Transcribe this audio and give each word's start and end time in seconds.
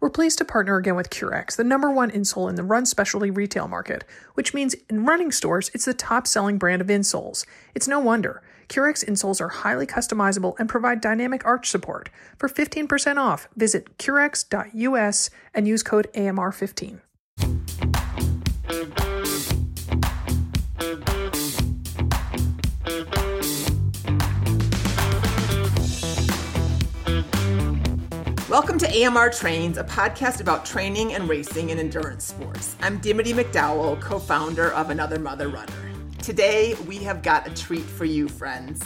We're 0.00 0.10
pleased 0.10 0.38
to 0.38 0.44
partner 0.44 0.76
again 0.76 0.94
with 0.94 1.10
Currex, 1.10 1.56
the 1.56 1.64
number 1.64 1.90
one 1.90 2.12
insole 2.12 2.48
in 2.48 2.54
the 2.54 2.62
run 2.62 2.86
specialty 2.86 3.30
retail 3.32 3.66
market, 3.66 4.04
which 4.34 4.54
means 4.54 4.76
in 4.88 5.04
running 5.04 5.32
stores, 5.32 5.72
it's 5.74 5.86
the 5.86 5.94
top 5.94 6.28
selling 6.28 6.56
brand 6.56 6.80
of 6.80 6.86
insoles. 6.86 7.44
It's 7.74 7.88
no 7.88 7.98
wonder. 7.98 8.40
Currex 8.68 9.04
insoles 9.04 9.40
are 9.40 9.48
highly 9.48 9.86
customizable 9.86 10.54
and 10.60 10.68
provide 10.68 11.00
dynamic 11.00 11.44
arch 11.44 11.68
support. 11.68 12.10
For 12.36 12.48
15% 12.48 13.16
off, 13.16 13.48
visit 13.56 13.98
currex.us 13.98 15.30
and 15.52 15.66
use 15.66 15.82
code 15.82 16.08
AMR15. 16.14 17.00
Welcome 28.58 28.78
to 28.78 29.06
AMR 29.06 29.30
Trains, 29.30 29.78
a 29.78 29.84
podcast 29.84 30.40
about 30.40 30.66
training 30.66 31.14
and 31.14 31.28
racing 31.28 31.70
in 31.70 31.78
endurance 31.78 32.24
sports. 32.24 32.74
I'm 32.80 32.98
Dimity 32.98 33.32
McDowell, 33.32 34.00
co 34.00 34.18
founder 34.18 34.72
of 34.72 34.90
Another 34.90 35.20
Mother 35.20 35.46
Runner. 35.46 35.92
Today, 36.24 36.74
we 36.88 36.96
have 37.04 37.22
got 37.22 37.46
a 37.46 37.54
treat 37.54 37.84
for 37.84 38.04
you, 38.04 38.28
friends. 38.28 38.82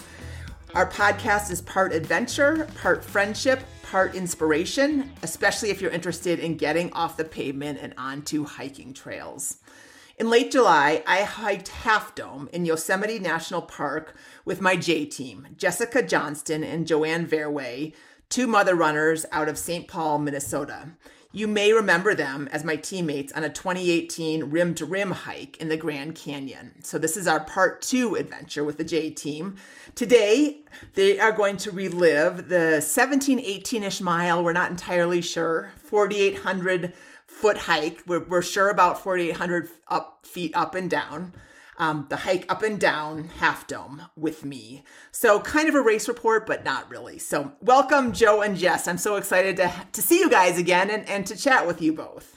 Our 0.75 0.91
podcast 0.91 1.51
is 1.51 1.63
part 1.63 1.95
adventure, 1.95 2.69
part 2.83 3.03
friendship, 3.03 3.65
part 3.83 4.15
inspiration, 4.15 5.11
especially 5.23 5.71
if 5.71 5.81
you're 5.81 5.91
interested 5.91 6.39
in 6.39 6.59
getting 6.59 6.93
off 6.93 7.17
the 7.17 7.25
pavement 7.25 7.79
and 7.81 7.95
onto 7.97 8.45
hiking 8.45 8.93
trails. 8.93 9.57
In 10.19 10.29
late 10.29 10.53
July, 10.53 11.03
I 11.07 11.23
hiked 11.23 11.69
Half 11.69 12.15
Dome 12.15 12.51
in 12.53 12.67
Yosemite 12.67 13.19
National 13.19 13.63
Park 13.63 14.15
with 14.45 14.61
my 14.61 14.77
J 14.77 15.07
team, 15.07 15.49
Jessica 15.57 16.03
Johnston 16.03 16.63
and 16.63 16.87
Joann 16.87 17.27
Verweij 17.27 17.95
two 18.33 18.47
mother 18.47 18.75
runners 18.75 19.27
out 19.31 19.47
of 19.47 19.59
St. 19.59 19.87
Paul, 19.87 20.19
Minnesota. 20.19 20.89
You 21.33 21.47
may 21.47 21.75
remember 21.75 22.15
them 22.15 22.49
as 22.51 22.65
my 22.65 22.77
teammates 22.77 23.31
on 23.35 23.45
a 23.45 23.51
2018 23.51 24.45
rim 24.45 24.75
to 24.77 24.87
rim 24.87 25.11
hike 25.11 25.59
in 25.59 25.69
the 25.69 25.77
Grand 25.77 26.15
Canyon. 26.15 26.83
So, 26.83 26.97
this 26.97 27.19
is 27.19 27.27
our 27.27 27.41
part 27.41 27.83
two 27.83 28.15
adventure 28.15 28.65
with 28.65 28.79
the 28.79 28.85
J 28.85 29.11
team. 29.11 29.57
Today, 29.95 30.63
they 30.95 31.21
are 31.21 31.33
going 31.33 31.59
to 31.59 31.71
relive 31.71 32.49
the 32.49 32.81
17, 32.81 33.39
18 33.39 33.83
ish 33.83 34.01
mile, 34.01 34.43
we're 34.43 34.55
not 34.55 34.71
entirely 34.71 35.21
sure, 35.21 35.73
4,800 35.77 36.95
foot 37.27 37.59
hike. 37.59 38.03
We're, 38.07 38.25
we're 38.25 38.43
sure 38.43 38.71
about 38.71 39.03
4,800 39.03 39.69
up, 39.89 40.25
feet 40.25 40.57
up 40.57 40.75
and 40.75 40.91
down 40.91 41.35
um, 41.79 42.07
the 42.09 42.17
hike 42.17 42.51
up 42.51 42.63
and 42.63 42.79
down 42.79 43.29
Half 43.39 43.67
Dome 43.67 44.03
with 44.17 44.45
me. 44.45 44.85
So, 45.11 45.41
kind 45.41 45.69
of 45.69 45.75
a 45.75 45.81
race 45.81 46.09
report, 46.09 46.47
but 46.47 46.65
not 46.65 46.91
really. 46.91 47.19
So, 47.19 47.53
welcome, 47.61 48.13
Joe 48.13 48.43
and 48.43 48.57
Jess. 48.57 48.87
I'm 48.87 48.99
so 48.99 49.17
excited 49.17 49.57
to, 49.57 49.73
to 49.93 50.03
see 50.03 50.19
you 50.19 50.29
guys 50.29 50.59
again 50.59 50.91
and, 50.91 51.09
and 51.09 51.27
to 51.27 51.37
chat 51.37 51.67
with 51.67 51.81
you 51.81 51.93
both. 51.93 52.37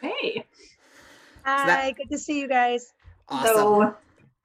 Hey. 0.00 0.44
Hi, 1.44 1.60
so 1.60 1.66
that, 1.66 1.96
good 1.96 2.10
to 2.10 2.18
see 2.18 2.40
you 2.40 2.48
guys. 2.48 2.92
Awesome. 3.28 3.54
So, 3.54 3.96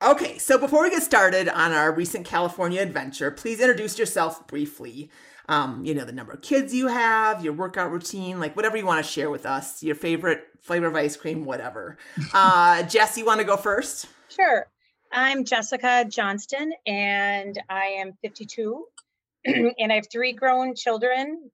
okay, 0.04 0.38
so 0.38 0.58
before 0.58 0.84
we 0.84 0.90
get 0.90 1.04
started 1.04 1.50
on 1.50 1.72
our 1.72 1.94
recent 1.94 2.26
California 2.26 2.82
adventure, 2.82 3.32
please 3.32 3.60
introduce 3.60 4.00
yourself 4.00 4.48
briefly. 4.48 5.10
Um, 5.50 5.84
you 5.84 5.96
know, 5.96 6.06
the 6.06 6.12
number 6.12 6.32
of 6.32 6.42
kids 6.42 6.74
you 6.76 6.88
have, 6.88 7.44
your 7.44 7.54
workout 7.54 7.92
routine, 7.92 8.40
like 8.40 8.56
whatever 8.56 8.78
you 8.78 8.86
want 8.86 9.04
to 9.04 9.12
share 9.12 9.32
with 9.32 9.46
us, 9.46 9.82
your 9.82 9.96
favorite 9.96 10.44
flavor 10.62 10.88
of 10.88 10.96
ice 10.96 11.18
cream, 11.18 11.44
whatever. 11.44 11.98
Uh, 12.34 12.84
Jess, 12.84 13.18
you 13.18 13.26
want 13.26 13.40
to 13.40 13.46
go 13.46 13.58
first? 13.58 14.08
Sure. 14.30 14.68
I'm 15.12 15.44
Jessica 15.44 16.06
Johnston, 16.08 16.72
and 16.86 17.60
I 17.68 17.86
am 18.00 18.14
52, 18.22 18.86
and 19.46 19.92
I 19.92 19.96
have 19.96 20.06
three 20.12 20.34
grown 20.34 20.76
children. 20.76 21.50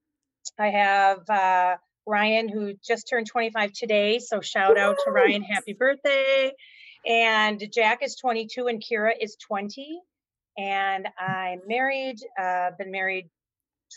I 0.59 0.71
have 0.71 1.29
uh, 1.29 1.77
Ryan, 2.05 2.49
who 2.49 2.73
just 2.85 3.07
turned 3.07 3.27
25 3.27 3.71
today, 3.71 4.19
so 4.19 4.41
shout 4.41 4.77
out 4.77 4.97
to 5.05 5.11
Ryan, 5.11 5.41
happy 5.41 5.71
birthday. 5.71 6.51
And 7.07 7.63
Jack 7.71 7.99
is 8.03 8.17
22, 8.17 8.67
and 8.67 8.83
Kira 8.83 9.11
is 9.21 9.37
20. 9.37 10.01
And 10.57 11.07
I'm 11.17 11.61
married, 11.67 12.17
uh, 12.37 12.71
been 12.77 12.91
married 12.91 13.29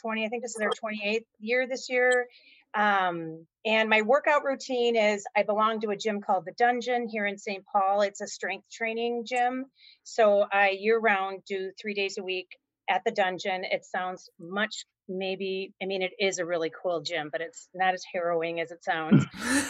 20, 0.00 0.24
I 0.24 0.28
think 0.28 0.42
this 0.42 0.54
is 0.54 0.62
our 0.62 0.70
28th 0.70 1.24
year 1.40 1.66
this 1.66 1.88
year. 1.88 2.28
Um, 2.74 3.44
and 3.68 3.90
my 3.90 4.00
workout 4.00 4.44
routine 4.44 4.96
is 4.96 5.24
I 5.36 5.42
belong 5.42 5.80
to 5.80 5.90
a 5.90 5.96
gym 5.96 6.22
called 6.22 6.46
The 6.46 6.54
Dungeon 6.56 7.06
here 7.06 7.26
in 7.26 7.36
St. 7.36 7.62
Paul. 7.70 8.00
It's 8.00 8.22
a 8.22 8.26
strength 8.26 8.64
training 8.72 9.24
gym. 9.26 9.66
So 10.04 10.46
I 10.50 10.70
year 10.70 10.98
round 10.98 11.42
do 11.46 11.70
three 11.78 11.92
days 11.92 12.16
a 12.18 12.22
week 12.22 12.48
at 12.88 13.02
the 13.04 13.10
dungeon. 13.10 13.64
It 13.64 13.84
sounds 13.84 14.30
much 14.40 14.86
maybe 15.08 15.72
i 15.82 15.86
mean 15.86 16.02
it 16.02 16.12
is 16.18 16.38
a 16.38 16.44
really 16.44 16.70
cool 16.82 17.00
gym 17.00 17.30
but 17.32 17.40
it's 17.40 17.68
not 17.74 17.94
as 17.94 18.04
harrowing 18.12 18.60
as 18.60 18.70
it 18.70 18.84
sounds 18.84 19.24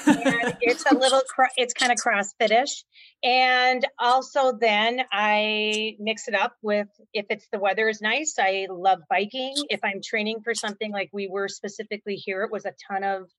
and 0.06 0.56
it's 0.60 0.84
a 0.90 0.94
little 0.94 1.22
it's 1.56 1.72
kind 1.72 1.92
of 1.92 1.98
crossfitish 1.98 2.82
and 3.22 3.86
also 3.98 4.52
then 4.60 5.00
i 5.12 5.94
mix 6.00 6.26
it 6.26 6.34
up 6.34 6.54
with 6.62 6.88
if 7.14 7.26
it's 7.30 7.46
the 7.52 7.58
weather 7.58 7.88
is 7.88 8.00
nice 8.00 8.34
i 8.40 8.66
love 8.68 8.98
biking 9.08 9.54
if 9.70 9.80
i'm 9.84 10.00
training 10.04 10.40
for 10.42 10.54
something 10.54 10.90
like 10.90 11.08
we 11.12 11.28
were 11.28 11.48
specifically 11.48 12.16
here 12.16 12.42
it 12.42 12.50
was 12.50 12.64
a 12.64 12.74
ton 12.90 13.04
of 13.04 13.30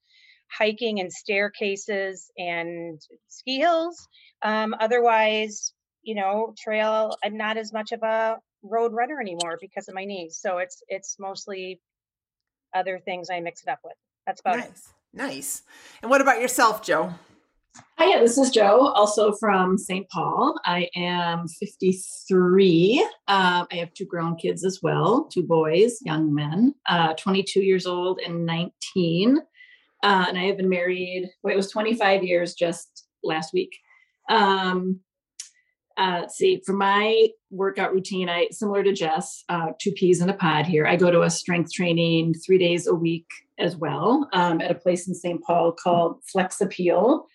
hiking 0.57 0.99
and 0.99 1.11
staircases 1.11 2.31
and 2.37 3.01
ski 3.27 3.57
hills 3.57 4.07
um, 4.41 4.75
otherwise 4.79 5.73
you 6.01 6.15
know 6.15 6.53
trail 6.57 7.15
i'm 7.23 7.37
not 7.37 7.57
as 7.57 7.73
much 7.73 7.91
of 7.91 8.01
a 8.03 8.37
road 8.63 8.93
runner 8.93 9.19
anymore 9.19 9.57
because 9.59 9.87
of 9.87 9.95
my 9.95 10.05
knees. 10.05 10.37
So 10.41 10.57
it's 10.57 10.83
it's 10.87 11.17
mostly 11.19 11.81
other 12.73 12.99
things 12.99 13.29
I 13.29 13.39
mix 13.39 13.63
it 13.63 13.69
up 13.69 13.79
with. 13.83 13.95
That's 14.25 14.41
about 14.41 14.57
nice. 14.57 14.67
it. 14.67 15.17
Nice. 15.17 15.63
And 16.01 16.11
what 16.11 16.21
about 16.21 16.39
yourself, 16.39 16.83
Joe? 16.83 17.13
Hi, 17.97 18.09
yeah, 18.09 18.19
this 18.19 18.37
is 18.37 18.49
Joe, 18.49 18.91
also 18.95 19.31
from 19.33 19.77
St. 19.77 20.07
Paul. 20.09 20.55
I 20.65 20.89
am 20.95 21.47
53. 21.47 22.99
Um, 23.27 23.67
I 23.71 23.75
have 23.75 23.93
two 23.93 24.05
grown 24.05 24.35
kids 24.35 24.65
as 24.65 24.79
well, 24.81 25.29
two 25.31 25.43
boys, 25.43 25.99
young 26.01 26.33
men, 26.33 26.75
uh, 26.87 27.13
22 27.13 27.61
years 27.61 27.85
old 27.85 28.19
and 28.25 28.45
19. 28.45 29.39
Uh, 30.03 30.25
and 30.27 30.37
I 30.37 30.43
have 30.43 30.57
been 30.57 30.69
married, 30.69 31.29
well, 31.43 31.53
it 31.53 31.57
was 31.57 31.71
25 31.71 32.23
years 32.23 32.53
just 32.53 33.05
last 33.23 33.53
week. 33.53 33.77
Um, 34.29 35.01
uh, 35.97 36.19
let's 36.21 36.37
see, 36.37 36.61
for 36.65 36.71
my 36.71 37.27
workout 37.49 37.93
routine, 37.93 38.29
I 38.29 38.47
similar 38.51 38.83
to 38.83 38.93
Jess, 38.93 39.43
uh, 39.49 39.71
two 39.81 39.91
peas 39.91 40.21
in 40.21 40.29
a 40.29 40.33
pod 40.33 40.65
here. 40.65 40.87
I 40.87 40.95
go 40.95 41.11
to 41.11 41.23
a 41.23 41.29
strength 41.29 41.73
training 41.73 42.35
three 42.35 42.57
days 42.57 42.87
a 42.87 42.95
week 42.95 43.25
as 43.57 43.75
well 43.75 44.29
um, 44.31 44.61
at 44.61 44.71
a 44.71 44.75
place 44.75 45.09
in 45.09 45.13
St. 45.13 45.43
Paul 45.43 45.73
called 45.73 46.21
Flex 46.31 46.61
Appeal 46.61 47.25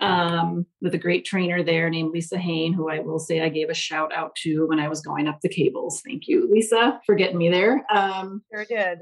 um, 0.00 0.66
with 0.80 0.94
a 0.94 0.98
great 0.98 1.24
trainer 1.24 1.62
there 1.62 1.90
named 1.90 2.12
Lisa 2.12 2.38
Hain, 2.38 2.72
who 2.72 2.88
I 2.88 3.00
will 3.00 3.18
say 3.18 3.40
I 3.40 3.48
gave 3.48 3.68
a 3.68 3.74
shout 3.74 4.12
out 4.14 4.34
to 4.42 4.66
when 4.66 4.78
I 4.78 4.88
was 4.88 5.00
going 5.00 5.28
up 5.28 5.40
the 5.40 5.48
cables. 5.48 6.00
Thank 6.04 6.28
you, 6.28 6.48
Lisa, 6.50 7.00
for 7.04 7.14
getting 7.14 7.38
me 7.38 7.48
there. 7.48 7.84
Um, 7.92 8.42
sure 8.52 8.64
did. 8.64 9.00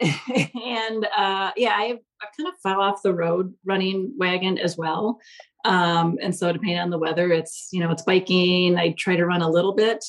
and 0.00 1.06
uh, 1.16 1.52
yeah, 1.56 1.74
I, 1.76 1.98
I 2.22 2.26
kind 2.36 2.48
of 2.48 2.60
fell 2.62 2.80
off 2.80 3.02
the 3.02 3.14
road 3.14 3.54
running 3.64 4.14
wagon 4.16 4.58
as 4.58 4.76
well. 4.76 5.18
Um, 5.64 6.18
and 6.22 6.34
so 6.34 6.52
depending 6.52 6.78
on 6.78 6.90
the 6.90 6.98
weather, 6.98 7.32
it's, 7.32 7.68
you 7.72 7.80
know, 7.80 7.90
it's 7.90 8.02
biking. 8.02 8.76
I 8.76 8.94
try 8.96 9.16
to 9.16 9.26
run 9.26 9.42
a 9.42 9.50
little 9.50 9.74
bit. 9.74 10.04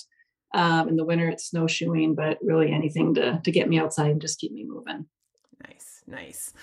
Um, 0.54 0.88
in 0.88 0.96
the 0.96 1.06
winter, 1.06 1.28
it's 1.30 1.50
snowshoeing, 1.50 2.14
but 2.14 2.38
really 2.42 2.72
anything 2.72 3.16
to, 3.16 3.42
to 3.44 3.52
get 3.52 3.68
me 3.68 3.80
outside 3.80 4.12
and 4.12 4.22
just 4.22 4.40
keep 4.40 4.52
me 4.52 4.64
moving. 4.64 5.08
Nice, 5.68 6.04
nice. 6.06 6.54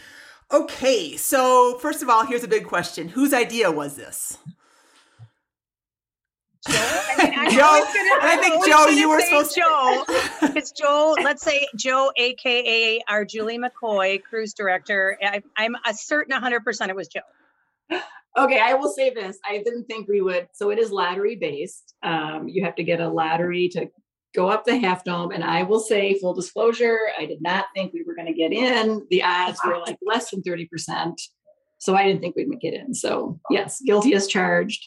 Okay, 0.53 1.17
so 1.17 1.79
first 1.79 2.03
of 2.03 2.09
all, 2.09 2.25
here's 2.25 2.45
a 2.45 2.49
big 2.49 2.67
question. 2.67 3.09
Whose 3.09 3.33
idea 3.33 3.71
was 3.71 3.97
this? 3.97 4.39
Joe, 6.69 6.75
I, 6.75 7.25
mean, 7.25 7.39
I, 7.39 7.51
Joe, 7.51 7.59
gonna, 7.59 8.11
I 8.23 8.37
think 8.37 8.67
Joe, 8.67 8.89
you 8.89 9.09
were 9.09 9.21
supposed 9.21 9.55
to 9.55 9.61
Joe. 9.61 10.05
It's 10.55 10.73
Joe. 10.73 11.17
Let's 11.23 11.43
say 11.43 11.67
Joe, 11.77 12.13
aka 12.17 13.01
our 13.09 13.25
Julie 13.25 13.59
McCoy, 13.59 14.23
cruise 14.23 14.53
director. 14.53 15.17
I, 15.23 15.43
I'm 15.57 15.75
a 15.87 15.95
certain 15.95 16.33
100 16.33 16.65
percent 16.65 16.91
it 16.91 16.97
was 16.97 17.09
Joe 17.09 17.21
okay, 18.37 18.61
I 18.61 18.75
will 18.75 18.91
say 18.91 19.11
this. 19.11 19.39
I 19.45 19.59
didn't 19.59 19.85
think 19.85 20.09
we 20.09 20.21
would. 20.21 20.49
So 20.53 20.71
it 20.71 20.79
is 20.79 20.91
lottery 20.91 21.37
based. 21.37 21.95
Um, 22.03 22.49
you 22.49 22.65
have 22.65 22.77
to 22.77 22.85
get 22.85 23.01
a 23.01 23.09
lottery 23.09 23.69
to 23.71 23.91
go 24.35 24.49
up 24.49 24.65
the 24.65 24.79
half 24.79 25.05
dome. 25.05 25.33
And 25.33 25.43
I 25.43 25.65
will 25.65 25.81
say, 25.81 26.19
full 26.19 26.35
disclosure, 26.35 26.99
I 27.19 27.27
did 27.27 27.43
not 27.43 27.67
think 27.75 27.93
we 27.93 28.05
were 28.05 28.15
going 28.15 28.29
to 28.29 28.35
get 28.35 28.53
in. 28.53 29.07
The 29.11 29.23
odds 29.23 29.59
were 29.65 29.79
like 29.79 29.99
less 30.07 30.31
than 30.31 30.43
30%. 30.43 31.21
So 31.79 31.97
I 31.97 32.05
didn't 32.05 32.21
think 32.21 32.37
we'd 32.37 32.49
get 32.61 32.75
in. 32.75 32.95
So 32.95 33.41
yes, 33.51 33.81
guilty 33.85 34.15
as 34.15 34.27
charged. 34.27 34.85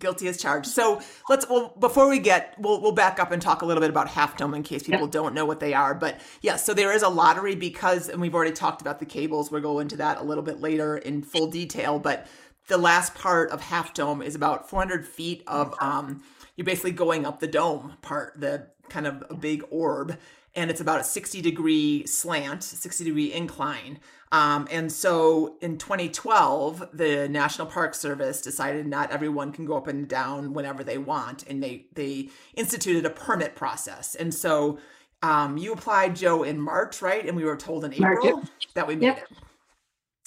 Guilty 0.00 0.26
as 0.26 0.36
charged. 0.38 0.66
So 0.66 1.00
let's 1.28 1.48
well 1.48 1.72
before 1.78 2.08
we 2.08 2.18
get 2.18 2.56
we'll 2.58 2.80
we'll 2.82 2.92
back 2.92 3.20
up 3.20 3.30
and 3.30 3.40
talk 3.40 3.62
a 3.62 3.66
little 3.66 3.80
bit 3.80 3.90
about 3.90 4.08
half 4.08 4.36
dome 4.36 4.52
in 4.54 4.64
case 4.64 4.82
people 4.82 5.02
yep. 5.02 5.12
don't 5.12 5.34
know 5.34 5.44
what 5.44 5.60
they 5.60 5.72
are. 5.72 5.94
But 5.94 6.16
yes, 6.16 6.42
yeah, 6.42 6.56
so 6.56 6.74
there 6.74 6.92
is 6.92 7.02
a 7.02 7.08
lottery 7.08 7.54
because 7.54 8.08
and 8.08 8.20
we've 8.20 8.34
already 8.34 8.50
talked 8.50 8.80
about 8.80 8.98
the 8.98 9.06
cables. 9.06 9.52
We'll 9.52 9.60
go 9.60 9.78
into 9.78 9.96
that 9.98 10.18
a 10.18 10.24
little 10.24 10.42
bit 10.42 10.60
later 10.60 10.96
in 10.96 11.22
full 11.22 11.46
detail. 11.46 12.00
But 12.00 12.26
the 12.66 12.76
last 12.76 13.14
part 13.14 13.50
of 13.50 13.60
Half 13.60 13.94
Dome 13.94 14.20
is 14.20 14.34
about 14.34 14.68
400 14.68 15.06
feet 15.06 15.44
of 15.46 15.74
um, 15.80 16.24
you're 16.56 16.64
basically 16.64 16.92
going 16.92 17.24
up 17.24 17.40
the 17.40 17.46
dome 17.46 17.96
part, 18.02 18.40
the 18.40 18.68
kind 18.88 19.06
of 19.06 19.24
a 19.30 19.34
big 19.34 19.62
orb. 19.70 20.18
And 20.54 20.70
it's 20.70 20.80
about 20.80 21.00
a 21.00 21.04
60 21.04 21.40
degree 21.40 22.06
slant, 22.06 22.62
60 22.62 23.04
degree 23.04 23.32
incline. 23.32 23.98
Um, 24.32 24.66
and 24.70 24.90
so 24.90 25.56
in 25.60 25.78
2012, 25.78 26.88
the 26.92 27.28
National 27.28 27.66
Park 27.66 27.94
Service 27.94 28.40
decided 28.40 28.86
not 28.86 29.12
everyone 29.12 29.52
can 29.52 29.64
go 29.64 29.76
up 29.76 29.86
and 29.86 30.08
down 30.08 30.52
whenever 30.52 30.82
they 30.82 30.98
want, 30.98 31.44
and 31.46 31.62
they 31.62 31.86
they 31.94 32.30
instituted 32.54 33.06
a 33.06 33.10
permit 33.10 33.54
process. 33.54 34.14
And 34.14 34.34
so 34.34 34.78
um, 35.22 35.56
you 35.56 35.72
applied, 35.72 36.16
Joe, 36.16 36.42
in 36.42 36.60
March, 36.60 37.00
right? 37.00 37.24
And 37.24 37.36
we 37.36 37.44
were 37.44 37.56
told 37.56 37.84
in 37.84 37.94
April 37.94 38.36
March, 38.38 38.48
that 38.74 38.86
we 38.86 38.96
made 38.96 39.06
yep. 39.06 39.18
it. 39.18 39.38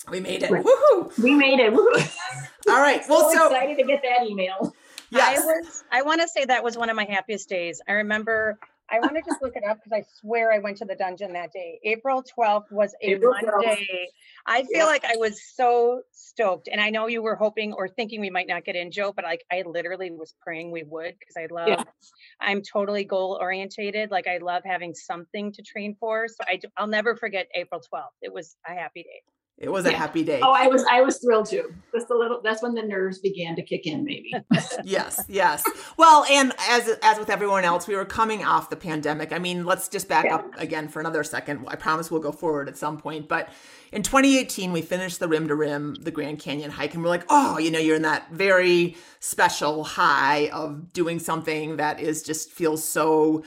We 0.09 0.19
made 0.21 0.43
it. 0.43 0.51
Right. 0.51 0.63
Woohoo! 0.63 1.17
We 1.21 1.35
made 1.35 1.59
it. 1.59 1.73
All 2.69 2.81
right. 2.81 3.01
Well, 3.09 3.29
so, 3.31 3.37
so 3.37 3.45
excited 3.47 3.77
to 3.77 3.83
get 3.83 4.01
that 4.03 4.25
email. 4.27 4.73
Yes. 5.09 5.41
I 5.41 5.45
was. 5.45 5.83
I 5.91 6.01
want 6.01 6.21
to 6.21 6.27
say 6.27 6.45
that 6.45 6.63
was 6.63 6.77
one 6.77 6.89
of 6.89 6.95
my 6.95 7.05
happiest 7.05 7.49
days. 7.49 7.81
I 7.87 7.93
remember 7.93 8.57
I 8.89 8.99
want 8.99 9.15
to 9.15 9.21
just 9.21 9.41
look 9.41 9.55
it 9.55 9.63
up 9.63 9.77
because 9.77 9.91
I 9.91 10.05
swear 10.19 10.51
I 10.51 10.59
went 10.59 10.77
to 10.77 10.85
the 10.85 10.95
dungeon 10.95 11.33
that 11.33 11.51
day. 11.51 11.79
April 11.83 12.23
12th 12.23 12.71
was 12.71 12.93
a 13.03 13.11
April 13.11 13.33
Monday. 13.33 13.85
12th. 13.85 14.05
I 14.45 14.63
feel 14.63 14.85
like 14.85 15.03
I 15.03 15.17
was 15.17 15.41
so 15.53 16.01
stoked. 16.11 16.69
And 16.71 16.79
I 16.79 16.89
know 16.89 17.07
you 17.07 17.21
were 17.21 17.35
hoping 17.35 17.73
or 17.73 17.87
thinking 17.87 18.21
we 18.21 18.29
might 18.29 18.47
not 18.47 18.63
get 18.63 18.75
in, 18.75 18.91
Joe, 18.91 19.11
but 19.13 19.25
like 19.25 19.43
I 19.51 19.63
literally 19.65 20.11
was 20.11 20.33
praying 20.41 20.71
we 20.71 20.83
would 20.83 21.15
because 21.19 21.35
I 21.37 21.47
love, 21.53 21.67
yeah. 21.67 21.83
I'm 22.39 22.61
totally 22.61 23.03
goal 23.03 23.37
orientated. 23.41 24.09
Like 24.09 24.27
I 24.27 24.37
love 24.37 24.63
having 24.65 24.93
something 24.93 25.51
to 25.53 25.61
train 25.61 25.95
for. 25.99 26.27
So 26.27 26.37
I, 26.47 26.59
I'll 26.77 26.87
never 26.87 27.15
forget 27.15 27.47
April 27.53 27.81
12th. 27.81 28.03
It 28.21 28.33
was 28.33 28.55
a 28.67 28.73
happy 28.73 29.03
day. 29.03 29.21
It 29.59 29.69
was 29.69 29.85
a 29.87 29.91
happy 29.91 30.23
day. 30.23 30.39
Oh, 30.43 30.51
I 30.51 30.67
was 30.67 30.85
I 30.89 31.01
was 31.01 31.17
thrilled 31.17 31.47
too. 31.47 31.73
Just 31.91 32.11
a 32.11 32.15
little 32.15 32.41
that's 32.43 32.61
when 32.61 32.75
the 32.75 32.83
nerves 32.83 33.17
began 33.17 33.55
to 33.55 33.63
kick 33.63 33.87
in 33.87 34.03
maybe. 34.03 34.31
yes, 34.83 35.23
yes. 35.27 35.63
Well, 35.97 36.25
and 36.25 36.53
as 36.69 36.87
as 37.01 37.17
with 37.17 37.31
everyone 37.31 37.63
else, 37.63 37.87
we 37.87 37.95
were 37.95 38.05
coming 38.05 38.45
off 38.45 38.69
the 38.69 38.75
pandemic. 38.75 39.33
I 39.33 39.39
mean, 39.39 39.65
let's 39.65 39.87
just 39.87 40.07
back 40.07 40.25
yeah. 40.25 40.35
up 40.35 40.51
again 40.57 40.87
for 40.87 40.99
another 40.99 41.23
second. 41.23 41.65
I 41.67 41.75
promise 41.75 42.11
we'll 42.11 42.21
go 42.21 42.31
forward 42.31 42.69
at 42.69 42.77
some 42.77 42.99
point, 42.99 43.27
but 43.27 43.49
in 43.91 44.03
2018 44.03 44.71
we 44.71 44.83
finished 44.83 45.19
the 45.19 45.27
rim 45.27 45.47
to 45.47 45.55
rim 45.55 45.95
the 45.95 46.11
Grand 46.11 46.39
Canyon 46.39 46.69
hike 46.69 46.93
and 46.93 47.01
we're 47.01 47.09
like, 47.09 47.25
"Oh, 47.27 47.57
you 47.57 47.71
know, 47.71 47.79
you're 47.79 47.95
in 47.95 48.03
that 48.03 48.31
very 48.31 48.95
special 49.19 49.83
high 49.83 50.49
of 50.49 50.93
doing 50.93 51.17
something 51.17 51.77
that 51.77 51.99
is 51.99 52.21
just 52.21 52.51
feels 52.51 52.83
so 52.83 53.43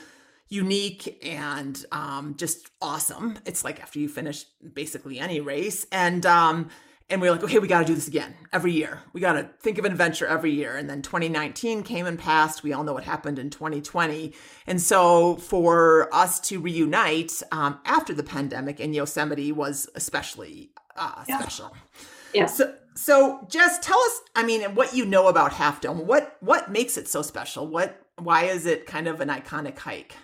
unique 0.51 1.25
and 1.25 1.83
um, 1.91 2.35
just 2.37 2.69
awesome. 2.81 3.39
It's 3.45 3.63
like 3.63 3.81
after 3.81 3.97
you 3.99 4.09
finish 4.09 4.43
basically 4.73 5.17
any 5.17 5.39
race, 5.39 5.87
and 5.91 6.25
um, 6.25 6.69
and 7.09 7.21
we 7.21 7.27
are 7.27 7.31
like, 7.31 7.43
okay, 7.43 7.59
we 7.59 7.67
got 7.67 7.79
to 7.79 7.85
do 7.85 7.95
this 7.95 8.07
again 8.07 8.33
every 8.53 8.71
year. 8.71 9.01
We 9.13 9.19
got 9.19 9.33
to 9.33 9.49
think 9.59 9.77
of 9.77 9.85
an 9.85 9.91
adventure 9.91 10.25
every 10.25 10.51
year. 10.51 10.77
And 10.77 10.89
then 10.89 11.01
2019 11.01 11.83
came 11.83 12.05
and 12.05 12.17
passed. 12.17 12.63
We 12.63 12.71
all 12.71 12.83
know 12.83 12.93
what 12.93 13.03
happened 13.03 13.37
in 13.37 13.49
2020. 13.49 14.33
And 14.65 14.81
so 14.81 15.35
for 15.35 16.13
us 16.13 16.39
to 16.41 16.59
reunite 16.61 17.43
um, 17.51 17.79
after 17.83 18.13
the 18.13 18.23
pandemic 18.23 18.79
in 18.79 18.93
Yosemite 18.93 19.51
was 19.51 19.89
especially 19.93 20.71
uh, 20.95 21.25
yeah. 21.27 21.39
special. 21.39 21.75
Yeah. 22.33 22.45
So, 22.45 22.73
so 22.95 23.45
just 23.49 23.83
tell 23.83 23.99
us, 23.99 24.21
I 24.35 24.43
mean, 24.43 24.73
what 24.73 24.95
you 24.95 25.05
know 25.05 25.27
about 25.27 25.51
Half 25.51 25.81
Dome. 25.81 26.07
What 26.07 26.37
what 26.39 26.71
makes 26.71 26.97
it 26.97 27.09
so 27.09 27.21
special? 27.21 27.67
What 27.67 28.01
why 28.17 28.45
is 28.45 28.65
it 28.65 28.85
kind 28.85 29.07
of 29.07 29.19
an 29.19 29.27
iconic 29.27 29.77
hike? 29.77 30.15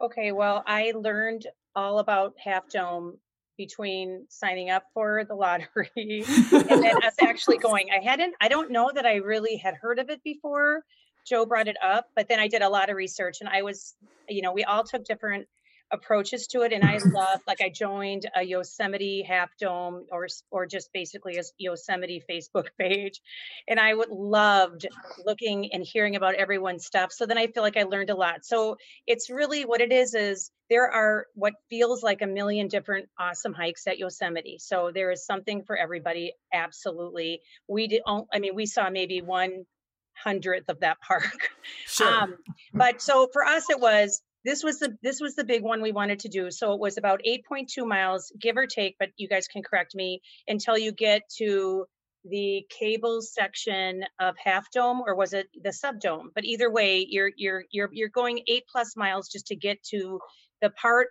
Okay, 0.00 0.32
well, 0.32 0.62
I 0.66 0.92
learned 0.94 1.46
all 1.76 1.98
about 1.98 2.34
Half 2.42 2.70
Dome 2.70 3.18
between 3.58 4.24
signing 4.30 4.70
up 4.70 4.84
for 4.94 5.24
the 5.28 5.34
lottery 5.36 5.90
and 5.96 6.82
then 6.82 7.02
us 7.04 7.16
actually 7.20 7.58
going. 7.68 7.88
I 7.90 8.02
hadn't, 8.02 8.34
I 8.40 8.48
don't 8.48 8.70
know 8.70 8.90
that 8.94 9.04
I 9.04 9.16
really 9.16 9.56
had 9.56 9.74
heard 9.74 9.98
of 9.98 10.08
it 10.08 10.22
before. 10.24 10.82
Joe 11.26 11.44
brought 11.44 11.68
it 11.68 11.76
up, 11.82 12.06
but 12.16 12.28
then 12.28 12.40
I 12.40 12.48
did 12.48 12.62
a 12.62 12.68
lot 12.68 12.88
of 12.88 12.96
research 12.96 13.40
and 13.40 13.48
I 13.50 13.60
was, 13.60 13.94
you 14.28 14.40
know, 14.40 14.52
we 14.52 14.64
all 14.64 14.82
took 14.84 15.04
different 15.04 15.46
approaches 15.92 16.46
to 16.46 16.62
it 16.62 16.72
and 16.72 16.84
i 16.84 16.98
love 16.98 17.40
like 17.46 17.60
i 17.60 17.68
joined 17.68 18.28
a 18.36 18.42
yosemite 18.42 19.22
half 19.22 19.50
dome 19.58 20.06
or 20.12 20.26
or 20.50 20.66
just 20.66 20.92
basically 20.92 21.36
a 21.36 21.42
yosemite 21.58 22.22
facebook 22.30 22.66
page 22.78 23.20
and 23.66 23.80
i 23.80 23.92
would 23.92 24.10
loved 24.10 24.86
looking 25.24 25.72
and 25.72 25.84
hearing 25.84 26.16
about 26.16 26.34
everyone's 26.34 26.86
stuff 26.86 27.12
so 27.12 27.26
then 27.26 27.38
i 27.38 27.46
feel 27.46 27.62
like 27.62 27.76
i 27.76 27.82
learned 27.82 28.10
a 28.10 28.14
lot 28.14 28.44
so 28.44 28.76
it's 29.06 29.30
really 29.30 29.64
what 29.64 29.80
it 29.80 29.92
is 29.92 30.14
is 30.14 30.50
there 30.68 30.88
are 30.88 31.26
what 31.34 31.54
feels 31.68 32.02
like 32.02 32.22
a 32.22 32.26
million 32.26 32.68
different 32.68 33.08
awesome 33.18 33.52
hikes 33.52 33.86
at 33.86 33.98
yosemite 33.98 34.58
so 34.60 34.90
there 34.94 35.10
is 35.10 35.26
something 35.26 35.62
for 35.64 35.76
everybody 35.76 36.32
absolutely 36.52 37.40
we 37.68 37.88
did 37.88 38.02
all 38.06 38.28
i 38.32 38.38
mean 38.38 38.54
we 38.54 38.66
saw 38.66 38.88
maybe 38.90 39.20
one 39.22 39.64
hundredth 40.14 40.68
of 40.68 40.80
that 40.80 41.00
park 41.06 41.50
sure. 41.86 42.06
Um, 42.06 42.36
but 42.72 43.02
so 43.02 43.28
for 43.32 43.44
us 43.44 43.68
it 43.70 43.80
was 43.80 44.22
this 44.44 44.62
was 44.62 44.78
the 44.78 44.96
this 45.02 45.20
was 45.20 45.34
the 45.34 45.44
big 45.44 45.62
one 45.62 45.82
we 45.82 45.92
wanted 45.92 46.20
to 46.20 46.28
do. 46.28 46.50
So 46.50 46.72
it 46.72 46.80
was 46.80 46.96
about 46.96 47.20
8.2 47.26 47.86
miles 47.86 48.32
give 48.40 48.56
or 48.56 48.66
take 48.66 48.96
but 48.98 49.10
you 49.16 49.28
guys 49.28 49.48
can 49.48 49.62
correct 49.62 49.94
me 49.94 50.20
until 50.48 50.78
you 50.78 50.92
get 50.92 51.22
to 51.38 51.86
the 52.24 52.66
cable 52.68 53.22
section 53.22 54.04
of 54.18 54.34
half 54.42 54.70
dome 54.72 55.00
or 55.06 55.14
was 55.14 55.32
it 55.32 55.48
the 55.62 55.72
sub 55.72 56.00
dome 56.00 56.30
but 56.34 56.44
either 56.44 56.70
way 56.70 57.06
you're 57.08 57.30
you're 57.36 57.64
you're 57.70 57.88
you're 57.92 58.10
going 58.10 58.42
8 58.46 58.64
plus 58.70 58.94
miles 58.94 59.28
just 59.28 59.46
to 59.46 59.56
get 59.56 59.82
to 59.84 60.20
the 60.60 60.68
part 60.70 61.08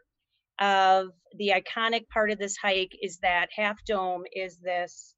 of 0.59 1.07
the 1.35 1.51
iconic 1.55 2.07
part 2.09 2.29
of 2.29 2.37
this 2.37 2.57
hike 2.57 2.95
is 3.01 3.17
that 3.19 3.47
half 3.55 3.83
dome 3.85 4.23
is 4.33 4.57
this 4.57 5.15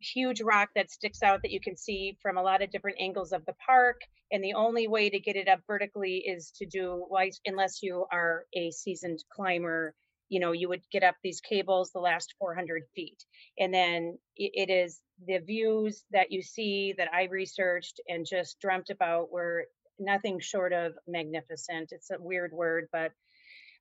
huge 0.00 0.40
rock 0.40 0.70
that 0.74 0.90
sticks 0.90 1.22
out 1.22 1.42
that 1.42 1.50
you 1.50 1.60
can 1.60 1.76
see 1.76 2.16
from 2.22 2.36
a 2.36 2.42
lot 2.42 2.62
of 2.62 2.70
different 2.70 2.98
angles 3.00 3.32
of 3.32 3.44
the 3.46 3.54
park. 3.64 4.00
And 4.30 4.42
the 4.44 4.54
only 4.54 4.88
way 4.88 5.10
to 5.10 5.18
get 5.18 5.36
it 5.36 5.48
up 5.48 5.60
vertically 5.66 6.18
is 6.18 6.52
to 6.58 6.66
do, 6.66 7.06
unless 7.46 7.82
you 7.82 8.06
are 8.12 8.44
a 8.54 8.70
seasoned 8.70 9.24
climber, 9.32 9.94
you 10.28 10.40
know, 10.40 10.52
you 10.52 10.68
would 10.68 10.82
get 10.92 11.02
up 11.02 11.16
these 11.22 11.40
cables 11.40 11.90
the 11.90 12.00
last 12.00 12.34
400 12.38 12.84
feet. 12.94 13.24
And 13.58 13.72
then 13.72 14.18
it 14.36 14.70
is 14.70 15.00
the 15.26 15.38
views 15.38 16.04
that 16.12 16.30
you 16.30 16.42
see 16.42 16.94
that 16.98 17.08
I 17.12 17.24
researched 17.24 18.00
and 18.08 18.26
just 18.26 18.60
dreamt 18.60 18.90
about 18.90 19.32
were 19.32 19.66
nothing 19.98 20.38
short 20.38 20.72
of 20.72 20.92
magnificent. 21.06 21.92
It's 21.92 22.10
a 22.10 22.20
weird 22.20 22.52
word, 22.52 22.88
but 22.92 23.12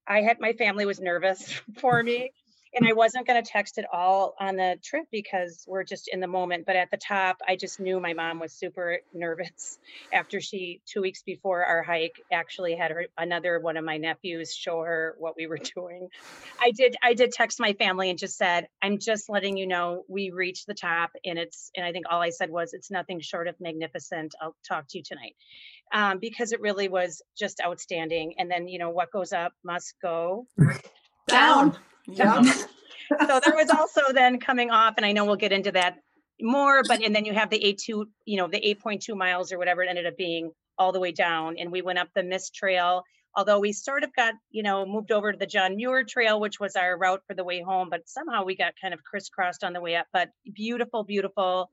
I 0.08 0.22
had 0.22 0.40
my 0.40 0.54
family 0.54 0.86
was 0.86 1.02
nervous 1.02 1.62
for 1.80 2.02
me 2.02 2.32
and 2.74 2.88
I 2.88 2.94
wasn't 2.94 3.28
going 3.28 3.42
to 3.42 3.50
text 3.50 3.78
it 3.78 3.86
all 3.92 4.36
on 4.40 4.56
the 4.56 4.78
trip 4.84 5.06
because 5.12 5.64
we're 5.68 5.84
just 5.84 6.10
in 6.12 6.20
the 6.20 6.28
moment. 6.28 6.66
But 6.66 6.76
at 6.76 6.92
the 6.92 6.98
top, 6.98 7.38
I 7.48 7.56
just 7.56 7.80
knew 7.80 8.00
my 8.00 8.14
mom 8.14 8.40
was 8.40 8.54
super 8.54 9.00
nervous 9.14 9.80
after 10.14 10.40
she, 10.40 10.82
two 10.86 11.02
weeks 11.02 11.24
before 11.24 11.64
our 11.64 11.84
hike, 11.84 12.22
actually 12.32 12.76
had 12.76 12.92
her 12.92 13.06
another 13.18 13.60
one 13.60 13.78
of 13.78 13.86
my 13.86 13.98
nephews 13.98 14.54
show 14.54 14.82
her 14.82 15.16
what 15.18 15.36
we 15.38 15.48
were 15.48 15.60
doing. 15.76 16.10
I 16.60 16.72
did, 16.72 16.96
I 17.04 17.14
did 17.14 17.32
text 17.32 17.60
my 17.60 17.74
family 17.74 18.10
and 18.10 18.20
just 18.20 18.38
said, 18.38 18.68
I'm 18.82 19.00
just 19.00 19.30
letting 19.30 19.58
you 19.58 19.68
know 19.68 20.04
we 20.08 20.32
reached 20.32 20.68
the 20.68 20.74
top. 20.74 21.12
And 21.26 21.40
it's, 21.40 21.72
and 21.76 21.86
I 21.86 21.92
think 21.92 22.06
all 22.10 22.22
I 22.22 22.30
said 22.30 22.50
was, 22.50 22.74
it's 22.74 22.92
nothing 22.92 23.20
short 23.22 23.48
of 23.48 23.56
magnificent. 23.60 24.36
I'll 24.42 24.56
talk 24.68 24.88
to 24.90 24.98
you 24.98 25.04
tonight. 25.04 25.36
Um, 25.94 26.20
because 26.20 26.52
it 26.52 26.60
really 26.60 26.90
was 26.90 27.22
just 27.38 27.62
outstanding. 27.66 28.34
And 28.38 28.52
then, 28.52 28.68
you 28.68 28.78
know, 28.78 28.90
what 28.90 29.10
goes 29.12 29.32
up 29.32 29.54
must 29.64 29.94
go 30.02 30.46
down. 31.28 31.70
down. 31.70 31.78
Yeah. 32.08 32.36
Um, 32.36 32.46
so 33.28 33.40
there 33.44 33.56
was 33.56 33.70
also 33.70 34.02
then 34.14 34.40
coming 34.40 34.72
off, 34.72 34.96
and 34.98 35.06
I 35.06 35.12
know 35.12 35.26
we'll 35.26 35.36
get 35.36 35.52
into 35.52 35.72
that 35.74 36.00
more, 36.42 36.82
but 36.88 37.04
and 37.04 37.16
then 37.16 37.26
you 37.26 37.34
have 37.34 37.50
the 37.50 37.64
eight 37.64 37.80
two, 37.80 38.08
you 38.26 38.38
know, 38.38 38.48
the 38.48 38.60
8.2 38.60 39.16
miles 39.16 39.52
or 39.52 39.58
whatever 39.58 39.84
it 39.84 39.90
ended 39.90 40.06
up 40.06 40.18
being 40.18 40.52
all 40.78 40.92
the 40.92 41.00
way 41.00 41.12
down. 41.12 41.56
And 41.58 41.72
we 41.72 41.82
went 41.82 42.00
up 42.00 42.10
the 42.16 42.24
mist 42.24 42.54
trail. 42.54 43.04
Although 43.36 43.60
we 43.60 43.72
sort 43.72 44.04
of 44.04 44.16
got, 44.16 44.34
you 44.50 44.64
know, 44.64 44.86
moved 44.86 45.12
over 45.12 45.32
to 45.32 45.38
the 45.38 45.46
John 45.46 45.76
Muir 45.76 46.04
Trail, 46.04 46.40
which 46.40 46.60
was 46.60 46.76
our 46.76 46.98
route 46.98 47.22
for 47.28 47.36
the 47.36 47.44
way 47.44 47.62
home, 47.62 47.88
but 47.90 48.08
somehow 48.10 48.44
we 48.44 48.56
got 48.56 48.74
kind 48.82 48.96
of 48.96 49.04
crisscrossed 49.04 49.64
on 49.64 49.74
the 49.74 49.82
way 49.82 49.96
up. 49.96 50.08
But 50.12 50.30
beautiful, 50.56 51.04
beautiful. 51.04 51.70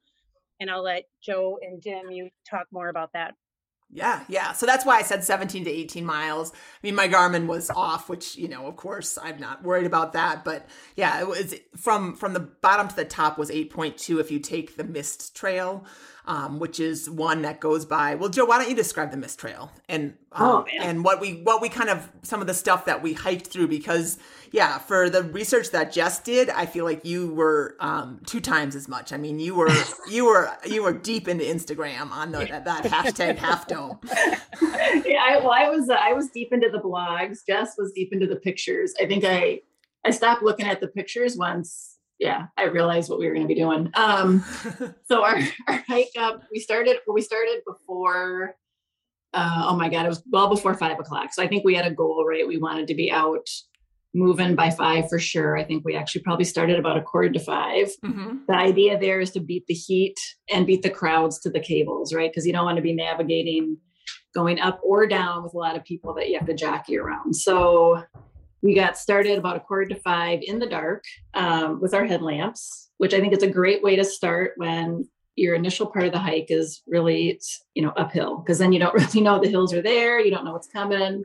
And 0.61 0.71
I'll 0.71 0.83
let 0.83 1.05
Joe 1.23 1.59
and 1.63 1.81
Dim 1.81 2.11
you 2.11 2.29
talk 2.49 2.67
more 2.71 2.89
about 2.89 3.13
that. 3.15 3.35
Yeah, 3.95 4.25
yeah. 4.27 4.53
So 4.55 4.67
that's 4.67 4.85
why 4.85 4.99
I 4.99 5.03
said 5.03 5.23
17 5.23 5.67
to 5.67 5.71
18 5.71 6.05
miles. 6.05 6.51
I 6.53 6.57
mean, 6.83 6.97
my 6.97 7.07
Garmin 7.07 7.47
was 7.47 7.71
off, 7.71 8.09
which, 8.09 8.35
you 8.35 8.49
know, 8.49 8.67
of 8.67 8.75
course, 8.75 9.17
I'm 9.23 9.39
not 9.39 9.63
worried 9.63 9.87
about 9.87 10.15
that, 10.15 10.43
but 10.45 10.67
yeah, 10.97 11.21
it 11.21 11.29
was 11.29 11.55
from 11.77 12.17
from 12.17 12.33
the 12.33 12.41
bottom 12.41 12.89
to 12.89 12.97
the 12.97 13.05
top 13.05 13.39
was 13.39 13.51
8.2 13.51 14.19
if 14.19 14.33
you 14.33 14.41
take 14.41 14.77
the 14.77 14.83
mist 14.83 15.37
trail 15.37 15.85
um, 16.27 16.59
which 16.59 16.81
is 16.81 17.09
one 17.09 17.43
that 17.43 17.61
goes 17.61 17.85
by. 17.85 18.15
Well, 18.15 18.31
Joe, 18.31 18.45
why 18.47 18.59
don't 18.59 18.69
you 18.69 18.77
describe 18.77 19.11
the 19.11 19.17
mist 19.17 19.39
trail 19.39 19.71
and 19.89 20.15
um, 20.33 20.47
oh, 20.47 20.67
and 20.81 21.05
what 21.05 21.21
we 21.21 21.43
what 21.43 21.61
we 21.61 21.69
kind 21.69 21.91
of 21.91 22.11
some 22.23 22.41
of 22.41 22.47
the 22.47 22.55
stuff 22.55 22.87
that 22.87 23.03
we 23.03 23.13
hiked 23.13 23.47
through 23.47 23.69
because 23.69 24.19
yeah, 24.51 24.79
for 24.79 25.11
the 25.11 25.25
research 25.25 25.71
that 25.73 25.93
Jess 25.93 26.21
did, 26.21 26.49
I 26.49 26.67
feel 26.67 26.85
like 26.85 27.05
you 27.05 27.35
were 27.35 27.77
um, 27.81 28.21
two 28.25 28.41
times 28.41 28.77
as 28.77 28.87
much. 28.87 29.13
I 29.13 29.17
mean, 29.17 29.41
you 29.41 29.55
were 29.55 29.69
you 30.11 30.27
were 30.27 30.51
you 30.65 30.83
were 30.83 30.93
deep 30.93 31.29
into 31.29 31.45
Instagram 31.45 32.11
on 32.11 32.33
the, 32.33 32.47
that, 32.47 32.65
that 32.65 32.85
hashtag 32.85 33.37
half 33.37 33.67
dome. 33.67 33.99
yeah, 34.63 35.23
I, 35.23 35.39
well, 35.41 35.51
I 35.51 35.69
was 35.69 35.91
uh, 35.91 35.95
I 35.95 36.13
was 36.13 36.31
deep 36.31 36.53
into 36.53 36.71
the 36.71 36.79
blogs. 36.79 37.45
Jess 37.47 37.75
was 37.77 37.93
deep 37.93 38.13
into 38.13 38.27
the 38.27 38.37
pictures. 38.37 38.95
I 39.01 39.07
think 39.07 39.25
I 39.25 39.61
I 40.07 40.11
stopped 40.11 40.43
looking 40.43 40.67
at 40.67 40.81
the 40.81 40.89
pictures 40.89 41.37
once 41.37 41.94
yeah, 42.19 42.47
I 42.57 42.65
realized 42.65 43.11
what 43.11 43.19
we 43.19 43.27
were 43.27 43.35
going 43.35 43.47
to 43.47 43.55
be 43.55 43.61
doing. 43.61 43.91
Um, 43.95 44.45
so 45.07 45.25
our, 45.25 45.39
our 45.69 45.85
hike 45.89 46.13
up, 46.19 46.43
we 46.53 46.61
started, 46.61 46.99
we 47.09 47.23
started 47.23 47.63
before 47.67 48.57
uh, 49.35 49.65
oh 49.67 49.77
my 49.77 49.89
God, 49.89 50.07
it 50.07 50.09
was 50.09 50.23
well 50.31 50.49
before 50.49 50.75
five 50.75 50.99
o'clock. 50.99 51.35
So 51.35 51.43
I 51.43 51.49
think 51.49 51.65
we 51.65 51.75
had 51.75 51.87
a 51.87 51.91
goal, 51.91 52.25
right? 52.27 52.47
We 52.47 52.57
wanted 52.57 52.87
to 52.87 52.95
be 52.95 53.11
out 53.11 53.49
moving 54.15 54.55
by 54.55 54.71
five 54.71 55.09
for 55.09 55.19
sure. 55.19 55.57
I 55.57 55.65
think 55.65 55.85
we 55.85 55.97
actually 55.97 56.23
probably 56.23 56.45
started 56.45 56.79
about 56.79 56.97
a 56.97 57.03
quarter 57.03 57.31
to 57.31 57.41
5 57.41 57.89
mm-hmm. 58.05 58.37
The 58.47 58.55
idea 58.55 58.99
there 58.99 59.21
is 59.21 59.33
to 59.33 59.41
beat 59.41 59.67
the 59.67 59.75
heat 59.75 60.15
and 60.49 60.67
beat 60.67 60.83
the 60.83 60.91
crowds 60.91 61.41
to 61.41 61.51
the 61.51 61.59
cables, 61.59 62.15
right? 62.15 62.31
Because 62.31 62.47
you 62.47 62.53
don't 62.53 62.65
want 62.65 62.77
to 62.77 62.83
be 62.83 62.95
navigating 62.95 63.77
going 64.33 64.61
up 64.61 64.81
or 64.85 65.07
down 65.07 65.43
with 65.43 65.55
a 65.55 65.59
lot 65.59 65.77
of 65.77 65.85
people 65.85 66.15
that 66.15 66.29
you 66.29 66.39
have 66.39 66.47
to 66.47 66.55
jockey 66.55 66.97
around. 66.97 67.35
So 67.35 68.05
we 68.65 68.75
got 68.75 68.97
started 68.97 69.39
about 69.39 69.57
a 69.57 69.61
quarter 69.61 69.85
to 69.85 70.01
five 70.01 70.41
in 70.43 70.59
the 70.59 70.67
dark 70.67 71.05
um, 71.35 71.83
with 71.83 71.93
our 71.93 72.07
headlamps, 72.07 72.89
which 72.97 73.13
I 73.13 73.21
think 73.21 73.35
is 73.35 73.43
a 73.43 73.51
great 73.51 73.83
way 73.83 73.95
to 73.95 74.05
start 74.05 74.55
when 74.57 75.07
your 75.37 75.55
initial 75.55 75.87
part 75.87 76.07
of 76.07 76.13
the 76.13 76.19
hike 76.19 76.47
is 76.49 76.81
really 76.87 77.39
you 77.75 77.83
know 77.83 77.93
uphill 77.97 78.39
because 78.39 78.59
then 78.59 78.73
you 78.73 78.79
don't 78.79 78.95
really 78.99 79.21
know 79.21 79.39
the 79.39 79.49
hills 79.49 79.75
are 79.75 79.83
there 79.83 80.19
you 80.19 80.31
don't 80.31 80.45
know 80.45 80.53
what's 80.53 80.69
coming. 80.69 81.25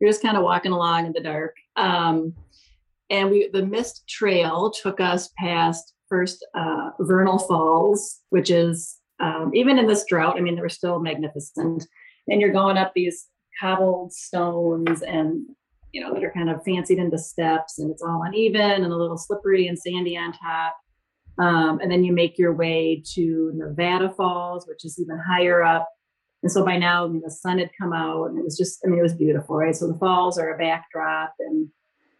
You're 0.00 0.10
just 0.10 0.22
kind 0.22 0.36
of 0.36 0.42
walking 0.42 0.72
along 0.72 1.06
in 1.06 1.12
the 1.12 1.20
dark. 1.20 1.54
Um, 1.76 2.34
and 3.08 3.30
we 3.30 3.48
the 3.52 3.64
mist 3.64 4.08
trail 4.08 4.70
took 4.70 5.00
us 5.00 5.30
past 5.38 5.94
first 6.08 6.44
uh, 6.56 6.90
vernal 6.98 7.38
falls 7.38 8.18
which 8.30 8.50
is 8.50 8.98
um, 9.20 9.52
even 9.54 9.78
in 9.78 9.86
this 9.86 10.04
drought 10.06 10.36
i 10.36 10.40
mean 10.40 10.56
they 10.56 10.60
were 10.60 10.68
still 10.68 10.98
magnificent. 10.98 11.86
And 12.26 12.40
you're 12.40 12.52
going 12.52 12.76
up 12.76 12.92
these 12.94 13.26
cobbled 13.60 14.12
stones 14.12 15.02
and 15.02 15.46
you 15.92 16.00
know 16.00 16.12
that 16.14 16.24
are 16.24 16.32
kind 16.32 16.50
of 16.50 16.62
fancied 16.64 16.98
into 16.98 17.18
steps 17.18 17.78
and 17.78 17.90
it's 17.90 18.02
all 18.02 18.22
uneven 18.22 18.84
and 18.84 18.92
a 18.92 18.96
little 18.96 19.18
slippery 19.18 19.66
and 19.66 19.78
sandy 19.78 20.16
on 20.16 20.32
top 20.32 20.76
um, 21.40 21.80
and 21.80 21.90
then 21.90 22.04
you 22.04 22.12
make 22.12 22.38
your 22.38 22.52
way 22.52 23.02
to 23.14 23.52
Nevada 23.54 24.10
Falls, 24.10 24.66
which 24.68 24.84
is 24.84 25.00
even 25.00 25.18
higher 25.18 25.62
up. 25.62 25.88
And 26.42 26.52
so 26.52 26.64
by 26.64 26.76
now, 26.76 27.04
I 27.04 27.08
mean, 27.08 27.22
the 27.24 27.30
sun 27.30 27.58
had 27.58 27.70
come 27.80 27.94
out 27.94 28.26
and 28.26 28.38
it 28.38 28.44
was 28.44 28.58
just, 28.58 28.80
I 28.84 28.88
mean, 28.88 28.98
it 28.98 29.02
was 29.02 29.14
beautiful, 29.14 29.56
right? 29.56 29.74
So 29.74 29.86
the 29.86 29.98
falls 29.98 30.38
are 30.38 30.54
a 30.54 30.58
backdrop. 30.58 31.34
And 31.38 31.68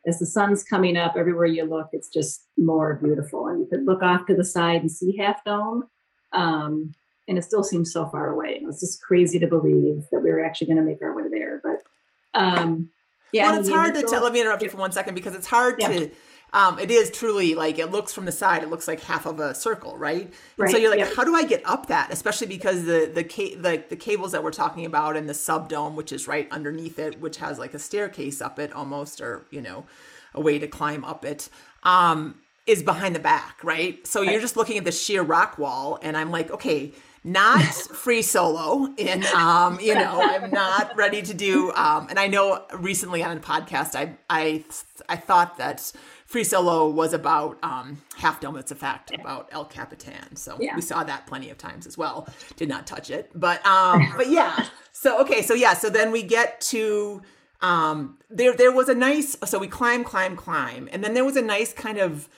as 0.06 0.18
the 0.18 0.26
sun's 0.26 0.64
coming 0.64 0.96
up, 0.96 1.16
everywhere 1.16 1.46
you 1.46 1.64
look, 1.64 1.88
it's 1.92 2.08
just 2.08 2.46
more 2.56 2.98
beautiful. 3.02 3.48
And 3.48 3.60
you 3.60 3.66
could 3.66 3.84
look 3.84 4.02
off 4.02 4.26
to 4.26 4.34
the 4.34 4.44
side 4.44 4.80
and 4.80 4.90
see 4.90 5.16
Half 5.18 5.44
Dome. 5.44 5.84
Um, 6.32 6.92
and 7.28 7.36
it 7.36 7.44
still 7.44 7.62
seems 7.62 7.92
so 7.92 8.08
far 8.08 8.30
away. 8.30 8.58
It 8.60 8.64
was 8.64 8.80
just 8.80 9.02
crazy 9.02 9.38
to 9.38 9.46
believe 9.46 10.04
that 10.12 10.20
we 10.20 10.30
were 10.30 10.44
actually 10.44 10.68
going 10.68 10.78
to 10.78 10.82
make 10.82 11.02
our 11.02 11.14
way 11.14 11.28
there. 11.30 11.60
But 11.62 12.40
um, 12.40 12.88
yeah. 13.32 13.50
Well, 13.50 13.60
it's 13.60 13.68
hard 13.68 13.94
to 13.94 14.02
tell. 14.02 14.22
Let 14.22 14.32
me 14.32 14.40
interrupt 14.40 14.62
you 14.62 14.68
for 14.68 14.76
one 14.78 14.92
second 14.92 15.14
because 15.14 15.34
it's 15.34 15.46
hard 15.46 15.76
yeah. 15.78 15.88
to 15.88 16.10
um, 16.52 16.78
it 16.78 16.90
is 16.90 17.10
truly 17.10 17.54
like 17.54 17.78
it 17.78 17.90
looks 17.90 18.12
from 18.12 18.24
the 18.24 18.32
side. 18.32 18.62
It 18.62 18.70
looks 18.70 18.88
like 18.88 19.00
half 19.00 19.26
of 19.26 19.38
a 19.38 19.54
circle, 19.54 19.96
right? 19.96 20.32
right. 20.56 20.70
so 20.70 20.76
you're 20.76 20.90
like, 20.90 20.98
yep. 20.98 21.14
how 21.14 21.24
do 21.24 21.34
I 21.34 21.44
get 21.44 21.62
up 21.64 21.86
that? 21.86 22.12
Especially 22.12 22.46
because 22.46 22.84
the 22.84 23.10
the, 23.12 23.24
ca- 23.24 23.54
the 23.54 23.84
the 23.88 23.96
cables 23.96 24.32
that 24.32 24.42
we're 24.42 24.50
talking 24.50 24.84
about 24.84 25.16
and 25.16 25.28
the 25.28 25.34
subdome, 25.34 25.94
which 25.94 26.12
is 26.12 26.26
right 26.26 26.48
underneath 26.50 26.98
it, 26.98 27.20
which 27.20 27.36
has 27.36 27.58
like 27.58 27.74
a 27.74 27.78
staircase 27.78 28.40
up 28.40 28.58
it 28.58 28.72
almost, 28.72 29.20
or 29.20 29.46
you 29.50 29.60
know, 29.60 29.86
a 30.34 30.40
way 30.40 30.58
to 30.58 30.66
climb 30.66 31.04
up 31.04 31.24
it. 31.24 31.48
Um, 31.82 32.36
is 32.66 32.82
behind 32.82 33.16
the 33.16 33.20
back, 33.20 33.58
right? 33.64 34.06
So 34.06 34.20
right. 34.20 34.30
you're 34.30 34.40
just 34.40 34.56
looking 34.56 34.78
at 34.78 34.84
the 34.84 34.92
sheer 34.92 35.22
rock 35.22 35.58
wall, 35.58 35.98
and 36.02 36.16
I'm 36.16 36.30
like, 36.30 36.50
okay, 36.50 36.92
not 37.22 37.62
free 37.62 38.22
solo 38.22 38.88
and 38.98 39.24
um 39.26 39.78
you 39.78 39.94
know 39.94 40.22
i'm 40.22 40.50
not 40.50 40.96
ready 40.96 41.20
to 41.20 41.34
do 41.34 41.70
um 41.72 42.06
and 42.08 42.18
i 42.18 42.26
know 42.26 42.64
recently 42.78 43.22
on 43.22 43.36
a 43.36 43.40
podcast 43.40 43.94
i 43.94 44.16
i 44.30 44.64
i 45.06 45.16
thought 45.16 45.58
that 45.58 45.92
free 46.30 46.44
solo 46.44 46.88
was 46.88 47.12
about 47.12 47.58
um 47.64 48.00
half 48.16 48.40
dome. 48.40 48.56
It's 48.56 48.70
a 48.70 48.76
fact 48.76 49.12
about 49.12 49.48
el 49.50 49.64
capitan. 49.64 50.36
So 50.36 50.56
yeah. 50.60 50.76
we 50.76 50.80
saw 50.80 51.02
that 51.02 51.26
plenty 51.26 51.50
of 51.50 51.58
times 51.58 51.88
as 51.88 51.98
well. 51.98 52.28
Did 52.54 52.68
not 52.68 52.86
touch 52.86 53.10
it. 53.10 53.32
But 53.34 53.66
um 53.66 54.12
but 54.16 54.30
yeah. 54.30 54.68
So 54.92 55.20
okay. 55.22 55.42
So 55.42 55.54
yeah. 55.54 55.74
So 55.74 55.90
then 55.90 56.12
we 56.12 56.22
get 56.22 56.60
to 56.72 57.20
um 57.62 58.16
there 58.30 58.56
there 58.56 58.70
was 58.70 58.88
a 58.88 58.94
nice 58.94 59.36
so 59.44 59.58
we 59.58 59.66
climb 59.66 60.04
climb 60.04 60.36
climb. 60.36 60.88
And 60.92 61.02
then 61.02 61.14
there 61.14 61.24
was 61.24 61.36
a 61.36 61.42
nice 61.42 61.72
kind 61.72 61.98
of 61.98 62.28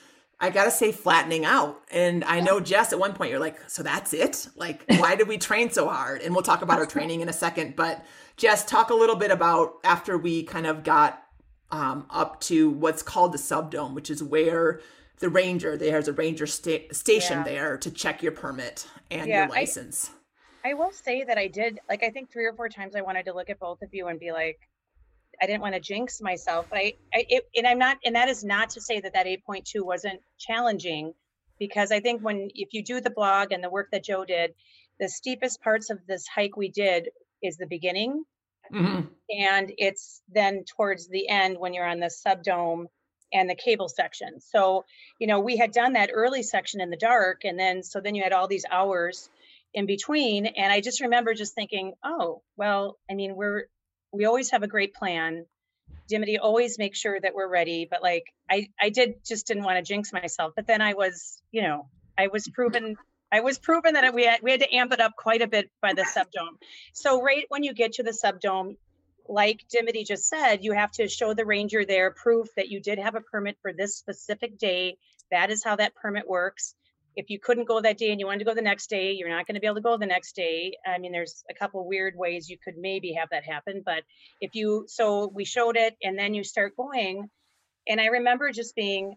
I 0.43 0.49
gotta 0.49 0.71
say 0.71 0.91
flattening 0.91 1.45
out. 1.45 1.83
And 1.89 2.21
I 2.25 2.41
know 2.41 2.59
Jess 2.59 2.91
at 2.91 2.99
one 2.99 3.13
point 3.13 3.31
you're 3.31 3.39
like, 3.39 3.57
so 3.69 3.81
that's 3.81 4.13
it? 4.13 4.45
Like, 4.57 4.83
why 4.99 5.15
did 5.15 5.29
we 5.29 5.37
train 5.37 5.71
so 5.71 5.87
hard? 5.87 6.21
And 6.21 6.35
we'll 6.35 6.43
talk 6.43 6.61
about 6.61 6.79
our 6.79 6.85
training 6.85 7.21
in 7.21 7.29
a 7.29 7.33
second. 7.33 7.77
But 7.77 8.05
Jess, 8.35 8.65
talk 8.65 8.89
a 8.89 8.93
little 8.93 9.15
bit 9.15 9.31
about 9.31 9.75
after 9.85 10.17
we 10.17 10.43
kind 10.43 10.67
of 10.67 10.83
got 10.83 11.23
um, 11.71 12.07
up 12.09 12.41
to 12.41 12.71
what's 12.71 13.01
called 13.01 13.31
the 13.31 13.37
subdome, 13.37 13.95
which 13.95 14.09
is 14.09 14.21
where 14.21 14.81
the 15.19 15.29
ranger 15.29 15.77
there's 15.77 16.09
a 16.09 16.13
ranger 16.13 16.45
sta- 16.45 16.89
station 16.91 17.37
yeah. 17.37 17.43
there 17.43 17.77
to 17.77 17.89
check 17.89 18.21
your 18.21 18.33
permit 18.33 18.85
and 19.09 19.29
yeah, 19.29 19.43
your 19.43 19.49
license. 19.49 20.11
I, 20.65 20.71
I 20.71 20.73
will 20.73 20.91
say 20.91 21.23
that 21.23 21.37
I 21.37 21.47
did 21.47 21.79
like 21.87 22.03
I 22.03 22.09
think 22.09 22.33
three 22.33 22.43
or 22.43 22.53
four 22.53 22.67
times 22.67 22.97
I 22.97 23.01
wanted 23.01 23.23
to 23.27 23.33
look 23.33 23.49
at 23.49 23.61
both 23.61 23.81
of 23.81 23.93
you 23.93 24.07
and 24.07 24.19
be 24.19 24.33
like, 24.33 24.59
I 25.43 25.45
didn't 25.45 25.61
want 25.61 25.75
to 25.75 25.81
jinx 25.81 26.21
myself. 26.21 26.67
But 26.69 26.79
I, 26.79 26.93
I 27.13 27.25
it, 27.27 27.43
and 27.53 27.67
I'm 27.67 27.77
not, 27.77 27.97
and 28.05 28.15
that 28.15 28.29
is 28.29 28.45
not 28.45 28.69
to 28.71 28.81
say 28.81 29.01
that 29.01 29.13
that 29.13 29.25
8.2 29.25 29.83
wasn't 29.83 30.21
challenging, 30.39 31.13
because 31.59 31.91
I 31.91 31.99
think 31.99 32.21
when 32.21 32.49
if 32.55 32.69
you 32.71 32.81
do 32.81 33.01
the 33.01 33.09
blog 33.09 33.51
and 33.51 33.61
the 33.61 33.69
work 33.69 33.89
that 33.91 34.05
Joe 34.05 34.23
did, 34.23 34.53
the 35.01 35.09
steepest 35.09 35.61
parts 35.61 35.89
of 35.89 35.99
this 36.07 36.25
hike 36.33 36.55
we 36.55 36.69
did 36.69 37.09
is 37.41 37.57
the 37.57 37.67
beginning, 37.67 38.23
mm-hmm. 38.73 39.01
and 39.29 39.73
it's 39.77 40.21
then 40.29 40.63
towards 40.63 41.09
the 41.09 41.27
end 41.27 41.57
when 41.59 41.73
you're 41.73 41.87
on 41.87 41.99
the 41.99 42.09
subdome 42.09 42.87
and 43.33 43.49
the 43.49 43.55
cable 43.55 43.89
section. 43.89 44.39
So 44.39 44.85
you 45.19 45.27
know 45.27 45.41
we 45.41 45.57
had 45.57 45.73
done 45.73 45.93
that 45.93 46.11
early 46.13 46.43
section 46.43 46.79
in 46.79 46.89
the 46.89 46.95
dark, 46.95 47.41
and 47.43 47.59
then 47.59 47.83
so 47.83 47.99
then 47.99 48.15
you 48.15 48.23
had 48.23 48.31
all 48.31 48.47
these 48.47 48.65
hours 48.71 49.29
in 49.75 49.87
between 49.87 50.45
and 50.45 50.71
i 50.71 50.79
just 50.79 51.01
remember 51.01 51.33
just 51.33 51.55
thinking 51.55 51.93
oh 52.03 52.43
well 52.57 52.99
i 53.09 53.15
mean 53.15 53.35
we're 53.35 53.63
we 54.13 54.25
always 54.25 54.51
have 54.51 54.63
a 54.63 54.67
great 54.67 54.93
plan. 54.93 55.45
Dimity 56.07 56.37
always 56.37 56.77
makes 56.77 56.99
sure 56.99 57.19
that 57.19 57.33
we're 57.33 57.47
ready. 57.47 57.87
But 57.89 58.01
like 58.01 58.25
I, 58.49 58.69
I 58.79 58.89
did 58.89 59.25
just 59.25 59.47
didn't 59.47 59.63
want 59.63 59.77
to 59.77 59.81
jinx 59.81 60.13
myself. 60.13 60.53
But 60.55 60.67
then 60.67 60.81
I 60.81 60.93
was, 60.93 61.41
you 61.51 61.63
know, 61.63 61.87
I 62.17 62.27
was 62.27 62.47
proven 62.47 62.95
I 63.31 63.39
was 63.39 63.57
proven 63.57 63.95
that 63.95 64.13
we 64.13 64.25
had 64.25 64.41
we 64.43 64.51
had 64.51 64.59
to 64.59 64.73
amp 64.73 64.93
it 64.93 65.01
up 65.01 65.13
quite 65.17 65.41
a 65.41 65.47
bit 65.47 65.71
by 65.81 65.93
the 65.93 66.05
subdome. 66.13 66.57
So 66.93 67.21
right 67.21 67.45
when 67.49 67.63
you 67.63 67.73
get 67.73 67.93
to 67.93 68.03
the 68.03 68.13
subdome, 68.13 68.77
like 69.27 69.65
Dimity 69.69 70.03
just 70.03 70.27
said, 70.27 70.63
you 70.63 70.73
have 70.73 70.91
to 70.91 71.07
show 71.07 71.33
the 71.33 71.45
ranger 71.45 71.83
there 71.83 72.11
proof 72.11 72.47
that 72.55 72.69
you 72.69 72.79
did 72.79 72.99
have 72.99 73.15
a 73.15 73.21
permit 73.21 73.57
for 73.61 73.73
this 73.73 73.97
specific 73.97 74.57
day. 74.59 74.97
That 75.31 75.49
is 75.49 75.63
how 75.63 75.77
that 75.77 75.95
permit 75.95 76.27
works 76.27 76.75
if 77.15 77.29
you 77.29 77.39
couldn't 77.39 77.67
go 77.67 77.81
that 77.81 77.97
day 77.97 78.11
and 78.11 78.19
you 78.19 78.25
wanted 78.25 78.39
to 78.39 78.45
go 78.45 78.53
the 78.53 78.61
next 78.61 78.89
day, 78.89 79.11
you're 79.11 79.29
not 79.29 79.45
going 79.47 79.55
to 79.55 79.61
be 79.61 79.67
able 79.67 79.75
to 79.75 79.81
go 79.81 79.97
the 79.97 80.05
next 80.05 80.35
day. 80.35 80.77
I 80.85 80.97
mean, 80.97 81.11
there's 81.11 81.43
a 81.49 81.53
couple 81.53 81.85
weird 81.87 82.15
ways 82.15 82.49
you 82.49 82.57
could 82.57 82.77
maybe 82.77 83.13
have 83.13 83.29
that 83.31 83.43
happen, 83.43 83.81
but 83.85 84.03
if 84.41 84.55
you, 84.55 84.85
so 84.87 85.31
we 85.33 85.45
showed 85.45 85.77
it 85.77 85.95
and 86.03 86.17
then 86.17 86.33
you 86.33 86.43
start 86.43 86.75
going. 86.75 87.29
And 87.87 87.99
I 87.99 88.05
remember 88.05 88.51
just 88.51 88.75
being 88.75 89.15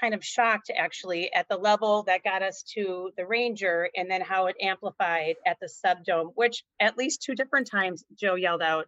kind 0.00 0.14
of 0.14 0.24
shocked 0.24 0.70
actually 0.76 1.32
at 1.34 1.48
the 1.48 1.56
level 1.56 2.04
that 2.04 2.22
got 2.22 2.42
us 2.42 2.62
to 2.74 3.10
the 3.16 3.26
Ranger 3.26 3.90
and 3.96 4.10
then 4.10 4.20
how 4.20 4.46
it 4.46 4.56
amplified 4.60 5.36
at 5.44 5.58
the 5.60 5.68
subdome, 5.68 6.28
which 6.34 6.64
at 6.80 6.96
least 6.96 7.22
two 7.22 7.34
different 7.34 7.68
times 7.68 8.04
Joe 8.14 8.36
yelled 8.36 8.62
out, 8.62 8.86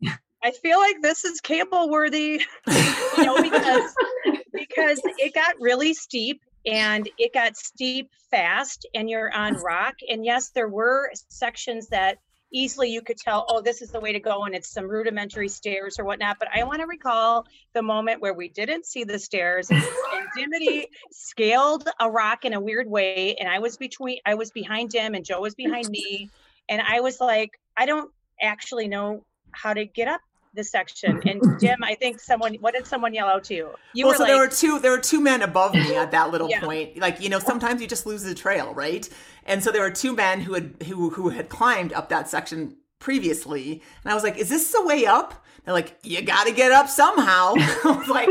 I 0.42 0.52
feel 0.52 0.78
like 0.78 1.02
this 1.02 1.24
is 1.24 1.40
cable 1.40 1.90
worthy, 1.90 2.40
you 2.66 3.24
know, 3.24 3.42
because 3.42 3.94
because 4.52 5.00
it 5.18 5.34
got 5.34 5.54
really 5.60 5.94
steep 5.94 6.40
and 6.66 7.08
it 7.18 7.32
got 7.32 7.56
steep 7.56 8.10
fast 8.30 8.86
and 8.94 9.08
you're 9.08 9.32
on 9.34 9.54
rock. 9.54 9.96
And 10.08 10.24
yes 10.24 10.50
there 10.50 10.68
were 10.68 11.10
sections 11.28 11.88
that 11.88 12.18
easily 12.52 12.90
you 12.90 13.00
could 13.00 13.16
tell 13.16 13.46
oh 13.48 13.60
this 13.60 13.80
is 13.80 13.90
the 13.90 14.00
way 14.00 14.12
to 14.12 14.18
go 14.18 14.44
and 14.44 14.56
it's 14.56 14.72
some 14.72 14.88
rudimentary 14.88 15.48
stairs 15.48 15.98
or 15.98 16.04
whatnot. 16.04 16.36
But 16.38 16.48
i 16.54 16.64
want 16.64 16.80
to 16.80 16.86
recall 16.86 17.46
the 17.74 17.82
moment 17.82 18.20
where 18.20 18.34
we 18.34 18.48
didn't 18.48 18.86
see 18.86 19.04
the 19.04 19.18
stairs 19.18 19.70
and 19.70 19.82
dimity 20.36 20.88
scaled 21.12 21.88
a 22.00 22.10
rock 22.10 22.44
in 22.44 22.52
a 22.52 22.60
weird 22.60 22.88
way 22.88 23.36
and 23.36 23.48
i 23.48 23.60
was 23.60 23.76
between 23.76 24.18
i 24.26 24.34
was 24.34 24.50
behind 24.50 24.92
him 24.92 25.14
and 25.14 25.24
joe 25.24 25.40
was 25.40 25.54
behind 25.54 25.88
me. 25.88 26.28
And 26.68 26.82
i 26.82 27.00
was 27.00 27.20
like 27.20 27.50
i 27.76 27.86
don't 27.86 28.10
actually 28.42 28.88
know 28.88 29.24
how 29.52 29.72
to 29.72 29.84
get 29.84 30.08
up 30.08 30.20
this 30.54 30.70
section. 30.70 31.20
And 31.26 31.40
Dim, 31.58 31.82
I 31.82 31.94
think 31.94 32.20
someone, 32.20 32.54
what 32.54 32.74
did 32.74 32.86
someone 32.86 33.14
yell 33.14 33.28
out 33.28 33.44
to 33.44 33.54
you? 33.54 33.70
You 33.94 34.06
well, 34.06 34.12
were 34.12 34.16
so 34.16 34.22
like, 34.24 34.32
there 34.32 34.38
were 34.38 34.48
two, 34.48 34.78
there 34.80 34.90
were 34.90 34.98
two 34.98 35.20
men 35.20 35.42
above 35.42 35.74
me 35.74 35.96
at 35.96 36.10
that 36.10 36.30
little 36.30 36.48
yeah. 36.50 36.60
point. 36.60 36.98
Like, 36.98 37.20
you 37.20 37.28
know, 37.28 37.38
sometimes 37.38 37.80
you 37.80 37.86
just 37.86 38.06
lose 38.06 38.22
the 38.22 38.34
trail, 38.34 38.74
right? 38.74 39.08
And 39.44 39.62
so 39.62 39.70
there 39.70 39.82
were 39.82 39.90
two 39.90 40.14
men 40.14 40.40
who 40.40 40.54
had, 40.54 40.74
who, 40.86 41.10
who 41.10 41.30
had 41.30 41.48
climbed 41.48 41.92
up 41.92 42.08
that 42.08 42.28
section 42.28 42.76
previously. 42.98 43.82
And 44.04 44.12
I 44.12 44.14
was 44.14 44.22
like, 44.22 44.36
is 44.36 44.48
this 44.48 44.70
the 44.72 44.84
way 44.84 45.06
up? 45.06 45.44
They're 45.64 45.74
like, 45.74 45.98
you 46.02 46.22
got 46.22 46.46
to 46.46 46.52
get 46.52 46.72
up 46.72 46.88
somehow. 46.88 47.54
I 47.56 47.80
was 47.84 48.08
like, 48.08 48.28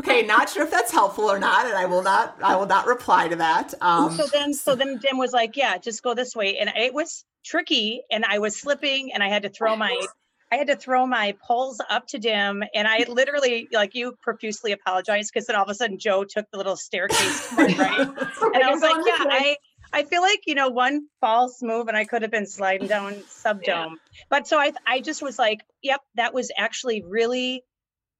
okay, 0.00 0.22
not 0.26 0.48
sure 0.48 0.62
if 0.62 0.70
that's 0.70 0.92
helpful 0.92 1.24
or 1.24 1.38
not, 1.38 1.66
and 1.66 1.74
I 1.74 1.86
will 1.86 2.02
not, 2.02 2.36
I 2.42 2.56
will 2.56 2.66
not 2.66 2.86
reply 2.86 3.28
to 3.28 3.36
that. 3.36 3.74
Um, 3.80 4.12
so 4.12 4.26
then, 4.26 4.54
so 4.54 4.74
then 4.74 4.98
Dim 4.98 5.18
was 5.18 5.32
like, 5.32 5.56
yeah, 5.56 5.78
just 5.78 6.02
go 6.02 6.14
this 6.14 6.36
way, 6.36 6.58
and 6.58 6.70
it 6.76 6.94
was 6.94 7.24
tricky, 7.44 8.02
and 8.10 8.24
I 8.24 8.38
was 8.38 8.56
slipping, 8.56 9.12
and 9.12 9.22
I 9.22 9.28
had 9.28 9.42
to 9.42 9.48
throw 9.48 9.74
my 9.74 10.00
I 10.52 10.56
had 10.56 10.66
to 10.66 10.76
throw 10.76 11.06
my 11.06 11.36
poles 11.46 11.80
up 11.88 12.08
to 12.08 12.18
dim, 12.18 12.64
and 12.74 12.88
I 12.88 13.04
literally, 13.08 13.68
like 13.72 13.94
you, 13.94 14.16
profusely 14.20 14.72
apologized 14.72 15.30
because 15.32 15.46
then 15.46 15.54
all 15.54 15.62
of 15.62 15.68
a 15.68 15.74
sudden 15.74 15.98
Joe 15.98 16.24
took 16.24 16.46
the 16.50 16.58
little 16.58 16.76
staircase 16.76 17.48
to 17.48 17.54
my 17.54 17.66
right, 17.66 17.98
and 18.54 18.62
I 18.62 18.70
was 18.70 18.82
like, 18.82 18.96
"Yeah, 19.06 19.24
I, 19.30 19.56
I 19.92 20.04
feel 20.04 20.22
like 20.22 20.40
you 20.46 20.54
know 20.56 20.68
one 20.68 21.06
false 21.20 21.62
move 21.62 21.88
and 21.88 21.96
I 21.96 22.04
could 22.04 22.22
have 22.22 22.30
been 22.30 22.46
sliding 22.46 22.88
down 22.88 23.22
subdome. 23.28 23.92
Yeah. 23.92 24.22
But 24.28 24.46
so 24.48 24.58
I 24.58 24.72
I 24.86 25.00
just 25.00 25.22
was 25.22 25.38
like, 25.38 25.60
yep, 25.82 26.00
that 26.16 26.34
was 26.34 26.50
actually 26.56 27.02
really. 27.02 27.62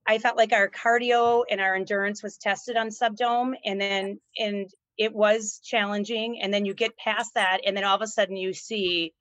I 0.07 0.19
felt 0.19 0.37
like 0.37 0.53
our 0.53 0.69
cardio 0.71 1.45
and 1.49 1.61
our 1.61 1.75
endurance 1.75 2.23
was 2.23 2.37
tested 2.37 2.77
on 2.77 2.91
subdome, 2.91 3.55
and 3.65 3.81
then 3.81 4.21
and 4.39 4.71
it 4.97 5.13
was 5.13 5.61
challenging. 5.65 6.41
And 6.41 6.53
then 6.53 6.65
you 6.65 6.75
get 6.75 6.97
past 6.97 7.35
that, 7.35 7.61
and 7.67 7.77
then 7.77 7.85
all 7.85 7.97
of 7.97 8.03
a 8.03 8.07
sudden 8.07 8.37
you 8.37 8.53
see, 8.53 9.13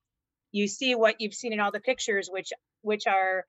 you 0.51 0.68
see 0.68 0.96
what 0.96 1.16
you've 1.20 1.34
seen 1.34 1.54
in 1.54 1.60
all 1.60 1.72
the 1.72 1.80
pictures, 1.80 2.30
which 2.32 2.51
which 2.81 3.07
are 3.07 3.45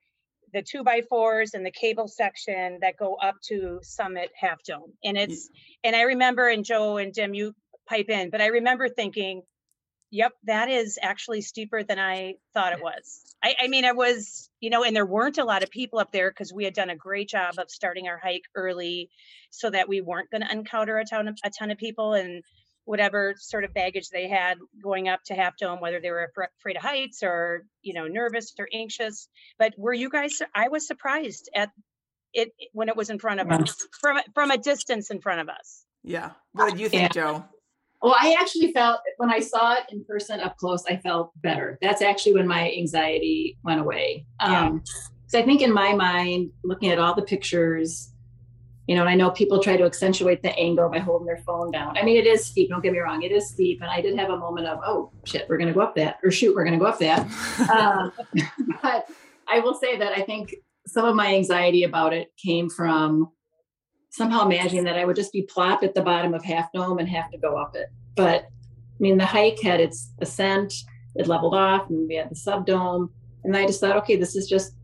the 0.53 0.61
two 0.61 0.83
by 0.83 1.01
fours 1.01 1.53
and 1.53 1.65
the 1.65 1.71
cable 1.71 2.07
section 2.07 2.79
that 2.81 2.97
go 2.97 3.15
up 3.15 3.35
to 3.47 3.79
Summit 3.83 4.29
Half 4.35 4.63
Dome. 4.63 4.93
And 5.03 5.17
mm. 5.17 5.21
it's 5.21 5.49
and 5.83 5.95
I 5.95 6.01
remember 6.01 6.47
and 6.47 6.65
Joe 6.65 6.97
and 6.97 7.13
Dim, 7.13 7.33
you 7.33 7.53
pipe 7.87 8.09
in, 8.09 8.29
but 8.29 8.41
I 8.41 8.47
remember 8.47 8.89
thinking, 8.89 9.43
yep, 10.11 10.33
that 10.43 10.69
is 10.69 10.99
actually 11.01 11.41
steeper 11.41 11.83
than 11.83 11.99
I 11.99 12.35
thought 12.53 12.73
it 12.73 12.81
was. 12.81 13.35
I, 13.43 13.55
I 13.63 13.67
mean, 13.67 13.85
it 13.85 13.95
was, 13.95 14.49
you 14.59 14.69
know, 14.69 14.83
and 14.83 14.95
there 14.95 15.05
weren't 15.05 15.37
a 15.37 15.45
lot 15.45 15.63
of 15.63 15.71
people 15.71 15.99
up 15.99 16.11
there 16.11 16.29
because 16.29 16.53
we 16.53 16.63
had 16.63 16.73
done 16.73 16.89
a 16.89 16.95
great 16.95 17.29
job 17.29 17.55
of 17.57 17.71
starting 17.71 18.07
our 18.07 18.17
hike 18.17 18.43
early 18.53 19.09
so 19.49 19.69
that 19.69 19.89
we 19.89 20.01
weren't 20.01 20.29
going 20.29 20.41
to 20.41 20.51
encounter 20.51 20.97
a 20.97 21.05
ton 21.05 21.27
of 21.27 21.37
a 21.43 21.49
ton 21.49 21.71
of 21.71 21.77
people 21.77 22.13
and 22.13 22.43
whatever 22.91 23.33
sort 23.37 23.63
of 23.63 23.73
baggage 23.73 24.09
they 24.09 24.27
had 24.27 24.57
going 24.83 25.07
up 25.07 25.21
to 25.25 25.33
Half 25.33 25.55
Dome, 25.57 25.79
whether 25.79 26.01
they 26.01 26.11
were 26.11 26.29
afraid 26.59 26.75
of 26.75 26.83
heights 26.83 27.23
or 27.23 27.65
you 27.81 27.93
know 27.93 28.05
nervous 28.05 28.53
or 28.59 28.67
anxious. 28.73 29.29
But 29.57 29.73
were 29.77 29.93
you 29.93 30.09
guys? 30.09 30.41
I 30.53 30.67
was 30.67 30.85
surprised 30.85 31.49
at 31.55 31.69
it 32.33 32.51
when 32.73 32.89
it 32.89 32.97
was 32.97 33.09
in 33.09 33.17
front 33.17 33.39
of 33.39 33.49
us 33.49 33.87
from 34.01 34.17
from 34.33 34.51
a 34.51 34.57
distance 34.57 35.09
in 35.09 35.21
front 35.21 35.39
of 35.39 35.47
us. 35.47 35.85
Yeah. 36.03 36.31
What 36.51 36.71
did 36.71 36.81
you 36.81 36.89
think, 36.89 37.15
yeah. 37.15 37.21
Joe? 37.23 37.45
Well, 38.01 38.15
I 38.19 38.35
actually 38.37 38.73
felt 38.73 38.99
when 39.17 39.31
I 39.31 39.39
saw 39.39 39.75
it 39.75 39.83
in 39.89 40.03
person 40.03 40.41
up 40.41 40.57
close, 40.57 40.83
I 40.85 40.97
felt 40.97 41.31
better. 41.37 41.77
That's 41.81 42.01
actually 42.01 42.33
when 42.33 42.47
my 42.47 42.73
anxiety 42.77 43.57
went 43.63 43.79
away. 43.79 44.25
Um, 44.41 44.83
so 45.27 45.39
I 45.39 45.43
think 45.43 45.61
in 45.61 45.71
my 45.71 45.93
mind, 45.93 46.49
looking 46.65 46.89
at 46.89 46.99
all 46.99 47.15
the 47.15 47.21
pictures, 47.21 48.10
you 48.87 48.95
know, 48.95 49.01
and 49.01 49.09
I 49.09 49.15
know 49.15 49.31
people 49.31 49.61
try 49.61 49.77
to 49.77 49.83
accentuate 49.83 50.41
the 50.41 50.57
angle 50.57 50.89
by 50.89 50.99
holding 50.99 51.27
their 51.27 51.41
phone 51.45 51.71
down. 51.71 51.97
I 51.97 52.03
mean, 52.03 52.17
it 52.17 52.25
is 52.25 52.45
steep. 52.45 52.69
Don't 52.69 52.81
get 52.81 52.93
me 52.93 52.99
wrong, 52.99 53.21
it 53.23 53.31
is 53.31 53.49
steep. 53.49 53.81
And 53.81 53.89
I 53.89 54.01
did 54.01 54.17
have 54.17 54.29
a 54.29 54.37
moment 54.37 54.67
of, 54.67 54.79
oh 54.85 55.11
shit, 55.25 55.47
we're 55.47 55.57
going 55.57 55.67
to 55.67 55.73
go 55.73 55.81
up 55.81 55.95
that, 55.95 56.17
or 56.23 56.31
shoot, 56.31 56.55
we're 56.55 56.65
going 56.65 56.77
to 56.77 56.83
go 56.83 56.89
up 56.89 56.99
that. 56.99 57.19
um, 57.73 58.11
but 58.81 59.07
I 59.47 59.59
will 59.59 59.75
say 59.75 59.97
that 59.97 60.17
I 60.17 60.21
think 60.21 60.55
some 60.87 61.05
of 61.05 61.15
my 61.15 61.35
anxiety 61.35 61.83
about 61.83 62.13
it 62.13 62.31
came 62.43 62.69
from 62.69 63.29
somehow 64.09 64.45
imagining 64.45 64.83
that 64.83 64.97
I 64.97 65.05
would 65.05 65.15
just 65.15 65.31
be 65.31 65.43
plop 65.43 65.83
at 65.83 65.93
the 65.93 66.01
bottom 66.01 66.33
of 66.33 66.43
Half 66.43 66.73
Dome 66.73 66.99
and 66.99 67.07
have 67.07 67.31
to 67.31 67.37
go 67.37 67.55
up 67.57 67.75
it. 67.75 67.87
But 68.15 68.43
I 68.43 68.99
mean, 68.99 69.17
the 69.17 69.25
hike 69.25 69.61
had 69.61 69.79
its 69.79 70.11
ascent, 70.19 70.73
it 71.15 71.27
leveled 71.27 71.55
off, 71.55 71.89
and 71.89 72.07
we 72.07 72.15
had 72.15 72.29
the 72.29 72.35
subdome. 72.35 73.11
And 73.43 73.55
I 73.55 73.65
just 73.65 73.79
thought, 73.79 73.97
okay, 73.97 74.15
this 74.15 74.35
is 74.35 74.47
just 74.47 74.75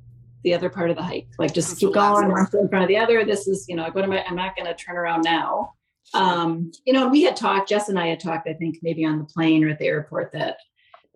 the 0.44 0.53
other 0.53 0.70
part 0.70 0.89
of 0.89 0.96
the 0.96 1.03
hike. 1.03 1.27
Like 1.39 1.53
just 1.53 1.79
keep 1.79 1.94
going, 1.94 2.29
one 2.32 2.46
foot 2.48 2.62
in 2.62 2.70
front 2.70 2.84
of 2.84 2.89
the 2.89 2.98
other. 2.98 3.25
This 3.25 3.48
is, 3.48 3.65
you 3.67 3.75
know, 3.75 3.89
what 3.91 4.03
am 4.03 4.12
I? 4.12 4.24
I'm 4.25 4.36
not 4.36 4.56
going 4.56 4.67
to 4.67 4.75
turn 4.75 4.98
around 4.98 5.24
now. 5.24 5.74
Um, 6.13 6.72
you 6.86 6.94
know, 6.94 7.08
we 7.08 7.24
had 7.24 7.36
talked. 7.36 7.70
Jess 7.70 7.89
and 7.89 8.00
I 8.00 8.08
had 8.08 8.20
talked. 8.20 8.48
I 8.48 8.53
think 8.53 8.77
maybe 8.82 9.06
on 9.06 9.20
the 9.20 9.25
plane 9.25 9.63
or 9.63 9.70
at 9.70 9.79
the 9.79 9.86
airport 9.86 10.32
that 10.34 10.58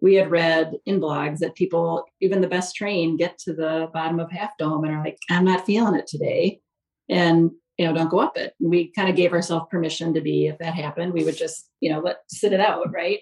we 0.01 0.15
had 0.15 0.31
read 0.31 0.73
in 0.85 0.99
blogs 0.99 1.39
that 1.39 1.55
people, 1.55 2.05
even 2.19 2.41
the 2.41 2.47
best 2.47 2.75
trained, 2.75 3.19
get 3.19 3.37
to 3.39 3.53
the 3.53 3.89
bottom 3.93 4.19
of 4.19 4.31
Half 4.31 4.57
Dome 4.57 4.83
and 4.83 4.93
are 4.93 5.03
like, 5.03 5.17
I'm 5.29 5.45
not 5.45 5.65
feeling 5.65 5.95
it 5.95 6.07
today. 6.07 6.59
And 7.07 7.51
you 7.77 7.87
know, 7.87 7.93
don't 7.93 8.11
go 8.11 8.19
up 8.19 8.37
it. 8.37 8.53
We 8.59 8.91
kind 8.91 9.09
of 9.09 9.15
gave 9.15 9.33
ourselves 9.33 9.65
permission 9.71 10.13
to 10.13 10.21
be, 10.21 10.45
if 10.45 10.59
that 10.59 10.75
happened, 10.75 11.13
we 11.13 11.23
would 11.23 11.35
just, 11.35 11.67
you 11.79 11.91
know, 11.91 11.99
let 11.99 12.17
sit 12.27 12.53
it 12.53 12.59
out, 12.59 12.91
right? 12.93 13.21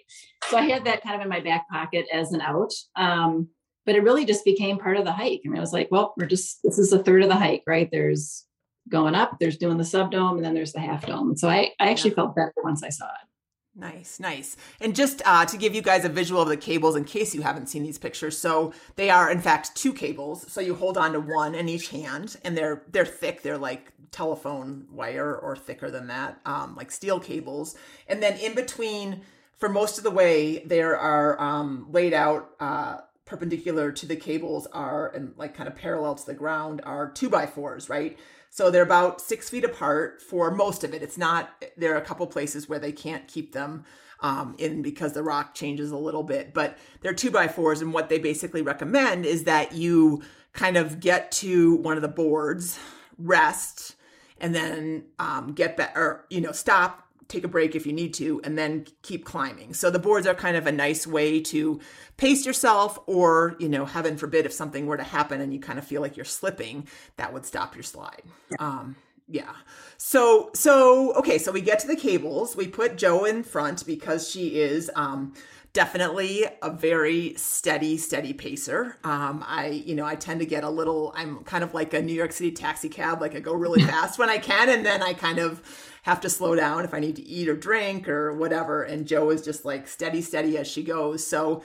So 0.49 0.57
I 0.57 0.63
had 0.63 0.83
that 0.83 1.01
kind 1.01 1.15
of 1.15 1.21
in 1.21 1.29
my 1.29 1.39
back 1.39 1.69
pocket 1.69 2.07
as 2.11 2.33
an 2.33 2.41
out. 2.41 2.73
Um, 2.97 3.47
but 3.85 3.95
it 3.95 4.03
really 4.03 4.25
just 4.25 4.45
became 4.45 4.77
part 4.77 4.97
of 4.97 5.05
the 5.05 5.11
hike. 5.11 5.41
And 5.45 5.55
I 5.55 5.59
was 5.59 5.73
like, 5.73 5.89
well, 5.91 6.13
we're 6.17 6.25
just 6.25 6.59
this 6.63 6.77
is 6.77 6.93
a 6.93 7.03
third 7.03 7.23
of 7.23 7.29
the 7.29 7.35
hike, 7.35 7.63
right? 7.65 7.89
There's 7.91 8.45
going 8.89 9.15
up, 9.15 9.37
there's 9.39 9.57
doing 9.57 9.77
the 9.77 9.85
sub 9.85 10.11
dome, 10.11 10.37
and 10.37 10.45
then 10.45 10.53
there's 10.53 10.73
the 10.73 10.79
half 10.79 11.05
dome. 11.05 11.35
So 11.37 11.49
I, 11.49 11.71
I 11.79 11.89
actually 11.91 12.11
yeah. 12.11 12.15
felt 12.15 12.35
better 12.35 12.53
once 12.63 12.83
I 12.83 12.89
saw 12.89 13.05
it. 13.05 13.27
Nice, 13.75 14.19
nice. 14.19 14.57
And 14.81 14.95
just 14.95 15.21
uh, 15.25 15.45
to 15.45 15.57
give 15.57 15.73
you 15.73 15.81
guys 15.81 16.03
a 16.03 16.09
visual 16.09 16.41
of 16.41 16.49
the 16.49 16.57
cables 16.57 16.95
in 16.95 17.05
case 17.05 17.33
you 17.33 17.41
haven't 17.41 17.67
seen 17.67 17.83
these 17.83 17.97
pictures. 17.97 18.37
So 18.37 18.73
they 18.95 19.09
are 19.09 19.31
in 19.31 19.39
fact 19.39 19.75
two 19.75 19.93
cables. 19.93 20.51
So 20.51 20.59
you 20.59 20.75
hold 20.75 20.97
on 20.97 21.13
to 21.13 21.19
one 21.19 21.55
in 21.55 21.69
each 21.69 21.89
hand 21.89 22.35
and 22.43 22.57
they're 22.57 22.83
they're 22.91 23.05
thick. 23.05 23.41
They're 23.41 23.57
like 23.57 23.93
telephone 24.11 24.87
wire 24.91 25.33
or 25.35 25.55
thicker 25.55 25.91
than 25.91 26.07
that, 26.07 26.41
um, 26.45 26.75
like 26.75 26.91
steel 26.91 27.19
cables. 27.19 27.75
And 28.07 28.21
then 28.21 28.37
in 28.39 28.53
between, 28.55 29.21
for 29.57 29.69
most 29.69 29.97
of 29.97 30.03
the 30.03 30.11
way, 30.11 30.63
there 30.65 30.97
are 30.97 31.39
um, 31.39 31.87
laid 31.89 32.13
out 32.13 32.49
uh, 32.59 32.97
perpendicular 33.29 33.91
to 33.91 34.07
the 34.07 34.15
cables 34.15 34.67
are 34.73 35.09
and 35.09 35.33
like 35.37 35.53
kind 35.53 35.69
of 35.69 35.75
parallel 35.75 36.15
to 36.15 36.25
the 36.25 36.33
ground 36.33 36.81
are 36.83 37.11
two 37.11 37.29
by 37.29 37.45
fours, 37.45 37.87
right? 37.87 38.17
So 38.49 38.71
they're 38.71 38.81
about 38.81 39.21
six 39.21 39.49
feet 39.49 39.63
apart 39.63 40.21
for 40.21 40.49
most 40.49 40.83
of 40.83 40.95
it. 40.95 41.03
It's 41.03 41.17
not, 41.17 41.63
there 41.77 41.93
are 41.93 41.97
a 41.97 42.05
couple 42.05 42.25
places 42.25 42.67
where 42.67 42.79
they 42.79 42.91
can't 42.91 43.27
keep 43.27 43.53
them 43.53 43.85
um, 44.21 44.55
in 44.57 44.81
because 44.81 45.13
the 45.13 45.21
rock 45.21 45.53
changes 45.53 45.91
a 45.91 45.97
little 45.97 46.23
bit, 46.23 46.53
but 46.55 46.77
they're 47.01 47.13
two 47.13 47.29
by 47.29 47.47
fours. 47.47 47.81
And 47.81 47.93
what 47.93 48.09
they 48.09 48.17
basically 48.17 48.63
recommend 48.63 49.27
is 49.27 49.43
that 49.43 49.73
you 49.73 50.23
kind 50.53 50.75
of 50.75 50.99
get 50.99 51.31
to 51.33 51.75
one 51.75 51.95
of 51.95 52.01
the 52.01 52.07
boards, 52.07 52.79
rest, 53.19 53.95
and 54.41 54.55
then 54.55 55.03
um, 55.19 55.53
get 55.53 55.77
back 55.77 55.95
or, 55.95 56.25
you 56.31 56.41
know, 56.41 56.51
stop, 56.51 57.07
take 57.29 57.45
a 57.45 57.47
break 57.47 57.75
if 57.75 57.85
you 57.87 57.93
need 57.93 58.13
to, 58.15 58.41
and 58.43 58.57
then 58.57 58.85
keep 59.03 59.23
climbing. 59.23 59.73
So 59.73 59.89
the 59.89 59.99
boards 59.99 60.27
are 60.27 60.35
kind 60.35 60.57
of 60.57 60.67
a 60.67 60.71
nice 60.71 61.07
way 61.07 61.39
to 61.41 61.79
pace 62.17 62.45
yourself, 62.45 62.99
or, 63.05 63.55
you 63.59 63.69
know, 63.69 63.85
heaven 63.85 64.17
forbid, 64.17 64.45
if 64.45 64.51
something 64.51 64.85
were 64.85 64.97
to 64.97 65.03
happen 65.03 65.39
and 65.39 65.53
you 65.53 65.59
kind 65.61 65.79
of 65.79 65.85
feel 65.85 66.01
like 66.01 66.17
you're 66.17 66.25
slipping, 66.25 66.87
that 67.15 67.31
would 67.31 67.45
stop 67.45 67.75
your 67.75 67.83
slide. 67.83 68.23
Yeah. 68.51 68.57
Um, 68.59 68.95
yeah. 69.27 69.53
So, 69.97 70.49
so, 70.55 71.13
okay, 71.13 71.37
so 71.37 71.51
we 71.51 71.61
get 71.61 71.79
to 71.79 71.87
the 71.87 71.95
cables. 71.95 72.55
We 72.55 72.67
put 72.67 72.97
Joe 72.97 73.25
in 73.25 73.43
front 73.43 73.85
because 73.85 74.27
she 74.27 74.59
is, 74.59 74.89
um, 74.95 75.33
definitely 75.73 76.45
a 76.61 76.69
very 76.71 77.33
steady, 77.35 77.97
steady 77.97 78.33
pacer. 78.33 78.97
Um, 79.03 79.43
I, 79.45 79.83
you 79.85 79.95
know, 79.95 80.05
I 80.05 80.15
tend 80.15 80.39
to 80.39 80.45
get 80.45 80.63
a 80.63 80.69
little, 80.69 81.13
I'm 81.15 81.43
kind 81.43 81.63
of 81.63 81.73
like 81.73 81.93
a 81.93 82.01
New 82.01 82.13
York 82.13 82.31
City 82.31 82.51
taxi 82.51 82.89
cab, 82.89 83.21
like 83.21 83.35
I 83.35 83.39
go 83.39 83.53
really 83.53 83.81
fast 83.85 84.17
when 84.19 84.29
I 84.29 84.37
can, 84.37 84.69
and 84.69 84.85
then 84.85 85.03
I 85.03 85.13
kind 85.13 85.39
of 85.39 85.61
have 86.03 86.21
to 86.21 86.29
slow 86.29 86.55
down 86.55 86.85
if 86.85 86.93
I 86.93 86.99
need 86.99 87.15
to 87.17 87.23
eat 87.23 87.47
or 87.47 87.55
drink 87.55 88.07
or 88.07 88.33
whatever. 88.33 88.83
And 88.83 89.07
Joe 89.07 89.29
is 89.29 89.43
just 89.43 89.65
like 89.65 89.87
steady, 89.87 90.21
steady 90.21 90.57
as 90.57 90.67
she 90.67 90.83
goes. 90.83 91.25
So 91.25 91.63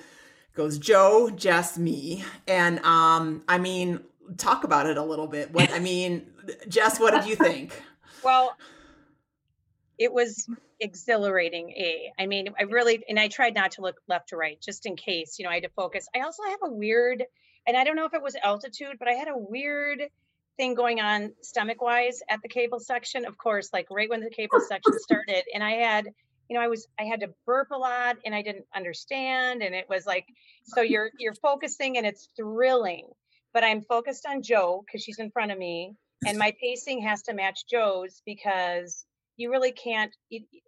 goes 0.55 0.79
Joe, 0.79 1.31
Jess, 1.31 1.79
me. 1.79 2.25
And 2.47 2.81
um, 2.81 3.43
I 3.49 3.59
mean, 3.59 4.01
talk 4.37 4.65
about 4.65 4.87
it 4.87 4.97
a 4.97 5.03
little 5.03 5.27
bit. 5.27 5.53
What 5.53 5.71
I 5.73 5.79
mean, 5.79 6.27
Jess, 6.69 7.01
what 7.01 7.13
did 7.13 7.27
you 7.27 7.37
think? 7.37 7.83
Well, 8.23 8.57
it 9.99 10.13
was 10.13 10.49
exhilarating 10.81 11.71
a 11.71 12.13
i 12.19 12.27
mean 12.27 12.49
i 12.59 12.65
really 12.65 13.03
and 13.09 13.19
i 13.19 13.29
tried 13.29 13.55
not 13.55 13.73
to 13.73 13.81
look 13.81 14.01
left 14.09 14.31
to 14.31 14.37
right 14.37 14.61
just 14.61 14.87
in 14.87 14.97
case 14.97 15.39
you 15.39 15.45
know 15.45 15.51
i 15.51 15.55
had 15.55 15.63
to 15.63 15.69
focus. 15.71 16.07
I 16.15 16.21
also 16.21 16.43
have 16.45 16.61
a 16.65 16.71
weird 16.71 17.25
and 17.67 17.77
i 17.77 17.85
don't 17.85 17.97
know 17.97 18.07
if 18.07 18.15
it 18.15 18.23
was 18.23 18.37
altitude 18.43 18.97
but 18.99 19.09
i 19.09 19.13
had 19.13 19.29
a 19.29 19.37
weird 19.37 20.03
thing 20.57 20.75
going 20.75 21.01
on 21.01 21.33
stomach 21.43 21.83
wise 21.83 22.21
at 22.29 22.41
the 22.43 22.49
cable 22.49 22.79
section. 22.79 23.25
Of 23.25 23.37
course 23.39 23.71
like 23.73 23.87
right 23.91 24.09
when 24.09 24.21
the 24.21 24.31
cable 24.31 24.61
section 24.61 24.99
started 24.99 25.45
and 25.53 25.63
i 25.63 25.73
had 25.73 26.07
you 26.49 26.57
know 26.57 26.63
i 26.63 26.69
was 26.69 26.87
i 26.99 27.05
had 27.05 27.21
to 27.21 27.31
burp 27.47 27.69
a 27.73 27.77
lot 27.77 28.17
and 28.25 28.35
i 28.35 28.43
didn't 28.43 28.67
understand 28.75 29.63
and 29.63 29.75
it 29.75 29.89
was 29.89 30.07
like 30.07 30.27
so 30.65 30.81
you're 30.81 31.11
you're 31.19 31.35
focusing 31.35 31.97
and 31.97 32.07
it's 32.07 32.29
thrilling 32.37 33.09
but 33.53 33.65
i'm 33.65 33.81
focused 33.83 34.27
on 34.27 34.43
joe 34.43 34.85
because 34.85 35.03
she's 35.03 35.19
in 35.19 35.31
front 35.31 35.51
of 35.51 35.59
me 35.59 35.95
and 36.27 36.39
my 36.39 36.55
pacing 36.61 37.03
has 37.03 37.23
to 37.23 37.33
match 37.33 37.65
joe's 37.69 38.23
because 38.27 39.07
you 39.37 39.51
really 39.51 39.73
can't 39.73 40.15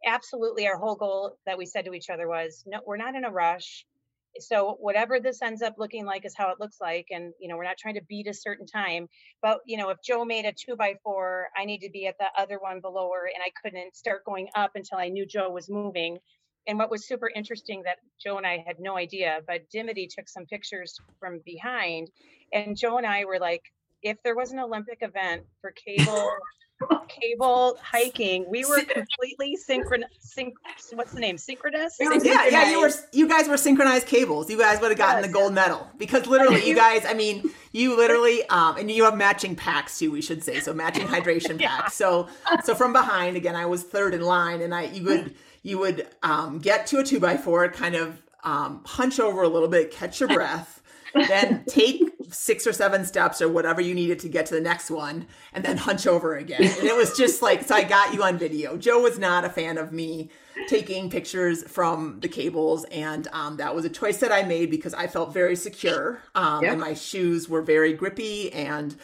absolutely 0.07 0.67
our 0.67 0.77
whole 0.77 0.97
goal 0.97 1.37
that 1.47 1.59
we 1.59 1.67
said 1.67 1.85
to 1.85 1.95
each 1.95 2.11
other 2.11 2.29
was 2.29 2.65
no 2.67 2.81
we're 2.87 2.97
not 2.97 3.15
in 3.15 3.25
a 3.25 3.31
rush. 3.31 3.87
So 4.39 4.77
whatever 4.81 5.19
this 5.19 5.41
ends 5.41 5.63
up 5.63 5.77
looking 5.79 6.05
like 6.05 6.27
is 6.27 6.35
how 6.37 6.51
it 6.51 6.61
looks 6.61 6.77
like 6.79 7.07
and 7.11 7.33
you 7.41 7.49
know 7.49 7.57
we're 7.57 7.65
not 7.65 7.79
trying 7.79 7.95
to 7.95 8.05
beat 8.07 8.27
a 8.27 8.35
certain 8.35 8.67
time 8.67 9.09
but 9.41 9.61
you 9.65 9.79
know 9.79 9.89
if 9.89 9.97
joe 10.05 10.27
made 10.27 10.45
a 10.45 10.53
two 10.53 10.77
by 10.77 10.95
four 11.03 11.49
i 11.57 11.65
need 11.65 11.79
to 11.79 11.91
be 11.91 12.07
at 12.07 12.19
the 12.19 12.27
other 12.37 12.59
one 12.59 12.81
below 12.83 13.11
her 13.15 13.27
and 13.27 13.43
i 13.43 13.51
couldn't 13.63 13.97
start 13.97 14.27
going 14.27 14.49
up 14.55 14.73
until 14.75 14.99
i 14.99 15.09
knew 15.09 15.25
joe 15.25 15.49
was 15.49 15.71
moving 15.71 16.19
and 16.67 16.79
what 16.79 16.91
was 16.91 17.09
super 17.09 17.31
interesting 17.35 17.83
that 17.85 17.97
joe 18.23 18.37
and 18.37 18.47
i 18.47 18.63
had 18.67 18.77
no 18.79 18.99
idea 18.99 19.41
but 19.47 19.63
dimity 19.71 20.07
took 20.07 20.29
some 20.29 20.45
pictures 20.45 20.99
from 21.19 21.41
behind 21.47 22.11
and 22.53 22.77
joe 22.77 22.99
and 22.99 23.07
i 23.07 23.25
were 23.25 23.39
like 23.39 23.63
if 24.09 24.23
there 24.23 24.35
was 24.35 24.53
an 24.53 24.59
olympic 24.59 24.99
event 25.03 25.43
for 25.61 25.71
cable 25.73 26.31
cable 27.09 27.79
hiking. 27.83 28.45
We 28.49 28.65
were 28.65 28.83
completely 28.83 29.57
synchronous. 29.57 30.11
Synch- 30.23 30.53
what's 30.93 31.13
the 31.13 31.21
name? 31.21 31.39
Synchronous? 31.39 31.97
Yeah, 31.99 32.47
yeah. 32.51 32.71
You 32.71 32.81
were. 32.81 32.91
You 33.13 33.29
guys 33.29 33.49
were 33.49 33.57
synchronized 33.57 34.07
cables. 34.07 34.51
You 34.51 34.59
guys 34.59 34.81
would 34.81 34.91
have 34.91 34.99
gotten 34.99 35.23
yes, 35.23 35.27
the 35.27 35.33
gold 35.33 35.55
medal 35.55 35.89
because 35.97 36.27
literally, 36.27 36.67
you 36.67 36.75
guys. 36.87 37.05
I 37.07 37.15
mean, 37.15 37.51
you 37.73 37.97
literally. 37.97 38.47
Um, 38.49 38.77
and 38.77 38.91
you 38.91 39.05
have 39.05 39.17
matching 39.17 39.57
packs 39.57 39.99
too. 39.99 40.11
We 40.11 40.21
should 40.21 40.43
say 40.43 40.61
so. 40.61 40.75
Matching 40.75 41.07
hydration 41.07 41.61
yeah. 41.61 41.81
packs. 41.81 41.95
So, 41.95 42.29
so 42.65 42.75
from 42.75 42.93
behind 42.93 43.37
again, 43.37 43.57
I 43.57 43.67
was 43.67 43.83
third 43.83 44.15
in 44.15 44.23
line, 44.23 44.61
and 44.61 44.75
I 44.75 44.85
you 44.85 45.05
would 45.05 45.35
you 45.63 45.79
would 45.79 46.07
um, 46.23 46.59
get 46.59 46.87
to 46.89 46.99
a 46.99 47.05
two 47.05 47.21
by 47.21 47.37
four, 47.37 47.69
kind 47.71 47.95
of 47.95 48.23
um, 48.45 48.83
hunch 48.85 49.19
over 49.19 49.43
a 49.43 49.49
little 49.49 49.69
bit, 49.69 49.91
catch 49.91 50.21
your 50.21 50.29
breath, 50.29 50.81
then 51.29 51.65
take 51.69 52.03
six 52.31 52.67
or 52.67 52.73
seven 52.73 53.05
steps 53.05 53.41
or 53.41 53.49
whatever 53.49 53.81
you 53.81 53.95
needed 53.95 54.19
to 54.21 54.29
get 54.29 54.47
to 54.47 54.55
the 54.55 54.61
next 54.61 54.91
one, 54.91 55.27
and 55.53 55.65
then 55.65 55.77
hunch 55.77 56.07
over 56.07 56.37
again. 56.37 56.63
And 56.63 56.85
it 56.85 56.97
was 56.97 57.17
just 57.17 57.43
like, 57.43 57.63
so 57.63 57.75
I 57.75 57.85
got 57.85 58.15
you 58.15 58.23
on 58.23 58.39
video. 58.39 58.77
Joe 58.77 59.01
was 59.01 59.19
not 59.19 59.45
a 59.45 59.49
fan 59.49 59.79
of 59.79 59.93
me 59.93 60.31
taking 60.69 61.11
pictures 61.11 61.63
from 61.65 62.21
the 62.21 62.29
cables, 62.29 62.85
and 62.87 63.29
um, 63.33 63.57
that 63.59 63.75
was 63.75 63.85
a 63.85 63.91
choice 63.91 64.19
that 64.19 64.33
I 64.33 64.43
made 64.43 64.71
because 64.71 64.95
I 64.95 65.07
felt 65.07 65.33
very 65.33 65.57
secure, 65.57 66.21
um, 66.35 66.63
yep. 66.63 66.73
and 66.73 66.81
my 66.81 66.95
shoes 66.95 67.49
were 67.49 67.63
very 67.63 67.93
grippy 67.93 68.53
and 68.53 68.97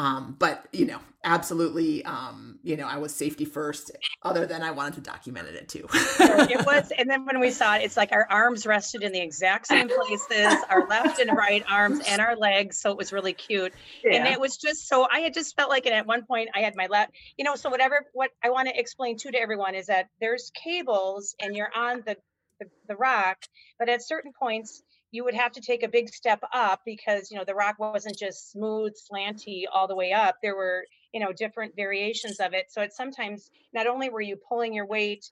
um, 0.00 0.34
but 0.38 0.66
you 0.72 0.86
know, 0.86 0.98
absolutely, 1.24 2.02
um, 2.06 2.58
you 2.62 2.74
know, 2.74 2.86
I 2.86 2.96
was 2.96 3.14
safety 3.14 3.44
first. 3.44 3.90
Other 4.22 4.46
than 4.46 4.62
I 4.62 4.70
wanted 4.70 4.94
to 4.94 5.00
document 5.02 5.48
it 5.48 5.68
too. 5.68 5.86
it 5.92 6.64
was, 6.64 6.90
and 6.98 7.08
then 7.08 7.26
when 7.26 7.38
we 7.38 7.50
saw 7.50 7.76
it, 7.76 7.82
it's 7.82 7.98
like 7.98 8.10
our 8.10 8.26
arms 8.30 8.66
rested 8.66 9.02
in 9.02 9.12
the 9.12 9.20
exact 9.20 9.66
same 9.66 9.90
places, 9.90 10.56
our 10.70 10.88
left 10.88 11.18
and 11.20 11.30
right 11.36 11.62
arms 11.68 12.00
and 12.08 12.18
our 12.22 12.34
legs. 12.34 12.78
So 12.80 12.90
it 12.90 12.96
was 12.96 13.12
really 13.12 13.34
cute, 13.34 13.74
yeah. 14.02 14.14
and 14.14 14.28
it 14.28 14.40
was 14.40 14.56
just 14.56 14.88
so. 14.88 15.06
I 15.12 15.20
had 15.20 15.34
just 15.34 15.54
felt 15.54 15.68
like, 15.68 15.84
and 15.84 15.94
at 15.94 16.06
one 16.06 16.24
point 16.24 16.48
I 16.54 16.60
had 16.60 16.74
my 16.76 16.86
left, 16.86 17.12
you 17.36 17.44
know. 17.44 17.54
So 17.54 17.68
whatever, 17.68 18.06
what 18.14 18.30
I 18.42 18.48
want 18.48 18.68
to 18.68 18.80
explain 18.80 19.18
too 19.18 19.30
to 19.30 19.38
everyone 19.38 19.74
is 19.74 19.88
that 19.88 20.08
there's 20.18 20.50
cables, 20.54 21.34
and 21.38 21.54
you're 21.54 21.70
on 21.76 22.02
the 22.06 22.16
the, 22.58 22.70
the 22.88 22.96
rock, 22.96 23.36
but 23.78 23.90
at 23.90 24.02
certain 24.02 24.32
points 24.32 24.82
you 25.10 25.24
would 25.24 25.34
have 25.34 25.52
to 25.52 25.60
take 25.60 25.82
a 25.82 25.88
big 25.88 26.08
step 26.08 26.40
up 26.52 26.82
because 26.84 27.30
you 27.30 27.36
know 27.36 27.44
the 27.44 27.54
rock 27.54 27.78
wasn't 27.78 28.18
just 28.18 28.50
smooth 28.52 28.94
slanty 28.94 29.64
all 29.72 29.88
the 29.88 29.96
way 29.96 30.12
up. 30.12 30.36
There 30.42 30.56
were 30.56 30.84
you 31.12 31.20
know 31.20 31.32
different 31.32 31.74
variations 31.76 32.40
of 32.40 32.52
it. 32.54 32.66
So 32.70 32.82
it's 32.82 32.96
sometimes 32.96 33.50
not 33.72 33.86
only 33.86 34.08
were 34.08 34.20
you 34.20 34.36
pulling 34.36 34.72
your 34.72 34.86
weight 34.86 35.30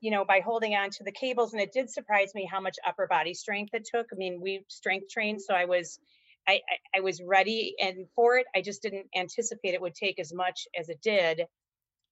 you 0.00 0.10
know 0.10 0.24
by 0.24 0.40
holding 0.40 0.74
on 0.74 0.90
to 0.90 1.04
the 1.04 1.12
cables 1.12 1.52
and 1.52 1.62
it 1.62 1.72
did 1.72 1.88
surprise 1.90 2.34
me 2.34 2.48
how 2.50 2.60
much 2.60 2.76
upper 2.86 3.06
body 3.06 3.34
strength 3.34 3.74
it 3.74 3.88
took. 3.92 4.06
I 4.12 4.16
mean 4.16 4.40
we 4.40 4.64
strength 4.68 5.08
trained 5.10 5.40
so 5.40 5.54
i 5.54 5.64
was 5.64 5.98
I, 6.46 6.60
I, 6.94 6.98
I 6.98 7.00
was 7.00 7.22
ready 7.22 7.74
and 7.80 8.06
for 8.14 8.36
it. 8.36 8.44
I 8.54 8.60
just 8.60 8.82
didn't 8.82 9.06
anticipate 9.16 9.72
it 9.72 9.80
would 9.80 9.94
take 9.94 10.18
as 10.18 10.30
much 10.30 10.68
as 10.78 10.90
it 10.90 11.00
did. 11.00 11.46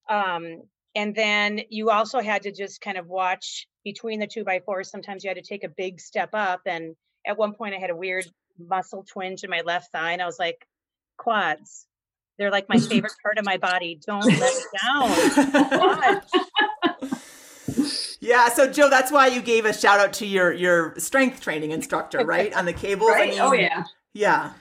Um 0.09 0.62
and 0.94 1.14
then 1.14 1.62
you 1.70 1.90
also 1.90 2.20
had 2.20 2.42
to 2.42 2.52
just 2.52 2.81
kind 2.81 2.98
of 2.98 3.07
watch 3.07 3.66
between 3.85 4.20
the 4.20 4.26
two 4.26 4.44
by 4.44 4.61
fours. 4.61 4.90
Sometimes 4.90 5.24
you 5.24 5.28
had 5.28 5.37
to 5.37 5.42
take 5.42 5.64
a 5.64 5.68
big 5.68 6.00
step 6.00 6.31
up. 6.33 6.62
And 6.66 6.94
at 7.26 7.38
one 7.38 7.55
point, 7.55 7.74
I 7.74 7.78
had 7.78 7.90
a 7.90 7.96
weird 7.96 8.26
muscle 8.59 9.05
twinge 9.09 9.44
in 9.44 9.50
my 9.50 9.62
left 9.64 9.90
thigh, 9.92 10.12
and 10.12 10.22
I 10.22 10.26
was 10.26 10.38
like, 10.38 10.66
quads. 11.16 11.87
They're 12.38 12.50
like 12.50 12.68
my 12.68 12.78
favorite 12.78 13.12
part 13.22 13.38
of 13.38 13.44
my 13.44 13.57
body. 13.57 13.98
Don't 14.05 14.24
let 14.26 14.52
it 14.52 14.64
down. 17.00 17.11
yeah. 18.20 18.48
So 18.48 18.70
Joe, 18.70 18.90
that's 18.90 19.12
why 19.12 19.28
you 19.28 19.42
gave 19.42 19.64
a 19.64 19.72
shout 19.72 20.00
out 20.00 20.14
to 20.14 20.26
your 20.26 20.52
your 20.52 20.94
strength 20.98 21.40
training 21.40 21.70
instructor, 21.70 22.24
right? 22.24 22.52
On 22.55 22.64
the 22.64 22.72
cable. 22.72 23.07
Right? 23.07 23.28
I 23.28 23.31
mean, 23.31 23.40
oh 23.40 23.52
yeah. 23.52 23.85
Yeah. 24.14 24.52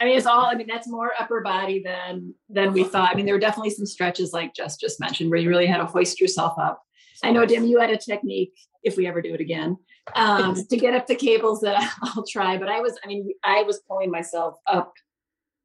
I 0.00 0.04
mean, 0.04 0.16
it's 0.16 0.26
all. 0.26 0.46
I 0.46 0.54
mean, 0.54 0.66
that's 0.68 0.88
more 0.88 1.12
upper 1.18 1.40
body 1.40 1.82
than 1.84 2.34
than 2.48 2.72
we 2.72 2.84
thought. 2.84 3.10
I 3.12 3.14
mean, 3.14 3.26
there 3.26 3.34
were 3.34 3.40
definitely 3.40 3.70
some 3.70 3.86
stretches, 3.86 4.32
like 4.32 4.54
Jess 4.54 4.76
just 4.76 5.00
mentioned, 5.00 5.30
where 5.30 5.38
you 5.38 5.48
really 5.48 5.66
had 5.66 5.78
to 5.78 5.86
hoist 5.86 6.20
yourself 6.20 6.54
up. 6.58 6.82
I 7.24 7.32
know, 7.32 7.44
Dim, 7.44 7.64
you 7.64 7.80
had 7.80 7.90
a 7.90 7.96
technique. 7.96 8.54
If 8.84 8.96
we 8.96 9.08
ever 9.08 9.20
do 9.20 9.34
it 9.34 9.40
again, 9.40 9.76
um, 10.14 10.54
to 10.54 10.76
get 10.76 10.94
up 10.94 11.08
the 11.08 11.16
cables 11.16 11.60
that 11.62 11.92
I'll 12.02 12.24
try. 12.24 12.56
But 12.58 12.68
I 12.68 12.80
was, 12.80 12.96
I 13.04 13.08
mean, 13.08 13.30
I 13.44 13.62
was 13.62 13.80
pulling 13.88 14.10
myself 14.10 14.54
up 14.66 14.92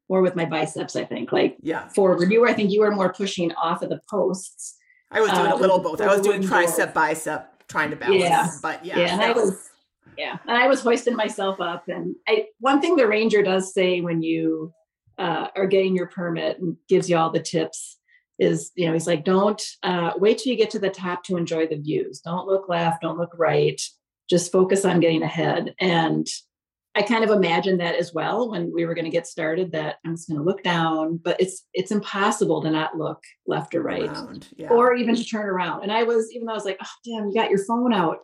more 0.09 0.21
with 0.21 0.35
my 0.35 0.45
biceps. 0.45 0.95
I 0.95 1.05
think, 1.05 1.31
like 1.31 1.57
yeah, 1.61 1.87
forward. 1.89 2.31
You 2.31 2.41
were, 2.41 2.47
I 2.47 2.53
think, 2.53 2.71
you 2.71 2.81
were 2.81 2.91
more 2.91 3.13
pushing 3.13 3.51
off 3.53 3.83
of 3.83 3.89
the 3.89 4.01
posts. 4.09 4.77
I 5.11 5.21
was 5.21 5.31
doing 5.31 5.51
a 5.51 5.55
little 5.55 5.79
both. 5.79 6.01
I 6.01 6.07
was 6.07 6.21
doing 6.21 6.41
tricep, 6.41 6.91
bicep, 6.93 7.67
trying 7.67 7.91
to 7.91 7.95
balance. 7.95 8.19
Yeah, 8.19 8.49
but 8.63 8.83
yeah, 8.83 8.99
yeah, 8.99 9.13
and 9.13 9.21
I 9.21 9.31
was 9.31 9.69
yeah 10.17 10.37
and 10.47 10.57
i 10.57 10.67
was 10.67 10.81
hoisting 10.81 11.15
myself 11.15 11.59
up 11.61 11.83
and 11.87 12.15
i 12.27 12.45
one 12.59 12.81
thing 12.81 12.95
the 12.95 13.07
ranger 13.07 13.41
does 13.41 13.73
say 13.73 14.01
when 14.01 14.21
you 14.21 14.73
uh, 15.17 15.47
are 15.55 15.67
getting 15.67 15.95
your 15.95 16.07
permit 16.07 16.59
and 16.59 16.75
gives 16.89 17.09
you 17.09 17.17
all 17.17 17.29
the 17.29 17.39
tips 17.39 17.99
is 18.39 18.71
you 18.75 18.87
know 18.87 18.93
he's 18.93 19.07
like 19.07 19.23
don't 19.23 19.61
uh, 19.83 20.11
wait 20.17 20.37
till 20.37 20.51
you 20.51 20.57
get 20.57 20.71
to 20.71 20.79
the 20.79 20.89
top 20.89 21.23
to 21.23 21.37
enjoy 21.37 21.67
the 21.67 21.77
views. 21.77 22.19
Don't 22.21 22.47
look 22.47 22.67
left 22.67 23.01
don't 23.01 23.17
look 23.17 23.33
right. 23.37 23.81
Just 24.29 24.51
focus 24.51 24.85
on 24.85 24.99
getting 24.99 25.23
ahead. 25.23 25.73
And 25.79 26.27
i 26.95 27.01
kind 27.01 27.23
of 27.23 27.31
imagined 27.31 27.79
that 27.79 27.95
as 27.95 28.13
well 28.13 28.51
when 28.51 28.71
we 28.73 28.85
were 28.85 28.93
going 28.93 29.05
to 29.05 29.11
get 29.11 29.25
started 29.25 29.71
that 29.71 29.95
i'm 30.05 30.15
just 30.15 30.29
going 30.29 30.37
to 30.37 30.45
look 30.45 30.61
down 30.61 31.17
but 31.17 31.35
it's 31.41 31.65
it's 31.73 31.91
impossible 31.91 32.61
to 32.61 32.69
not 32.69 32.95
look 32.95 33.19
left 33.47 33.73
or 33.73 33.81
right 33.81 34.15
yeah. 34.55 34.69
or 34.69 34.93
even 34.93 35.15
to 35.15 35.25
turn 35.25 35.47
around. 35.47 35.81
And 35.81 35.91
i 35.91 36.03
was 36.03 36.31
even 36.31 36.45
though 36.45 36.53
i 36.53 36.55
was 36.55 36.65
like 36.65 36.77
oh 36.83 36.95
damn 37.03 37.27
you 37.27 37.33
got 37.33 37.49
your 37.49 37.65
phone 37.65 37.93
out 37.93 38.19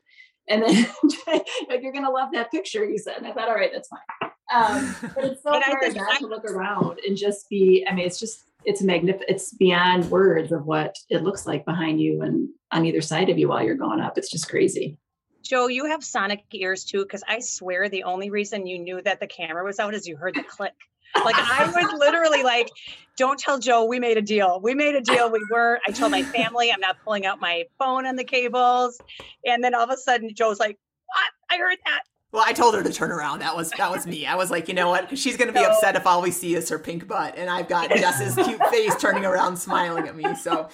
and 0.50 0.64
then 0.64 0.88
like 1.70 1.82
you're 1.82 1.94
gonna 1.94 2.10
love 2.10 2.30
that 2.34 2.52
picture, 2.52 2.86
you 2.86 2.98
said. 2.98 3.18
And 3.18 3.28
I 3.28 3.34
thought, 3.34 3.48
all 3.48 3.56
right, 3.56 3.72
that's 3.74 3.90
fine. 3.90 4.32
Um, 4.54 4.96
but 5.16 5.24
it's 5.26 5.44
so 5.44 5.52
but 5.52 5.64
hard 5.64 5.96
not 5.96 6.20
to 6.20 6.28
look 6.28 6.46
around 6.46 7.00
and 7.08 7.16
just 7.16 7.50
be, 7.50 7.86
I 7.90 7.94
mean, 7.94 8.06
it's 8.06 8.20
just 8.20 8.44
it's 8.66 8.82
magnificent 8.82 9.30
it's 9.30 9.54
beyond 9.54 10.10
words 10.12 10.52
of 10.52 10.66
what 10.66 10.96
it 11.10 11.24
looks 11.24 11.48
like 11.48 11.64
behind 11.64 12.02
you 12.02 12.22
and 12.24 12.50
on 12.72 12.86
either 12.86 13.02
side 13.02 13.30
of 13.30 13.38
you 13.38 13.48
while 13.48 13.64
you're 13.64 13.76
going 13.76 14.02
up. 14.02 14.18
It's 14.18 14.30
just 14.30 14.50
crazy. 14.50 14.98
Joe, 15.42 15.68
you 15.68 15.86
have 15.86 16.04
sonic 16.04 16.44
ears 16.52 16.84
too, 16.84 17.04
because 17.04 17.24
I 17.28 17.40
swear 17.40 17.90
the 17.90 18.04
only 18.04 18.30
reason 18.30 18.68
you 18.68 18.78
knew 18.78 19.02
that 19.02 19.20
the 19.20 19.28
camera 19.28 19.64
was 19.64 19.80
out 19.80 19.94
is 19.94 20.08
you 20.08 20.18
heard 20.18 20.36
the 20.36 20.44
click. 20.44 20.74
Like 21.16 21.36
I 21.38 21.66
was 21.66 22.00
literally 22.00 22.44
like, 22.44 22.70
don't 23.18 23.40
tell 23.40 23.60
Joe 23.60 23.86
we 23.86 24.00
made 24.00 24.18
a 24.18 24.22
deal. 24.22 24.60
We 24.62 24.74
made 24.74 24.96
a 24.96 25.02
deal. 25.02 25.32
We 25.32 25.46
were. 25.52 25.80
I 25.86 25.92
told 25.92 26.12
my 26.12 26.24
family 26.24 26.72
I'm 26.72 26.80
not 26.80 26.98
pulling 27.04 27.26
out 27.26 27.40
my 27.40 27.66
phone 27.78 28.06
on 28.06 28.16
the 28.16 28.24
cables. 28.24 29.00
And 29.46 29.64
then 29.64 29.76
all 29.76 29.84
of 29.84 29.90
a 29.90 29.98
sudden 29.98 30.34
Joe's 30.34 30.60
like, 30.60 30.78
What? 31.08 31.56
I 31.56 31.58
heard 31.58 31.78
that. 31.86 32.02
Well, 32.32 32.44
I 32.46 32.54
told 32.54 32.76
her 32.76 32.84
to 32.84 32.94
turn 32.94 33.12
around. 33.12 33.40
That 33.40 33.56
was 33.56 33.72
that 33.72 33.90
was 33.90 34.06
me. 34.06 34.28
I 34.28 34.36
was 34.36 34.52
like, 34.52 34.68
you 34.68 34.76
know 34.76 34.90
what? 34.90 35.18
She's 35.18 35.36
gonna 35.36 35.52
be 35.52 35.60
so, 35.60 35.72
upset 35.72 35.96
if 35.96 36.06
all 36.06 36.22
we 36.22 36.30
see 36.30 36.54
is 36.56 36.70
her 36.70 36.78
pink 36.78 37.08
butt, 37.08 37.36
and 37.38 37.50
I've 37.50 37.68
got 37.68 37.90
Jess's 37.90 38.36
cute 38.36 38.64
face 38.68 38.96
turning 38.98 39.26
around, 39.26 39.58
smiling 39.58 40.08
at 40.08 40.16
me. 40.16 40.36
So, 40.36 40.70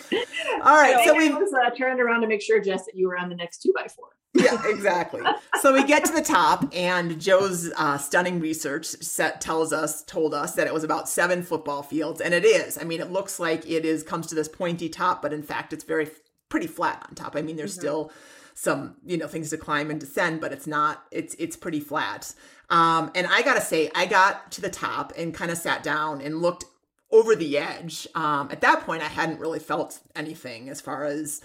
all 0.64 0.76
right. 0.76 0.98
So, 1.06 1.14
so 1.14 1.18
we 1.18 1.30
was 1.30 1.54
uh, 1.54 1.70
turned 1.70 2.02
around 2.02 2.22
to 2.22 2.28
make 2.28 2.42
sure, 2.42 2.60
Jess, 2.62 2.86
that 2.86 2.96
you 2.96 3.08
were 3.08 3.18
on 3.18 3.30
the 3.30 3.36
next 3.36 3.62
two 3.62 3.72
by 3.74 3.88
four 3.88 4.10
yeah, 4.36 4.62
exactly. 4.66 5.22
so 5.62 5.74
we 5.74 5.84
get 5.86 6.06
to 6.06 6.14
the 6.14 6.22
top, 6.22 6.66
and 6.74 7.20
Joe's 7.20 7.72
uh, 7.78 7.98
stunning 7.98 8.40
research 8.40 8.86
set 8.86 9.42
tells 9.42 9.74
us 9.74 10.04
told 10.04 10.34
us 10.34 10.56
that 10.56 10.68
it 10.68 10.74
was 10.74 10.84
about 10.84 11.10
seven 11.10 11.42
football 11.42 11.82
fields, 11.82 12.22
and 12.22 12.34
it 12.34 12.46
is. 12.46 12.78
I 12.78 12.84
mean, 12.84 13.02
it 13.02 13.12
looks 13.12 13.40
like 13.40 13.70
it 13.70 13.86
is 13.86 14.04
comes 14.04 14.28
to 14.28 14.36
this 14.36 14.48
pointy 14.48 14.90
top, 14.90 15.22
but 15.22 15.34
in 15.34 15.44
fact, 15.44 15.74
it's 15.74 15.84
very 15.84 16.10
pretty 16.50 16.68
flat 16.68 17.06
on 17.08 17.16
top. 17.16 17.36
I 17.36 17.42
mean, 17.42 17.56
there's 17.56 17.74
mm-hmm. 17.74 17.82
still 17.82 18.12
some 18.54 18.96
you 19.06 19.18
know 19.18 19.28
things 19.28 19.50
to 19.50 19.58
climb 19.58 19.90
and 19.90 20.00
descend, 20.00 20.42
but 20.42 20.52
it's 20.52 20.68
not. 20.68 21.06
It's 21.12 21.36
it's 21.36 21.56
pretty 21.56 21.80
flat. 21.80 22.34
Um, 22.70 23.12
and 23.16 23.28
I 23.28 23.42
gotta 23.42 23.62
say, 23.62 23.92
I 23.96 24.06
got 24.06 24.52
to 24.54 24.62
the 24.62 24.70
top 24.70 25.14
and 25.18 25.34
kind 25.34 25.52
of 25.52 25.58
sat 25.58 25.84
down 25.84 26.22
and 26.22 26.42
looked 26.42 26.66
over 27.12 27.36
the 27.36 27.58
edge. 27.58 28.08
Um, 28.16 28.50
at 28.52 28.62
that 28.62 28.82
point, 28.82 29.04
I 29.04 29.08
hadn't 29.08 29.40
really 29.40 29.60
felt 29.60 30.00
anything 30.16 30.70
as 30.70 30.82
far 30.82 31.06
as 31.06 31.42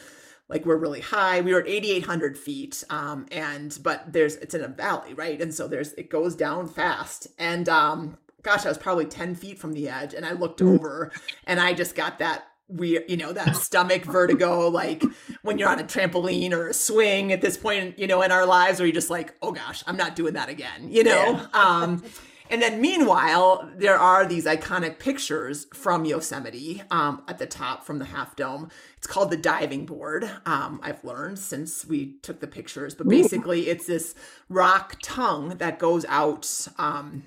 like 0.51 0.67
we're 0.67 0.77
really 0.77 1.01
high. 1.01 1.41
We 1.41 1.55
were 1.55 1.61
at 1.61 1.69
8,800 1.69 2.37
feet, 2.37 2.85
um, 2.91 3.27
and 3.31 3.79
but 3.83 4.13
there's 4.13 4.37
it's 4.37 4.55
in 4.55 4.63
a 4.63 4.69
valley, 4.69 5.15
right? 5.15 5.41
And 5.41 5.55
so 5.55 5.69
there's 5.69 5.93
it 5.95 6.11
goes 6.11 6.35
down 6.35 6.69
fast, 6.69 7.29
and 7.39 7.69
um, 7.69 8.19
gosh, 8.43 8.67
I 8.67 8.69
was 8.69 8.79
probably 8.79 9.07
10 9.07 9.37
feet 9.37 9.59
from 9.59 9.73
the 9.73 9.89
edge, 9.89 10.13
and 10.13 10.27
I 10.27 10.33
looked 10.33 10.61
mm. 10.61 10.75
over, 10.75 11.13
and 11.47 11.61
I 11.61 11.73
just 11.73 11.95
got 11.95 12.19
that 12.19 12.45
weird, 12.69 13.05
you 13.09 13.17
know, 13.17 13.33
that 13.33 13.57
stomach 13.57 14.05
vertigo, 14.05 14.69
like 14.69 15.03
when 15.43 15.59
you're 15.59 15.69
on 15.69 15.79
a 15.79 15.85
trampoline 15.85 16.53
or 16.53 16.69
a 16.69 16.75
swing 16.75 17.33
at 17.33 17.41
this 17.41 17.57
point, 17.57 17.99
you 17.99 18.07
know, 18.07 18.23
in 18.23 18.33
our 18.33 18.47
lives, 18.47 18.79
where 18.79 18.87
you're 18.87 18.95
just 18.95 19.11
like, 19.11 19.35
oh 19.43 19.53
gosh, 19.53 19.83
I'm 19.87 19.97
not 19.97 20.17
doing 20.17 20.35
that 20.35 20.49
again, 20.49 20.89
you 20.91 21.05
know. 21.05 21.33
Yeah. 21.33 21.47
um, 21.53 22.03
and 22.51 22.61
then 22.61 22.81
meanwhile, 22.81 23.71
there 23.77 23.99
are 23.99 24.27
these 24.27 24.45
iconic 24.45 24.99
pictures 24.99 25.67
from 25.73 26.05
Yosemite 26.05 26.83
um, 26.91 27.23
at 27.29 27.39
the 27.39 27.47
top 27.47 27.85
from 27.85 27.99
the 27.99 28.05
Half 28.05 28.37
Dome. 28.37 28.69
It's 28.99 29.07
called 29.07 29.31
the 29.31 29.37
diving 29.37 29.87
board. 29.87 30.29
Um, 30.45 30.81
I've 30.83 31.03
learned 31.05 31.39
since 31.39 31.87
we 31.87 32.19
took 32.23 32.41
the 32.41 32.47
pictures, 32.47 32.95
but 32.95 33.09
basically, 33.09 33.69
it's 33.69 33.87
this 33.87 34.15
rock 34.49 34.97
tongue 35.03 35.51
that 35.59 35.79
goes 35.79 36.05
out 36.09 36.69
um, 36.77 37.23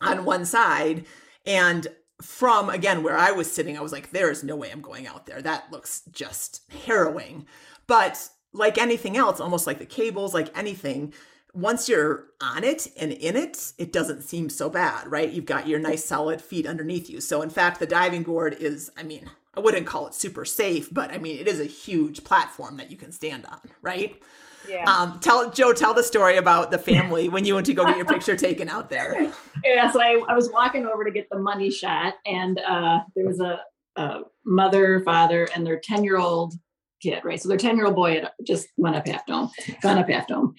on 0.00 0.24
one 0.24 0.44
side. 0.44 1.06
And 1.46 1.86
from 2.20 2.68
again 2.68 3.02
where 3.02 3.16
I 3.16 3.30
was 3.30 3.50
sitting, 3.50 3.78
I 3.78 3.80
was 3.80 3.92
like, 3.92 4.10
there 4.10 4.30
is 4.30 4.44
no 4.44 4.56
way 4.56 4.70
I'm 4.70 4.82
going 4.82 5.06
out 5.06 5.26
there. 5.26 5.40
That 5.40 5.70
looks 5.70 6.02
just 6.10 6.62
harrowing. 6.84 7.46
But 7.86 8.28
like 8.52 8.78
anything 8.78 9.16
else, 9.16 9.40
almost 9.40 9.66
like 9.66 9.78
the 9.78 9.86
cables, 9.86 10.34
like 10.34 10.56
anything, 10.58 11.14
once 11.52 11.88
you're 11.88 12.26
on 12.40 12.64
it 12.64 12.88
and 12.98 13.12
in 13.12 13.36
it, 13.36 13.72
it 13.78 13.92
doesn't 13.92 14.22
seem 14.22 14.48
so 14.48 14.70
bad, 14.70 15.10
right? 15.10 15.30
You've 15.30 15.46
got 15.46 15.66
your 15.66 15.78
nice 15.78 16.04
solid 16.04 16.40
feet 16.40 16.66
underneath 16.66 17.10
you. 17.10 17.20
So, 17.20 17.42
in 17.42 17.50
fact, 17.50 17.80
the 17.80 17.86
diving 17.86 18.22
board 18.22 18.56
is, 18.58 18.90
I 18.96 19.02
mean, 19.02 19.28
I 19.54 19.60
wouldn't 19.60 19.86
call 19.86 20.06
it 20.06 20.14
super 20.14 20.44
safe, 20.44 20.88
but 20.92 21.10
I 21.10 21.18
mean, 21.18 21.38
it 21.38 21.48
is 21.48 21.60
a 21.60 21.64
huge 21.64 22.22
platform 22.24 22.76
that 22.76 22.90
you 22.90 22.96
can 22.96 23.10
stand 23.12 23.46
on, 23.46 23.60
right? 23.82 24.20
Yeah. 24.68 24.84
Um, 24.84 25.18
tell 25.20 25.50
Joe, 25.50 25.72
tell 25.72 25.94
the 25.94 26.02
story 26.02 26.36
about 26.36 26.70
the 26.70 26.78
family 26.92 27.28
when 27.28 27.44
you 27.44 27.54
went 27.54 27.66
to 27.66 27.74
go 27.74 27.84
get 27.84 27.96
your 27.96 28.06
picture 28.06 28.36
taken 28.36 28.68
out 28.68 28.90
there. 28.90 29.32
Yeah, 29.64 29.90
so 29.90 30.00
I, 30.00 30.22
I 30.28 30.34
was 30.34 30.50
walking 30.52 30.86
over 30.86 31.04
to 31.04 31.10
get 31.10 31.28
the 31.30 31.38
money 31.38 31.70
shot, 31.70 32.14
and 32.26 32.58
uh, 32.60 33.00
there 33.16 33.26
was 33.26 33.40
a, 33.40 33.60
a 33.96 34.20
mother, 34.44 35.00
father, 35.00 35.48
and 35.54 35.66
their 35.66 35.80
ten 35.80 36.04
year 36.04 36.18
old 36.18 36.54
kid, 37.00 37.24
right? 37.24 37.40
So 37.40 37.48
their 37.48 37.58
10 37.58 37.76
year 37.76 37.86
old 37.86 37.96
boy 37.96 38.14
had 38.20 38.30
just 38.46 38.68
went 38.76 38.96
up 38.96 39.06
half 39.06 39.26
dome, 39.26 39.50
gone 39.82 39.98
up 39.98 40.08
half 40.08 40.26
dome. 40.26 40.54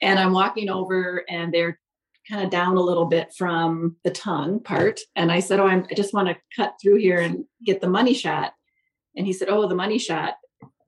And 0.00 0.18
I'm 0.18 0.32
walking 0.32 0.68
over 0.68 1.24
and 1.28 1.52
they're 1.52 1.78
kind 2.28 2.44
of 2.44 2.50
down 2.50 2.76
a 2.76 2.82
little 2.82 3.06
bit 3.06 3.32
from 3.36 3.96
the 4.04 4.10
tongue 4.10 4.60
part. 4.60 5.00
And 5.14 5.30
I 5.30 5.40
said, 5.40 5.60
Oh, 5.60 5.66
I'm, 5.66 5.86
I 5.90 5.94
just 5.94 6.14
want 6.14 6.28
to 6.28 6.36
cut 6.54 6.74
through 6.80 6.96
here 6.96 7.20
and 7.20 7.44
get 7.64 7.80
the 7.80 7.88
money 7.88 8.14
shot. 8.14 8.52
And 9.16 9.26
he 9.26 9.32
said, 9.32 9.48
Oh, 9.48 9.68
the 9.68 9.74
money 9.74 9.98
shot. 9.98 10.34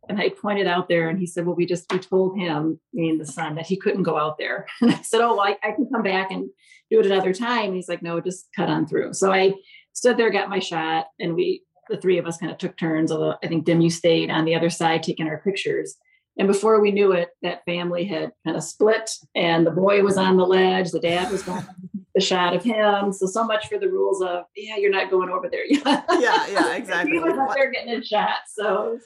And 0.09 0.19
I 0.19 0.31
pointed 0.31 0.67
out 0.67 0.89
there 0.89 1.09
and 1.09 1.19
he 1.19 1.27
said, 1.27 1.47
Well, 1.47 1.55
we 1.55 1.67
just, 1.67 1.91
we 1.93 1.99
told 1.99 2.39
him, 2.39 2.81
meaning 2.93 3.19
the 3.19 3.27
son, 3.27 3.55
that 3.57 3.67
he 3.67 3.77
couldn't 3.77 4.03
go 4.03 4.19
out 4.19 4.39
there. 4.39 4.67
And 4.81 4.91
I 4.91 5.03
said, 5.03 5.21
Oh, 5.21 5.37
well, 5.37 5.41
I, 5.41 5.57
I 5.63 5.73
can 5.73 5.89
come 5.93 6.03
back 6.03 6.31
and 6.31 6.49
do 6.91 7.01
it 7.01 7.07
another 7.07 7.33
time. 7.33 7.67
And 7.67 7.75
he's 7.75 7.89
like, 7.89 8.03
No, 8.03 8.21
just 8.21 8.49
cut 8.57 8.69
on 8.69 8.87
through. 8.87 9.15
So 9.15 9.33
I 9.33 9.55
stood 9.93 10.17
there, 10.17 10.31
got 10.31 10.51
my 10.51 10.59
shot, 10.61 11.07
and 11.21 11.35
we, 11.35 11.63
the 11.89 11.97
three 11.97 12.19
of 12.19 12.27
us 12.27 12.39
kind 12.39 12.53
of 12.53 12.59
took 12.59 12.77
turns. 12.77 13.13
Although 13.13 13.37
I 13.43 13.47
think 13.47 13.65
Dim, 13.65 13.81
you 13.81 13.91
stayed 13.91 14.31
on 14.31 14.45
the 14.45 14.55
other 14.55 14.71
side 14.71 15.03
taking 15.03 15.29
our 15.29 15.39
pictures. 15.39 15.97
And 16.39 16.47
before 16.47 16.81
we 16.81 16.93
knew 16.93 17.13
it, 17.13 17.31
that 17.43 17.65
family 17.65 18.05
had 18.05 18.33
kind 18.45 18.57
of 18.57 18.63
split, 18.63 19.11
and 19.35 19.67
the 19.67 19.73
boy 19.73 20.03
was 20.03 20.17
on 20.17 20.37
the 20.37 20.47
ledge. 20.47 20.91
The 20.91 21.01
dad 21.01 21.33
was 21.33 21.43
going 21.43 21.65
the 22.15 22.21
shot 22.21 22.55
of 22.55 22.63
him. 22.63 23.13
So 23.13 23.27
so 23.27 23.45
much 23.45 23.69
for 23.69 23.79
the 23.79 23.89
rules 23.89 24.23
of 24.23 24.45
yeah, 24.57 24.77
you're 24.77 24.91
not 24.91 25.11
going 25.11 25.31
over 25.31 25.49
there. 25.49 25.67
yeah, 25.67 26.03
yeah, 26.21 26.77
exactly. 26.77 27.13
he 27.15 27.19
was 27.19 27.37
up 27.37 27.55
there 27.55 27.71
getting 27.71 27.95
his 27.95 28.07
shot. 28.07 28.39
So 28.49 28.99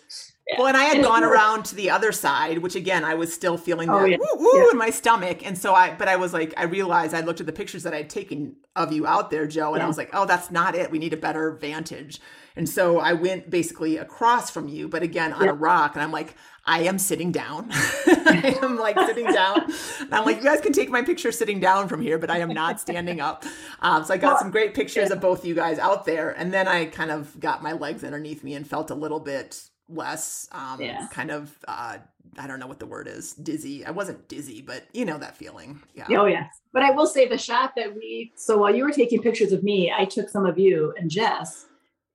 yeah. 0.49 0.57
Well, 0.59 0.67
and 0.67 0.77
I 0.77 0.85
had 0.85 0.97
and 0.97 1.05
gone 1.05 1.23
around 1.23 1.65
to 1.67 1.75
the 1.75 1.91
other 1.91 2.11
side, 2.11 2.59
which 2.59 2.75
again, 2.75 3.05
I 3.05 3.15
was 3.15 3.33
still 3.33 3.57
feeling 3.57 3.89
oh, 3.89 4.01
that 4.01 4.11
yeah. 4.11 4.17
woo, 4.19 4.39
woo 4.39 4.59
yeah. 4.59 4.71
in 4.73 4.79
my 4.79 4.91
stomach. 4.91 5.47
And 5.47 5.57
so 5.57 5.75
I, 5.75 5.95
but 5.95 6.09
I 6.09 6.17
was 6.17 6.33
like, 6.33 6.53
I 6.57 6.65
realized 6.65 7.15
I 7.15 7.21
looked 7.21 7.41
at 7.41 7.47
the 7.47 7.53
pictures 7.53 7.85
that 7.85 7.95
I'd 7.95 8.11
taken 8.11 8.57
of 8.75 8.93
you 8.93 9.07
out 9.07 9.31
there, 9.31 9.47
Joe, 9.47 9.75
and 9.75 9.83
I 9.83 9.87
was 9.87 9.99
like, 9.99 10.11
oh, 10.13 10.27
that's 10.27 10.51
not 10.51 10.75
it. 10.75 10.91
We 10.91 10.99
need 10.99 11.13
a 11.13 11.19
better 11.19 11.53
vantage. 11.53 12.21
And 12.57 12.69
so 12.69 12.99
I 12.99 13.13
went 13.13 13.51
basically 13.51 13.97
across 13.97 14.51
from 14.51 14.69
you, 14.69 14.89
but 14.89 15.03
again 15.03 15.33
on 15.33 15.49
a 15.49 15.55
rock. 15.55 15.95
And 15.95 16.03
I'm 16.03 16.13
like, 16.13 16.35
I 16.65 16.83
am 16.83 16.99
sitting 16.99 17.33
down. 17.33 17.69
I 17.73 18.59
am 18.63 18.77
like 18.77 18.99
sitting 18.99 19.27
down. 19.33 19.73
And 20.01 20.15
I'm 20.15 20.25
like, 20.25 20.37
you 20.37 20.43
guys 20.43 20.61
can 20.61 20.73
take 20.73 20.91
my 20.91 21.03
picture 21.03 21.33
sitting 21.33 21.61
down 21.61 21.89
from 21.89 22.01
here, 22.03 22.19
but 22.19 22.31
I 22.31 22.39
am 22.39 22.51
not 22.51 22.81
standing 22.81 23.21
up. 23.21 23.45
Um, 23.81 24.05
so 24.05 24.15
I 24.15 24.17
got 24.17 24.39
some 24.39 24.51
great 24.51 24.75
pictures 24.75 25.11
of 25.11 25.21
both 25.21 25.45
you 25.45 25.55
guys 25.55 25.79
out 25.79 26.05
there. 26.05 26.31
And 26.31 26.53
then 26.53 26.69
I 26.69 26.87
kind 26.87 27.11
of 27.11 27.39
got 27.41 27.63
my 27.63 27.73
legs 27.73 28.05
underneath 28.05 28.45
me 28.45 28.55
and 28.55 28.67
felt 28.67 28.91
a 28.91 28.95
little 28.95 29.21
bit 29.21 29.71
less 29.95 30.49
um, 30.53 30.81
yeah. 30.81 31.07
kind 31.11 31.31
of 31.31 31.57
uh, 31.69 31.99
I 32.39 32.47
don't 32.47 32.59
know 32.59 32.67
what 32.67 32.79
the 32.79 32.87
word 32.87 33.09
is 33.09 33.35
dizzy. 33.35 33.85
I 33.85 33.91
wasn't 33.91 34.29
dizzy, 34.29 34.63
but 34.63 34.85
you 34.93 35.05
know 35.05 35.19
that 35.19 35.37
feeling. 35.37 35.83
Yeah. 35.95 36.07
Oh 36.11 36.27
yes. 36.27 36.49
But 36.73 36.83
I 36.83 36.91
will 36.91 37.07
say 37.07 37.29
the 37.29 37.39
shot 37.39 37.75
that 37.77 37.95
we 37.95 38.33
so 38.37 38.59
while 38.59 38.75
you 38.75 38.85
were 38.85 38.93
taking 38.93 39.23
pictures 39.23 39.53
of 39.53 39.63
me, 39.63 39.93
I 39.97 40.05
took 40.05 40.29
some 40.29 40.47
of 40.47 40.59
you 40.59 40.95
and 40.97 41.11
Jess. 41.11 41.67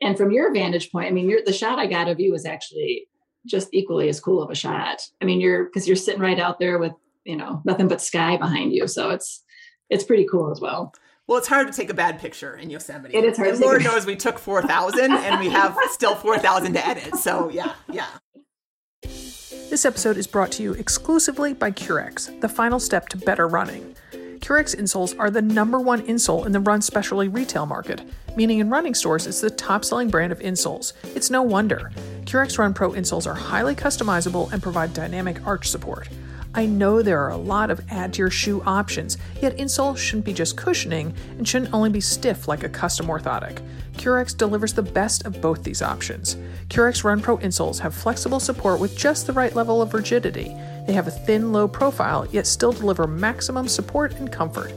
And 0.02 0.16
from 0.16 0.32
your 0.32 0.54
vantage 0.54 0.92
point, 0.92 1.08
I 1.08 1.12
mean, 1.12 1.32
the 1.46 1.54
shot 1.54 1.80
I 1.80 1.88
got 1.88 2.08
of 2.08 2.20
you 2.20 2.32
was 2.32 2.46
actually 2.46 3.08
just 3.46 3.70
equally 3.72 4.10
as 4.10 4.20
cool 4.20 4.44
of 4.44 4.52
a 4.52 4.56
shot. 4.56 5.02
I 5.22 5.26
mean, 5.26 5.40
you're 5.40 5.66
because 5.66 5.88
you're 5.88 5.96
sitting 5.96 6.22
right 6.22 6.40
out 6.40 6.60
there 6.60 6.78
with 6.78 6.94
you 7.24 7.36
know 7.36 7.62
nothing 7.66 7.88
but 7.88 8.02
sky 8.02 8.38
behind 8.38 8.74
you, 8.74 8.88
so 8.88 9.12
it's 9.12 9.44
it's 9.90 10.04
pretty 10.04 10.28
cool 10.30 10.52
as 10.52 10.60
well. 10.60 10.94
Well, 11.28 11.38
it's 11.38 11.48
hard 11.48 11.68
to 11.68 11.74
take 11.74 11.90
a 11.90 11.94
bad 11.94 12.20
picture 12.20 12.56
in 12.56 12.70
Yosemite. 12.70 13.14
It 13.14 13.26
is 13.26 13.38
hard. 13.38 13.50
And 13.50 13.60
Lord 13.60 13.84
knows 13.84 14.06
we 14.06 14.16
took 14.16 14.40
four 14.40 14.62
thousand, 14.62 15.12
and 15.12 15.40
we 15.42 15.50
have 15.50 15.78
still 15.92 16.16
four 16.16 16.40
thousand 16.40 16.74
to 16.74 16.88
edit. 16.88 17.18
So 17.18 17.50
yeah, 17.50 17.74
yeah. 17.92 18.08
This 19.70 19.84
episode 19.84 20.16
is 20.16 20.26
brought 20.26 20.54
to 20.54 20.64
you 20.64 20.72
exclusively 20.74 21.54
by 21.54 21.72
Currex, 21.72 22.40
the 22.40 22.48
final 22.48 22.80
step 22.80 23.10
to 23.10 23.18
better 23.18 23.46
running. 23.46 23.96
Currex 24.40 24.74
insoles 24.74 25.14
are 25.20 25.30
the 25.30 25.42
number 25.42 25.80
one 25.80 26.02
insole 26.04 26.46
in 26.46 26.54
the 26.54 26.62
run 26.62 26.82
specialty 26.82 27.28
retail 27.28 27.66
market, 27.66 28.02
meaning 28.38 28.60
in 28.60 28.70
running 28.70 28.94
stores 28.94 29.28
it's 29.28 29.42
the 29.42 29.50
top 29.50 29.84
selling 29.84 30.10
brand 30.10 30.32
of 30.32 30.40
insoles. 30.40 30.94
It's 31.16 31.30
no 31.30 31.42
wonder. 31.42 31.92
Currex 32.22 32.58
Run 32.58 32.74
Pro 32.74 32.92
insoles 32.92 33.28
are 33.28 33.34
highly 33.34 33.76
customizable 33.76 34.52
and 34.54 34.64
provide 34.64 34.94
dynamic 34.94 35.46
arch 35.46 35.70
support. 35.70 36.08
I 36.58 36.66
know 36.66 37.04
there 37.04 37.20
are 37.20 37.30
a 37.30 37.38
lot 37.38 37.70
of 37.70 37.86
add 37.92 38.14
to 38.14 38.18
your 38.18 38.32
shoe 38.32 38.64
options, 38.64 39.20
yet 39.44 39.56
insoles 39.58 40.00
shouldn't 40.00 40.26
be 40.26 40.34
just 40.34 40.58
cushioning 40.58 41.14
and 41.38 41.48
shouldn't 41.48 41.72
only 41.72 41.92
be 41.92 42.02
stiff 42.02 42.48
like 42.48 42.64
a 42.64 42.70
custom 42.70 43.06
orthotic. 43.06 43.62
Currex 43.94 44.36
delivers 44.36 44.74
the 44.74 44.82
best 44.82 45.24
of 45.28 45.40
both 45.40 45.62
these 45.62 45.84
options. 45.84 46.36
Currex 46.70 47.04
Run 47.04 47.22
Pro 47.22 47.38
insoles 47.38 47.78
have 47.82 47.94
flexible 47.94 48.40
support 48.40 48.80
with 48.80 48.98
just 48.98 49.28
the 49.28 49.34
right 49.34 49.54
level 49.54 49.84
of 49.84 49.94
rigidity. 49.94 50.46
They 50.88 50.94
have 50.94 51.06
a 51.06 51.12
thin, 51.12 51.54
low 51.54 51.68
profile, 51.68 52.26
yet 52.32 52.48
still 52.48 52.72
deliver 52.72 53.06
maximum 53.06 53.68
support 53.68 54.16
and 54.16 54.32
comfort. 54.32 54.74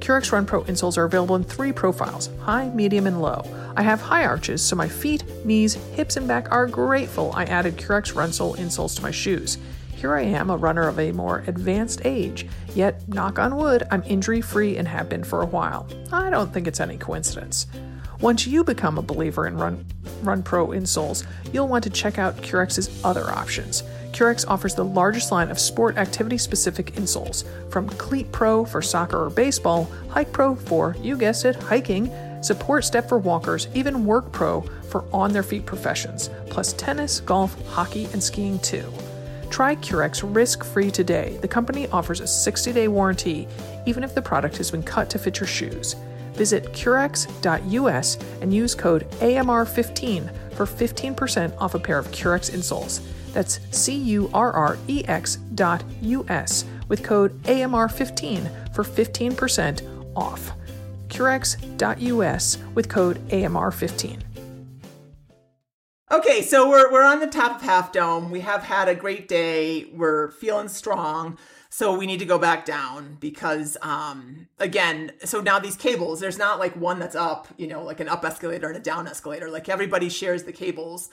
Currex 0.00 0.32
Run 0.32 0.46
Pro 0.46 0.62
insoles 0.64 0.96
are 0.96 1.04
available 1.04 1.36
in 1.36 1.44
three 1.44 1.72
profiles 1.72 2.30
high, 2.40 2.70
medium, 2.70 3.06
and 3.06 3.20
low. 3.20 3.44
I 3.76 3.82
have 3.82 4.00
high 4.00 4.24
arches, 4.24 4.64
so 4.64 4.76
my 4.76 4.88
feet, 4.88 5.24
knees, 5.44 5.74
hips, 5.74 6.16
and 6.16 6.26
back 6.26 6.50
are 6.50 6.66
grateful 6.66 7.32
I 7.34 7.44
added 7.44 7.76
Curex 7.76 8.14
Runsole 8.14 8.56
insoles 8.56 8.96
to 8.96 9.02
my 9.02 9.10
shoes. 9.10 9.58
Here 9.98 10.14
I 10.14 10.22
am, 10.22 10.48
a 10.48 10.56
runner 10.56 10.86
of 10.86 11.00
a 11.00 11.10
more 11.10 11.42
advanced 11.48 12.02
age, 12.04 12.46
yet, 12.72 13.08
knock 13.08 13.40
on 13.40 13.56
wood, 13.56 13.82
I'm 13.90 14.04
injury 14.04 14.40
free 14.40 14.76
and 14.76 14.86
have 14.86 15.08
been 15.08 15.24
for 15.24 15.42
a 15.42 15.46
while. 15.46 15.88
I 16.12 16.30
don't 16.30 16.54
think 16.54 16.68
it's 16.68 16.78
any 16.78 16.96
coincidence. 16.96 17.66
Once 18.20 18.46
you 18.46 18.62
become 18.62 18.96
a 18.96 19.02
believer 19.02 19.48
in 19.48 19.56
Run, 19.56 19.84
Run 20.22 20.44
Pro 20.44 20.68
insoles, 20.68 21.26
you'll 21.52 21.66
want 21.66 21.82
to 21.82 21.90
check 21.90 22.16
out 22.16 22.36
Currex's 22.36 23.02
other 23.04 23.28
options. 23.28 23.82
Currex 24.12 24.44
offers 24.46 24.76
the 24.76 24.84
largest 24.84 25.32
line 25.32 25.50
of 25.50 25.58
sport 25.58 25.96
activity 25.96 26.38
specific 26.38 26.94
insoles, 26.94 27.42
from 27.68 27.88
Cleat 27.88 28.30
Pro 28.30 28.64
for 28.64 28.80
soccer 28.80 29.24
or 29.24 29.30
baseball, 29.30 29.90
Hike 30.10 30.30
Pro 30.32 30.54
for, 30.54 30.94
you 31.02 31.18
guessed 31.18 31.44
it, 31.44 31.56
hiking, 31.56 32.08
Support 32.40 32.84
Step 32.84 33.08
for 33.08 33.18
walkers, 33.18 33.66
even 33.74 34.06
Work 34.06 34.30
Pro 34.30 34.60
for 34.90 35.04
on 35.12 35.32
their 35.32 35.42
feet 35.42 35.66
professions, 35.66 36.30
plus 36.50 36.72
tennis, 36.74 37.18
golf, 37.18 37.60
hockey, 37.66 38.04
and 38.12 38.22
skiing 38.22 38.60
too. 38.60 38.92
Try 39.50 39.76
Currex 39.76 40.22
risk 40.34 40.64
free 40.64 40.90
today. 40.90 41.38
The 41.40 41.48
company 41.48 41.88
offers 41.88 42.20
a 42.20 42.26
60 42.26 42.72
day 42.72 42.88
warranty, 42.88 43.48
even 43.86 44.04
if 44.04 44.14
the 44.14 44.22
product 44.22 44.56
has 44.58 44.70
been 44.70 44.82
cut 44.82 45.10
to 45.10 45.18
fit 45.18 45.40
your 45.40 45.46
shoes. 45.46 45.96
Visit 46.34 46.64
Currex.us 46.72 48.18
and 48.40 48.54
use 48.54 48.74
code 48.74 49.10
AMR15 49.12 50.54
for 50.54 50.66
15% 50.66 51.56
off 51.60 51.74
a 51.74 51.78
pair 51.78 51.98
of 51.98 52.08
Currex 52.08 52.50
insoles. 52.50 53.00
That's 53.32 53.60
C 53.70 53.94
U 53.94 54.30
R 54.32 54.52
R 54.52 54.78
E 54.86 55.04
X 55.06 55.36
dot 55.54 55.82
US 56.02 56.64
with 56.88 57.02
code 57.02 57.42
AMR15 57.42 58.74
for 58.74 58.84
15% 58.84 60.16
off. 60.16 60.52
Currex.us 61.08 62.58
with 62.74 62.88
code 62.88 63.28
AMR15. 63.28 64.22
Okay, 66.10 66.40
so 66.40 66.66
we're 66.66 66.90
we're 66.90 67.04
on 67.04 67.20
the 67.20 67.26
top 67.26 67.56
of 67.56 67.62
Half 67.62 67.92
Dome. 67.92 68.30
We 68.30 68.40
have 68.40 68.62
had 68.62 68.88
a 68.88 68.94
great 68.94 69.28
day. 69.28 69.84
We're 69.92 70.30
feeling 70.30 70.68
strong. 70.68 71.36
So 71.68 71.98
we 71.98 72.06
need 72.06 72.18
to 72.20 72.24
go 72.24 72.38
back 72.38 72.64
down 72.64 73.18
because 73.20 73.76
um 73.82 74.48
again, 74.58 75.12
so 75.24 75.42
now 75.42 75.58
these 75.58 75.76
cables, 75.76 76.18
there's 76.18 76.38
not 76.38 76.58
like 76.58 76.74
one 76.74 76.98
that's 76.98 77.14
up, 77.14 77.48
you 77.58 77.66
know, 77.66 77.82
like 77.84 78.00
an 78.00 78.08
up 78.08 78.24
escalator 78.24 78.68
and 78.68 78.76
a 78.78 78.80
down 78.80 79.06
escalator. 79.06 79.50
Like 79.50 79.68
everybody 79.68 80.08
shares 80.08 80.44
the 80.44 80.52
cables 80.52 81.10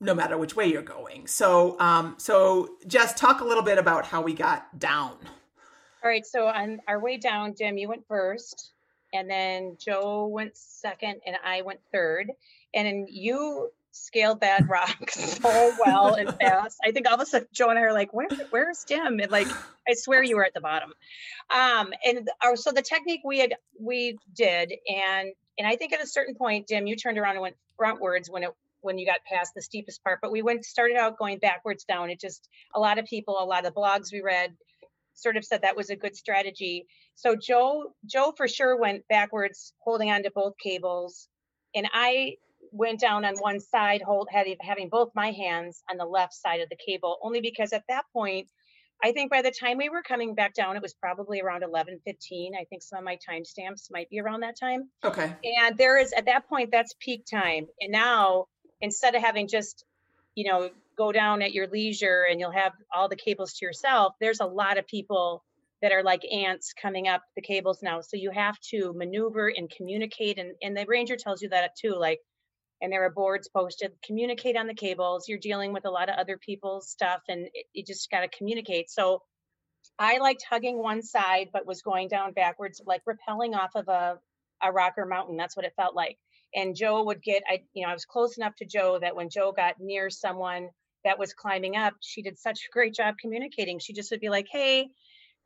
no 0.00 0.14
matter 0.14 0.36
which 0.36 0.54
way 0.54 0.66
you're 0.66 0.82
going. 0.82 1.26
So 1.26 1.80
um 1.80 2.16
so 2.18 2.76
just 2.86 3.16
talk 3.16 3.40
a 3.40 3.44
little 3.44 3.64
bit 3.64 3.78
about 3.78 4.04
how 4.04 4.20
we 4.20 4.34
got 4.34 4.78
down. 4.78 5.16
All 6.04 6.10
right, 6.10 6.26
so 6.26 6.46
on 6.46 6.80
our 6.86 7.00
way 7.00 7.16
down, 7.16 7.54
Dim, 7.54 7.78
you 7.78 7.88
went 7.88 8.06
first, 8.06 8.72
and 9.14 9.30
then 9.30 9.78
Joe 9.80 10.26
went 10.26 10.56
second, 10.56 11.20
and 11.26 11.36
I 11.42 11.62
went 11.62 11.80
third. 11.90 12.30
And 12.74 12.86
then 12.86 13.06
you 13.08 13.70
scaled 13.96 14.40
that 14.40 14.68
rock 14.68 15.10
so 15.10 15.72
well 15.84 16.14
and 16.14 16.34
fast. 16.40 16.78
I 16.84 16.92
think 16.92 17.08
all 17.08 17.14
of 17.14 17.20
a 17.20 17.26
sudden 17.26 17.48
Joe 17.52 17.70
and 17.70 17.78
I 17.78 17.82
are 17.82 17.92
like, 17.92 18.12
Where, 18.12 18.28
where's 18.50 18.84
Dim? 18.84 19.20
And 19.20 19.30
like, 19.30 19.48
I 19.88 19.94
swear 19.94 20.22
you 20.22 20.36
were 20.36 20.44
at 20.44 20.54
the 20.54 20.60
bottom. 20.60 20.92
Um, 21.50 21.92
and 22.04 22.28
our, 22.42 22.56
so 22.56 22.72
the 22.72 22.82
technique 22.82 23.20
we 23.24 23.38
had, 23.38 23.54
we 23.80 24.18
did, 24.34 24.72
and, 24.88 25.32
and 25.58 25.66
I 25.66 25.76
think 25.76 25.92
at 25.92 26.02
a 26.02 26.06
certain 26.06 26.34
point, 26.34 26.66
Dim, 26.66 26.86
you 26.86 26.96
turned 26.96 27.18
around 27.18 27.32
and 27.32 27.42
went 27.42 27.56
frontwards 27.80 28.30
when 28.30 28.42
it, 28.42 28.50
when 28.82 28.98
you 28.98 29.06
got 29.06 29.18
past 29.30 29.52
the 29.54 29.62
steepest 29.62 30.02
part, 30.04 30.20
but 30.20 30.30
we 30.30 30.42
went, 30.42 30.64
started 30.64 30.96
out 30.96 31.18
going 31.18 31.38
backwards 31.38 31.84
down. 31.84 32.10
It 32.10 32.20
just, 32.20 32.48
a 32.74 32.80
lot 32.80 32.98
of 32.98 33.06
people, 33.06 33.36
a 33.40 33.44
lot 33.44 33.66
of 33.66 33.74
blogs 33.74 34.12
we 34.12 34.20
read 34.20 34.54
sort 35.14 35.36
of 35.36 35.44
said 35.44 35.62
that 35.62 35.76
was 35.76 35.90
a 35.90 35.96
good 35.96 36.14
strategy. 36.14 36.86
So 37.14 37.34
Joe, 37.34 37.94
Joe 38.04 38.32
for 38.36 38.46
sure 38.46 38.78
went 38.78 39.08
backwards, 39.08 39.72
holding 39.78 40.10
on 40.10 40.22
to 40.22 40.30
both 40.30 40.54
cables. 40.62 41.28
And 41.74 41.88
I 41.92 42.36
went 42.76 43.00
down 43.00 43.24
on 43.24 43.34
one 43.36 43.60
side, 43.60 44.02
hold 44.02 44.28
having, 44.30 44.56
having 44.60 44.88
both 44.88 45.10
my 45.14 45.32
hands 45.32 45.82
on 45.90 45.96
the 45.96 46.04
left 46.04 46.34
side 46.34 46.60
of 46.60 46.68
the 46.68 46.76
cable, 46.76 47.18
only 47.22 47.40
because 47.40 47.72
at 47.72 47.84
that 47.88 48.04
point, 48.12 48.48
I 49.04 49.12
think 49.12 49.30
by 49.30 49.42
the 49.42 49.50
time 49.50 49.76
we 49.76 49.88
were 49.88 50.02
coming 50.02 50.34
back 50.34 50.54
down, 50.54 50.76
it 50.76 50.82
was 50.82 50.94
probably 50.94 51.40
around 51.40 51.62
11:15. 51.62 52.54
I 52.58 52.64
think 52.64 52.82
some 52.82 52.98
of 52.98 53.04
my 53.04 53.18
timestamps 53.28 53.90
might 53.90 54.08
be 54.08 54.20
around 54.20 54.40
that 54.40 54.58
time. 54.58 54.90
Okay. 55.04 55.34
And 55.44 55.76
there 55.76 55.98
is, 55.98 56.12
at 56.12 56.26
that 56.26 56.48
point, 56.48 56.70
that's 56.72 56.94
peak 56.98 57.24
time. 57.30 57.66
And 57.80 57.92
now, 57.92 58.46
instead 58.80 59.14
of 59.14 59.22
having 59.22 59.48
just, 59.48 59.84
you 60.34 60.50
know, 60.50 60.70
go 60.96 61.12
down 61.12 61.42
at 61.42 61.52
your 61.52 61.66
leisure 61.66 62.26
and 62.28 62.40
you'll 62.40 62.52
have 62.52 62.72
all 62.94 63.08
the 63.08 63.16
cables 63.16 63.52
to 63.54 63.66
yourself, 63.66 64.14
there's 64.18 64.40
a 64.40 64.46
lot 64.46 64.78
of 64.78 64.86
people 64.86 65.44
that 65.82 65.92
are 65.92 66.02
like 66.02 66.24
ants 66.32 66.72
coming 66.80 67.06
up 67.06 67.22
the 67.34 67.42
cables 67.42 67.82
now. 67.82 68.00
So 68.00 68.16
you 68.16 68.30
have 68.30 68.58
to 68.70 68.94
maneuver 68.94 69.52
and 69.54 69.70
communicate. 69.70 70.38
And, 70.38 70.54
and 70.62 70.74
the 70.74 70.86
ranger 70.86 71.16
tells 71.16 71.42
you 71.42 71.50
that 71.50 71.76
too. 71.76 71.94
Like, 71.94 72.20
and 72.80 72.92
there 72.92 73.04
are 73.04 73.10
boards 73.10 73.48
posted 73.48 73.92
communicate 74.04 74.56
on 74.56 74.66
the 74.66 74.74
cables 74.74 75.28
you're 75.28 75.38
dealing 75.38 75.72
with 75.72 75.86
a 75.86 75.90
lot 75.90 76.08
of 76.08 76.16
other 76.16 76.38
people's 76.38 76.90
stuff 76.90 77.22
and 77.28 77.48
it, 77.54 77.66
you 77.72 77.84
just 77.84 78.10
got 78.10 78.20
to 78.20 78.28
communicate. 78.28 78.90
So 78.90 79.22
i 79.98 80.18
liked 80.18 80.44
hugging 80.50 80.78
one 80.78 81.00
side 81.00 81.48
but 81.52 81.66
was 81.66 81.80
going 81.80 82.08
down 82.08 82.32
backwards 82.32 82.82
like 82.86 83.02
rappelling 83.04 83.54
off 83.54 83.70
of 83.76 83.86
a, 83.88 84.18
a 84.62 84.72
rocker 84.72 85.06
mountain 85.06 85.36
that's 85.36 85.56
what 85.56 85.64
it 85.66 85.72
felt 85.76 85.94
like. 85.94 86.18
And 86.54 86.74
joe 86.76 87.04
would 87.04 87.22
get 87.22 87.42
i 87.48 87.62
you 87.72 87.84
know 87.84 87.90
i 87.90 87.94
was 87.94 88.04
close 88.04 88.36
enough 88.36 88.56
to 88.56 88.66
joe 88.66 88.98
that 89.00 89.16
when 89.16 89.30
joe 89.30 89.52
got 89.52 89.80
near 89.80 90.10
someone 90.10 90.68
that 91.04 91.18
was 91.18 91.34
climbing 91.34 91.76
up 91.76 91.94
she 92.00 92.22
did 92.22 92.38
such 92.38 92.60
a 92.68 92.72
great 92.72 92.94
job 92.94 93.14
communicating. 93.20 93.78
She 93.78 93.92
just 93.92 94.10
would 94.10 94.20
be 94.20 94.28
like 94.28 94.48
hey 94.50 94.88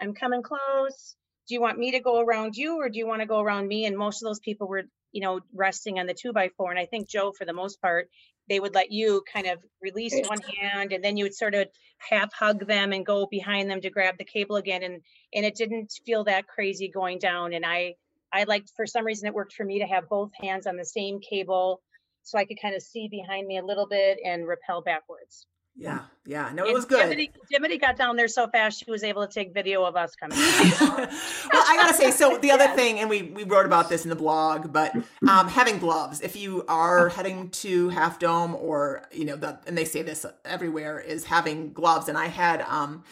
i'm 0.01 0.15
coming 0.15 0.43
close. 0.43 1.17
Do 1.49 1.55
you 1.55 1.61
want 1.61 1.79
me 1.79 1.93
to 1.93 2.01
go 2.01 2.21
around 2.21 2.57
you 2.57 2.77
or 2.77 2.89
do 2.89 2.99
you 2.99 3.07
want 3.07 3.23
to 3.23 3.27
go 3.27 3.41
around 3.41 3.67
me? 3.67 3.85
And 3.85 3.97
most 3.97 4.23
of 4.23 4.27
those 4.29 4.39
people 4.39 4.69
were 4.69 4.85
you 5.13 5.21
know, 5.21 5.41
resting 5.55 5.99
on 5.99 6.07
the 6.07 6.15
two 6.15 6.33
by 6.33 6.51
four. 6.57 6.71
And 6.71 6.79
I 6.79 6.87
think 6.87 7.09
Joe, 7.09 7.33
for 7.37 7.45
the 7.45 7.53
most 7.53 7.81
part, 7.81 8.09
they 8.49 8.61
would 8.61 8.75
let 8.75 8.91
you 8.91 9.23
kind 9.33 9.47
of 9.47 9.59
release 9.81 10.15
one 10.29 10.41
hand 10.61 10.93
and 10.93 11.05
then 11.05 11.17
you 11.17 11.25
would 11.25 11.35
sort 11.35 11.55
of 11.55 11.69
half 11.99 12.33
hug 12.33 12.67
them 12.67 12.93
and 12.93 13.07
go 13.07 13.27
behind 13.31 13.71
them 13.71 13.81
to 13.81 13.91
grab 13.91 14.17
the 14.19 14.25
cable 14.25 14.57
again. 14.57 14.83
And 14.83 15.03
and 15.35 15.45
it 15.45 15.55
didn't 15.55 15.93
feel 16.05 16.25
that 16.25 16.49
crazy 16.49 16.89
going 16.89 17.19
down. 17.19 17.53
And 17.53 17.65
I 17.65 17.95
I 18.33 18.45
liked 18.45 18.73
for 18.77 18.87
some 18.87 19.05
reason 19.05 19.27
it 19.27 19.35
worked 19.35 19.55
for 19.55 19.65
me 19.65 19.79
to 19.81 19.87
have 19.87 20.09
both 20.09 20.31
hands 20.41 20.67
on 20.67 20.77
the 20.77 20.85
same 20.85 21.21
cable 21.21 21.81
so 22.23 22.39
I 22.39 22.45
could 22.45 22.61
kind 22.61 22.75
of 22.75 22.83
see 22.83 23.09
behind 23.09 23.47
me 23.47 23.59
a 23.59 23.65
little 23.65 23.87
bit 23.89 24.19
and 24.25 24.47
rappel 24.47 24.83
backwards. 24.83 25.47
Yeah, 25.81 26.01
yeah. 26.27 26.51
No, 26.53 26.67
it 26.67 26.75
was 26.75 26.85
good. 26.85 27.19
Dimity 27.51 27.79
got 27.79 27.97
down 27.97 28.17
there 28.17 28.29
so 28.29 28.47
fast 28.49 28.85
she 28.85 28.91
was 28.91 29.03
able 29.03 29.27
to 29.27 29.33
take 29.33 29.55
video 29.55 29.83
of 29.83 29.97
us 29.97 30.15
coming. 30.15 30.37
well, 30.39 31.09
I 31.53 31.77
gotta 31.81 31.95
say, 31.95 32.11
so 32.11 32.37
the 32.37 32.51
other 32.51 32.69
thing, 32.77 33.01
and 33.01 33.09
we 33.09 33.23
we 33.23 33.45
wrote 33.45 33.65
about 33.65 33.89
this 33.89 34.05
in 34.05 34.11
the 34.11 34.17
blog, 34.17 34.75
but 34.75 34.95
um, 35.27 35.49
having 35.49 35.79
gloves. 35.79 36.21
If 36.21 36.37
you 36.37 36.67
are 36.69 37.09
heading 37.09 37.49
to 37.51 37.89
Half 37.89 38.19
Dome, 38.19 38.55
or 38.55 39.09
you 39.11 39.25
know, 39.25 39.37
the, 39.37 39.59
and 39.67 39.77
they 39.77 39.87
say 39.87 40.03
this 40.03 40.27
everywhere, 40.45 41.01
is 41.01 41.25
having 41.25 41.73
gloves. 41.73 42.11
And 42.11 42.19
I 42.19 42.27
had 42.27 42.61
um, 42.63 43.03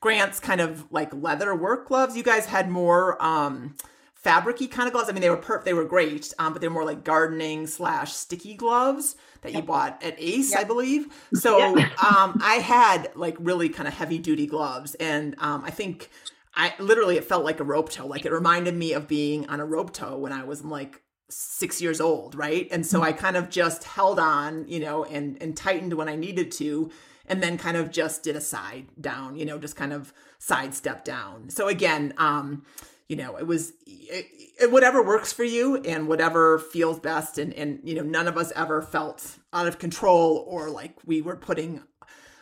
Grant's 0.00 0.40
kind 0.40 0.60
of 0.60 0.92
like 0.92 1.14
leather 1.14 1.54
work 1.54 1.88
gloves. 1.88 2.18
You 2.18 2.22
guys 2.22 2.46
had 2.46 2.70
more. 2.70 3.20
Um, 3.22 3.76
fabricy 4.22 4.70
kind 4.70 4.86
of 4.86 4.92
gloves. 4.92 5.08
I 5.08 5.12
mean, 5.12 5.22
they 5.22 5.30
were 5.30 5.38
per- 5.38 5.62
they 5.64 5.72
were 5.72 5.86
great, 5.86 6.34
um, 6.38 6.52
but 6.52 6.60
they're 6.60 6.68
more 6.68 6.84
like 6.84 7.02
gardening 7.04 7.66
slash 7.66 8.12
sticky 8.12 8.52
gloves 8.52 9.16
that 9.42 9.52
you 9.52 9.62
bought 9.62 10.02
at 10.02 10.14
Ace, 10.18 10.52
yep. 10.52 10.60
I 10.60 10.64
believe. 10.64 11.06
So 11.34 11.76
yep. 11.76 12.02
um, 12.02 12.38
I 12.42 12.56
had 12.56 13.12
like 13.14 13.36
really 13.38 13.68
kind 13.68 13.88
of 13.88 13.94
heavy 13.94 14.18
duty 14.18 14.46
gloves, 14.46 14.94
and 14.96 15.34
um, 15.38 15.62
I 15.64 15.70
think 15.70 16.10
I 16.54 16.74
literally 16.78 17.16
it 17.16 17.24
felt 17.24 17.44
like 17.44 17.60
a 17.60 17.64
rope 17.64 17.90
tow. 17.90 18.06
Like 18.06 18.26
it 18.26 18.32
reminded 18.32 18.74
me 18.74 18.92
of 18.92 19.08
being 19.08 19.48
on 19.48 19.60
a 19.60 19.64
rope 19.64 19.92
tow 19.92 20.18
when 20.18 20.32
I 20.32 20.44
was 20.44 20.64
like 20.64 21.02
six 21.28 21.80
years 21.80 22.00
old, 22.00 22.34
right? 22.34 22.68
And 22.70 22.84
so 22.84 23.02
I 23.02 23.12
kind 23.12 23.36
of 23.36 23.48
just 23.48 23.84
held 23.84 24.18
on, 24.18 24.66
you 24.68 24.80
know, 24.80 25.04
and 25.04 25.40
and 25.40 25.56
tightened 25.56 25.94
when 25.94 26.08
I 26.08 26.16
needed 26.16 26.50
to. 26.52 26.90
And 27.26 27.40
then 27.40 27.58
kind 27.58 27.76
of 27.76 27.92
just 27.92 28.24
did 28.24 28.34
a 28.34 28.40
side 28.40 28.86
down, 29.00 29.36
you 29.36 29.44
know, 29.44 29.56
just 29.56 29.76
kind 29.76 29.92
of 29.92 30.12
sidestep 30.40 31.04
down. 31.04 31.48
So 31.48 31.68
again, 31.68 32.12
um, 32.18 32.64
you 33.10 33.16
know, 33.16 33.36
it 33.36 33.46
was 33.46 33.72
it, 33.86 34.26
it, 34.60 34.70
whatever 34.70 35.02
works 35.02 35.32
for 35.32 35.42
you 35.42 35.78
and 35.78 36.06
whatever 36.06 36.60
feels 36.60 37.00
best. 37.00 37.38
And, 37.38 37.52
and, 37.54 37.80
you 37.82 37.96
know, 37.96 38.02
none 38.02 38.28
of 38.28 38.36
us 38.36 38.52
ever 38.54 38.80
felt 38.80 39.38
out 39.52 39.66
of 39.66 39.80
control 39.80 40.44
or 40.46 40.70
like 40.70 40.94
we 41.04 41.20
were 41.20 41.34
putting, 41.34 41.82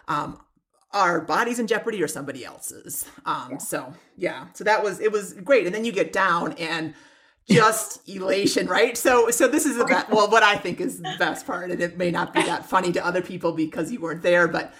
um, 0.09 0.38
our 0.92 1.22
bodies 1.22 1.59
in 1.59 1.66
jeopardy 1.66 2.02
or 2.02 2.09
somebody 2.09 2.44
else's. 2.44 3.07
Um, 3.24 3.52
yeah. 3.52 3.59
so 3.59 3.94
yeah, 4.18 4.46
so 4.52 4.64
that 4.64 4.83
was, 4.85 5.00
it 5.00 5.11
was 5.11 5.33
great. 5.33 5.64
And 5.64 5.74
then 5.74 5.87
you 5.87 5.92
get 5.92 6.12
down 6.12 6.52
and 6.54 6.92
just 7.48 8.07
elation, 8.14 8.66
right? 8.66 8.94
So, 8.94 9.31
so 9.31 9.48
this 9.48 9.64
is 9.64 9.78
the 9.78 9.87
best, 9.87 10.11
well, 10.11 10.31
what 10.31 10.42
I 10.42 10.57
think 10.57 10.83
is 10.83 10.98
the 10.98 11.16
best 11.18 11.46
part, 11.46 11.70
and 11.70 11.81
it 11.81 11.96
may 11.96 12.11
not 12.11 12.35
be 12.35 12.42
that 12.42 12.66
funny 12.66 12.92
to 12.92 13.04
other 13.04 13.22
people 13.22 13.52
because 13.52 13.90
you 13.90 14.00
weren't 14.00 14.20
there, 14.20 14.46
but 14.46 14.74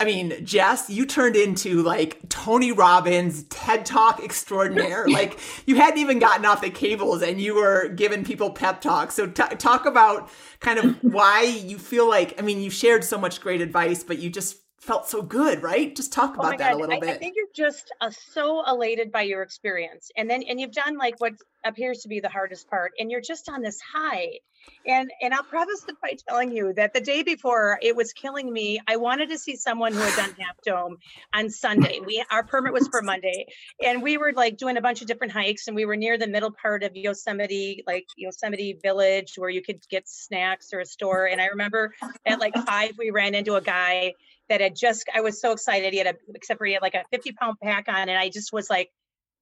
I 0.00 0.04
mean, 0.04 0.44
Jess, 0.44 0.88
you 0.88 1.06
turned 1.06 1.34
into 1.34 1.82
like 1.82 2.20
Tony 2.28 2.70
Robbins 2.70 3.42
TED 3.44 3.84
Talk 3.84 4.22
extraordinaire. 4.22 5.06
like 5.08 5.40
you 5.66 5.74
hadn't 5.76 5.98
even 5.98 6.20
gotten 6.20 6.44
off 6.44 6.60
the 6.60 6.70
cables 6.70 7.20
and 7.22 7.40
you 7.40 7.56
were 7.56 7.88
giving 7.88 8.24
people 8.24 8.50
pep 8.50 8.80
talks. 8.80 9.14
So 9.14 9.26
t- 9.26 9.56
talk 9.56 9.86
about 9.86 10.30
kind 10.60 10.78
of 10.78 10.96
why 11.02 11.42
you 11.42 11.78
feel 11.78 12.08
like, 12.08 12.38
I 12.38 12.42
mean, 12.42 12.60
you 12.60 12.70
shared 12.70 13.02
so 13.02 13.18
much 13.18 13.40
great 13.40 13.60
advice, 13.60 14.04
but 14.04 14.18
you 14.18 14.30
just 14.30 14.56
felt 14.80 15.08
so 15.08 15.22
good, 15.22 15.62
right? 15.62 15.94
Just 15.94 16.12
talk 16.12 16.30
oh 16.36 16.40
about 16.40 16.54
oh 16.54 16.58
that 16.58 16.72
God. 16.72 16.74
a 16.74 16.76
little 16.78 16.96
I, 16.96 17.00
bit. 17.00 17.10
I 17.10 17.18
think 17.18 17.34
you're 17.36 17.46
just 17.54 17.92
uh, 18.00 18.10
so 18.10 18.62
elated 18.66 19.10
by 19.10 19.22
your 19.22 19.42
experience. 19.42 20.10
And 20.16 20.30
then, 20.30 20.42
and 20.42 20.60
you've 20.60 20.72
done 20.72 20.96
like 20.96 21.20
what 21.20 21.34
appears 21.64 22.00
to 22.00 22.08
be 22.08 22.20
the 22.20 22.28
hardest 22.28 22.68
part, 22.70 22.92
and 22.98 23.10
you're 23.10 23.20
just 23.20 23.48
on 23.48 23.62
this 23.62 23.80
high. 23.80 24.38
And 24.86 25.10
and 25.20 25.32
I'll 25.34 25.44
preface 25.44 25.84
it 25.88 25.96
by 26.02 26.14
telling 26.28 26.52
you 26.52 26.72
that 26.74 26.92
the 26.92 27.00
day 27.00 27.22
before 27.22 27.78
it 27.82 27.96
was 27.96 28.12
killing 28.12 28.52
me. 28.52 28.80
I 28.86 28.96
wanted 28.96 29.30
to 29.30 29.38
see 29.38 29.56
someone 29.56 29.92
who 29.92 30.00
had 30.00 30.16
done 30.16 30.36
Half 30.38 30.56
Dome 30.64 30.98
on 31.34 31.50
Sunday. 31.50 32.00
We 32.04 32.24
our 32.30 32.44
permit 32.44 32.72
was 32.72 32.88
for 32.88 33.02
Monday, 33.02 33.46
and 33.82 34.02
we 34.02 34.16
were 34.16 34.32
like 34.34 34.56
doing 34.58 34.76
a 34.76 34.80
bunch 34.80 35.00
of 35.00 35.06
different 35.06 35.32
hikes, 35.32 35.66
and 35.66 35.76
we 35.76 35.86
were 35.86 35.96
near 35.96 36.18
the 36.18 36.28
middle 36.28 36.52
part 36.52 36.82
of 36.82 36.94
Yosemite, 36.94 37.82
like 37.86 38.06
Yosemite 38.16 38.78
Village, 38.82 39.34
where 39.36 39.50
you 39.50 39.62
could 39.62 39.80
get 39.88 40.08
snacks 40.08 40.72
or 40.72 40.80
a 40.80 40.86
store. 40.86 41.26
And 41.26 41.40
I 41.40 41.46
remember 41.46 41.94
at 42.26 42.38
like 42.38 42.54
five, 42.54 42.92
we 42.98 43.10
ran 43.10 43.34
into 43.34 43.54
a 43.54 43.62
guy 43.62 44.14
that 44.48 44.60
had 44.60 44.76
just 44.76 45.04
I 45.14 45.20
was 45.20 45.40
so 45.40 45.52
excited. 45.52 45.92
He 45.92 45.98
had 45.98 46.08
a 46.08 46.14
except 46.34 46.58
for 46.58 46.66
he 46.66 46.74
had 46.74 46.82
like 46.82 46.94
a 46.94 47.04
50 47.10 47.32
pound 47.32 47.56
pack 47.62 47.86
on, 47.88 48.08
and 48.08 48.18
I 48.18 48.28
just 48.28 48.52
was 48.52 48.68
like, 48.70 48.90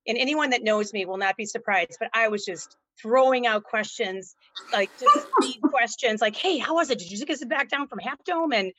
and 0.07 0.19
anyone 0.19 0.51
that 0.51 0.63
knows 0.63 0.93
me 0.93 1.05
will 1.05 1.19
not 1.19 1.37
be 1.37 1.47
surprised, 1.47 1.97
but 1.99 2.11
I 2.15 2.29
was 2.29 2.45
just 2.45 2.77
throwing 3.01 3.47
out 3.47 3.65
questions, 3.65 4.35
like 4.73 4.91
just 4.99 5.27
speed 5.37 5.61
questions, 5.71 6.21
like, 6.21 6.37
hey, 6.37 6.59
how 6.59 6.75
was 6.75 6.91
it? 6.91 6.99
Did 6.99 7.11
you 7.11 7.19
just 7.19 7.41
get 7.41 7.49
back 7.49 7.69
down 7.69 7.89
from 7.89 7.99
Half 7.99 8.25
Dome? 8.25 8.53
And 8.53 8.73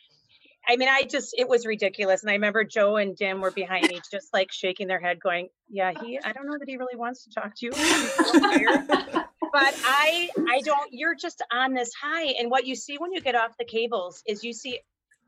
I 0.67 0.75
mean, 0.75 0.89
I 0.89 1.03
just 1.03 1.33
it 1.37 1.47
was 1.47 1.65
ridiculous. 1.65 2.23
And 2.23 2.29
I 2.29 2.33
remember 2.33 2.63
Joe 2.63 2.97
and 2.97 3.15
Dim 3.15 3.41
were 3.41 3.51
behind 3.51 3.87
me, 3.87 4.01
just 4.11 4.33
like 4.33 4.51
shaking 4.51 4.87
their 4.87 4.99
head, 4.99 5.19
going, 5.19 5.49
Yeah, 5.69 5.91
he 6.01 6.19
I 6.23 6.33
don't 6.33 6.45
know 6.45 6.57
that 6.57 6.67
he 6.67 6.77
really 6.77 6.97
wants 6.97 7.23
to 7.23 7.31
talk 7.31 7.53
to 7.57 7.65
you. 7.65 7.71
but 9.53 9.73
I 9.85 10.29
I 10.49 10.61
don't 10.63 10.89
you're 10.91 11.15
just 11.15 11.41
on 11.51 11.73
this 11.73 11.91
high. 11.93 12.33
And 12.39 12.51
what 12.51 12.65
you 12.65 12.75
see 12.75 12.97
when 12.97 13.13
you 13.13 13.21
get 13.21 13.35
off 13.35 13.51
the 13.57 13.65
cables 13.65 14.21
is 14.27 14.43
you 14.43 14.53
see 14.53 14.79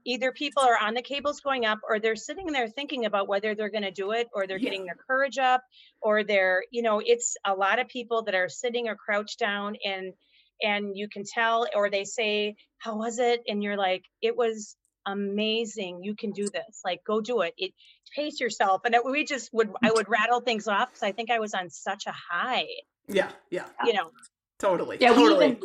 either 0.06 0.32
people 0.32 0.64
are 0.64 0.78
on 0.78 0.94
the 0.94 1.02
cables 1.02 1.40
going 1.42 1.66
up 1.66 1.80
or 1.88 2.00
they're 2.00 2.16
sitting 2.16 2.48
there 2.48 2.68
thinking 2.68 3.06
about 3.06 3.28
whether 3.28 3.56
they're 3.56 3.70
going 3.70 3.84
to 3.84 3.92
do 3.92 4.12
it 4.12 4.28
or 4.34 4.48
they're 4.48 4.58
yeah. 4.58 4.70
getting 4.70 4.86
their 4.86 4.98
courage 5.08 5.38
up 5.38 5.64
or 6.02 6.24
they're 6.24 6.64
you 6.72 6.82
know 6.82 7.02
it's 7.04 7.36
a 7.46 7.54
lot 7.54 7.80
of 7.80 7.88
people 7.88 8.24
that 8.24 8.36
are 8.36 8.50
sitting 8.50 8.88
or 8.88 8.96
crouched 8.96 9.40
down 9.40 9.76
and 9.86 10.14
and 10.62 10.98
you 10.98 11.08
can 11.08 11.24
tell 11.24 11.68
or 11.76 11.90
they 11.90 12.04
say 12.04 12.56
how 12.78 12.98
was 12.98 13.20
it? 13.20 13.42
and 13.48 13.64
you're 13.64 13.78
like 13.78 14.04
it 14.22 14.36
was 14.36 14.76
amazing. 15.06 16.04
You 16.04 16.16
can 16.16 16.32
do 16.32 16.48
this. 16.50 16.82
Like 16.86 17.02
go 17.06 17.22
do 17.22 17.42
it. 17.42 17.54
It 17.58 17.72
pace 18.16 18.40
yourself. 18.40 18.82
And 18.86 18.94
it, 18.96 19.06
we 19.06 19.24
just 19.24 19.50
would 19.54 19.72
i 19.84 19.92
would 19.92 20.10
rattle 20.10 20.42
things 20.42 20.68
off 20.68 20.90
because 20.90 21.04
i 21.04 21.12
think 21.12 21.30
i 21.32 21.40
was 21.40 21.54
on 21.54 21.70
such 21.70 22.06
a 22.08 22.14
high. 22.32 22.68
Yeah 23.08 23.30
yeah. 23.50 23.66
You 23.86 23.94
know? 23.94 24.12
Totally 24.60 24.98
yeah 25.00 25.14
totally. 25.14 25.38
we 25.38 25.46
even 25.46 25.62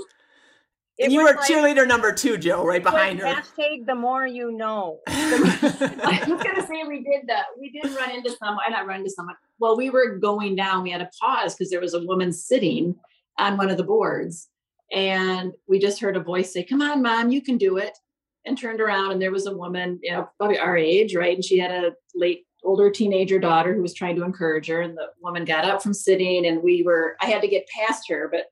it 0.96 1.10
you 1.10 1.20
were 1.20 1.34
like, 1.34 1.40
cheerleader 1.40 1.86
number 1.86 2.12
two, 2.12 2.38
Joe, 2.38 2.64
right 2.64 2.82
behind 2.82 3.18
her. 3.18 3.26
Hashtag 3.26 3.86
the 3.86 3.94
more 3.96 4.26
you 4.26 4.52
know. 4.52 5.00
I 5.08 6.24
was 6.28 6.42
gonna 6.42 6.66
say 6.66 6.84
we 6.86 7.02
did 7.02 7.26
that. 7.26 7.46
We 7.58 7.70
did 7.70 7.94
run 7.96 8.10
into 8.12 8.30
someone. 8.30 8.64
I 8.66 8.70
not 8.70 8.86
run 8.86 9.00
into 9.00 9.10
someone. 9.10 9.34
Well, 9.58 9.76
we 9.76 9.90
were 9.90 10.18
going 10.18 10.54
down. 10.54 10.84
We 10.84 10.90
had 10.90 11.00
a 11.00 11.10
pause 11.20 11.54
because 11.54 11.70
there 11.70 11.80
was 11.80 11.94
a 11.94 12.04
woman 12.04 12.32
sitting 12.32 12.94
on 13.38 13.56
one 13.56 13.70
of 13.70 13.76
the 13.76 13.82
boards, 13.82 14.48
and 14.92 15.52
we 15.66 15.80
just 15.80 16.00
heard 16.00 16.16
a 16.16 16.20
voice 16.20 16.52
say, 16.52 16.62
"Come 16.62 16.80
on, 16.80 17.02
mom, 17.02 17.30
you 17.30 17.42
can 17.42 17.58
do 17.58 17.76
it." 17.78 17.98
And 18.46 18.56
turned 18.56 18.80
around, 18.80 19.12
and 19.12 19.22
there 19.22 19.32
was 19.32 19.46
a 19.46 19.56
woman, 19.56 19.98
you 20.02 20.12
know, 20.12 20.28
probably 20.38 20.58
our 20.58 20.76
age, 20.76 21.16
right? 21.16 21.34
And 21.34 21.44
she 21.44 21.58
had 21.58 21.70
a 21.70 21.94
late 22.14 22.44
older 22.62 22.90
teenager 22.90 23.38
daughter 23.38 23.74
who 23.74 23.82
was 23.82 23.94
trying 23.94 24.16
to 24.16 24.24
encourage 24.24 24.68
her 24.68 24.80
and 24.80 24.96
the 24.96 25.08
woman 25.20 25.44
got 25.44 25.64
up 25.64 25.82
from 25.82 25.92
sitting 25.92 26.46
and 26.46 26.62
we 26.62 26.82
were 26.82 27.14
i 27.20 27.26
had 27.26 27.42
to 27.42 27.48
get 27.48 27.68
past 27.68 28.08
her 28.08 28.26
but 28.32 28.46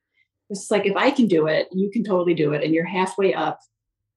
it's 0.49 0.69
like 0.71 0.85
if 0.85 0.95
I 0.95 1.11
can 1.11 1.27
do 1.27 1.47
it, 1.47 1.67
you 1.71 1.89
can 1.89 2.03
totally 2.03 2.33
do 2.33 2.53
it. 2.53 2.63
And 2.63 2.73
you're 2.73 2.85
halfway 2.85 3.33
up. 3.33 3.59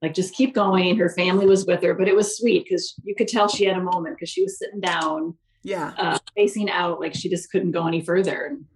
Like 0.03 0.15
just 0.15 0.35
keep 0.35 0.55
going. 0.55 0.97
Her 0.97 1.09
family 1.09 1.47
was 1.47 1.67
with 1.67 1.83
her, 1.83 1.95
but 1.95 2.09
it 2.09 2.15
was 2.15 2.37
sweet 2.37 2.65
because 2.65 2.95
you 3.05 3.15
could 3.15 3.29
tell 3.29 3.49
she 3.49 3.65
had 3.65 3.77
a 3.77 3.83
moment 3.83 4.17
because 4.17 4.29
she 4.29 4.43
was 4.43 4.59
sitting 4.59 4.81
down, 4.81 5.35
yeah, 5.63 5.95
uh, 5.99 6.19
facing 6.37 6.71
out, 6.71 7.01
like 7.01 7.15
she 7.15 7.31
just 7.31 7.51
couldn't 7.51 7.73
go 7.73 7.87
any 7.87 8.03
further. 8.03 8.45
And 8.45 8.67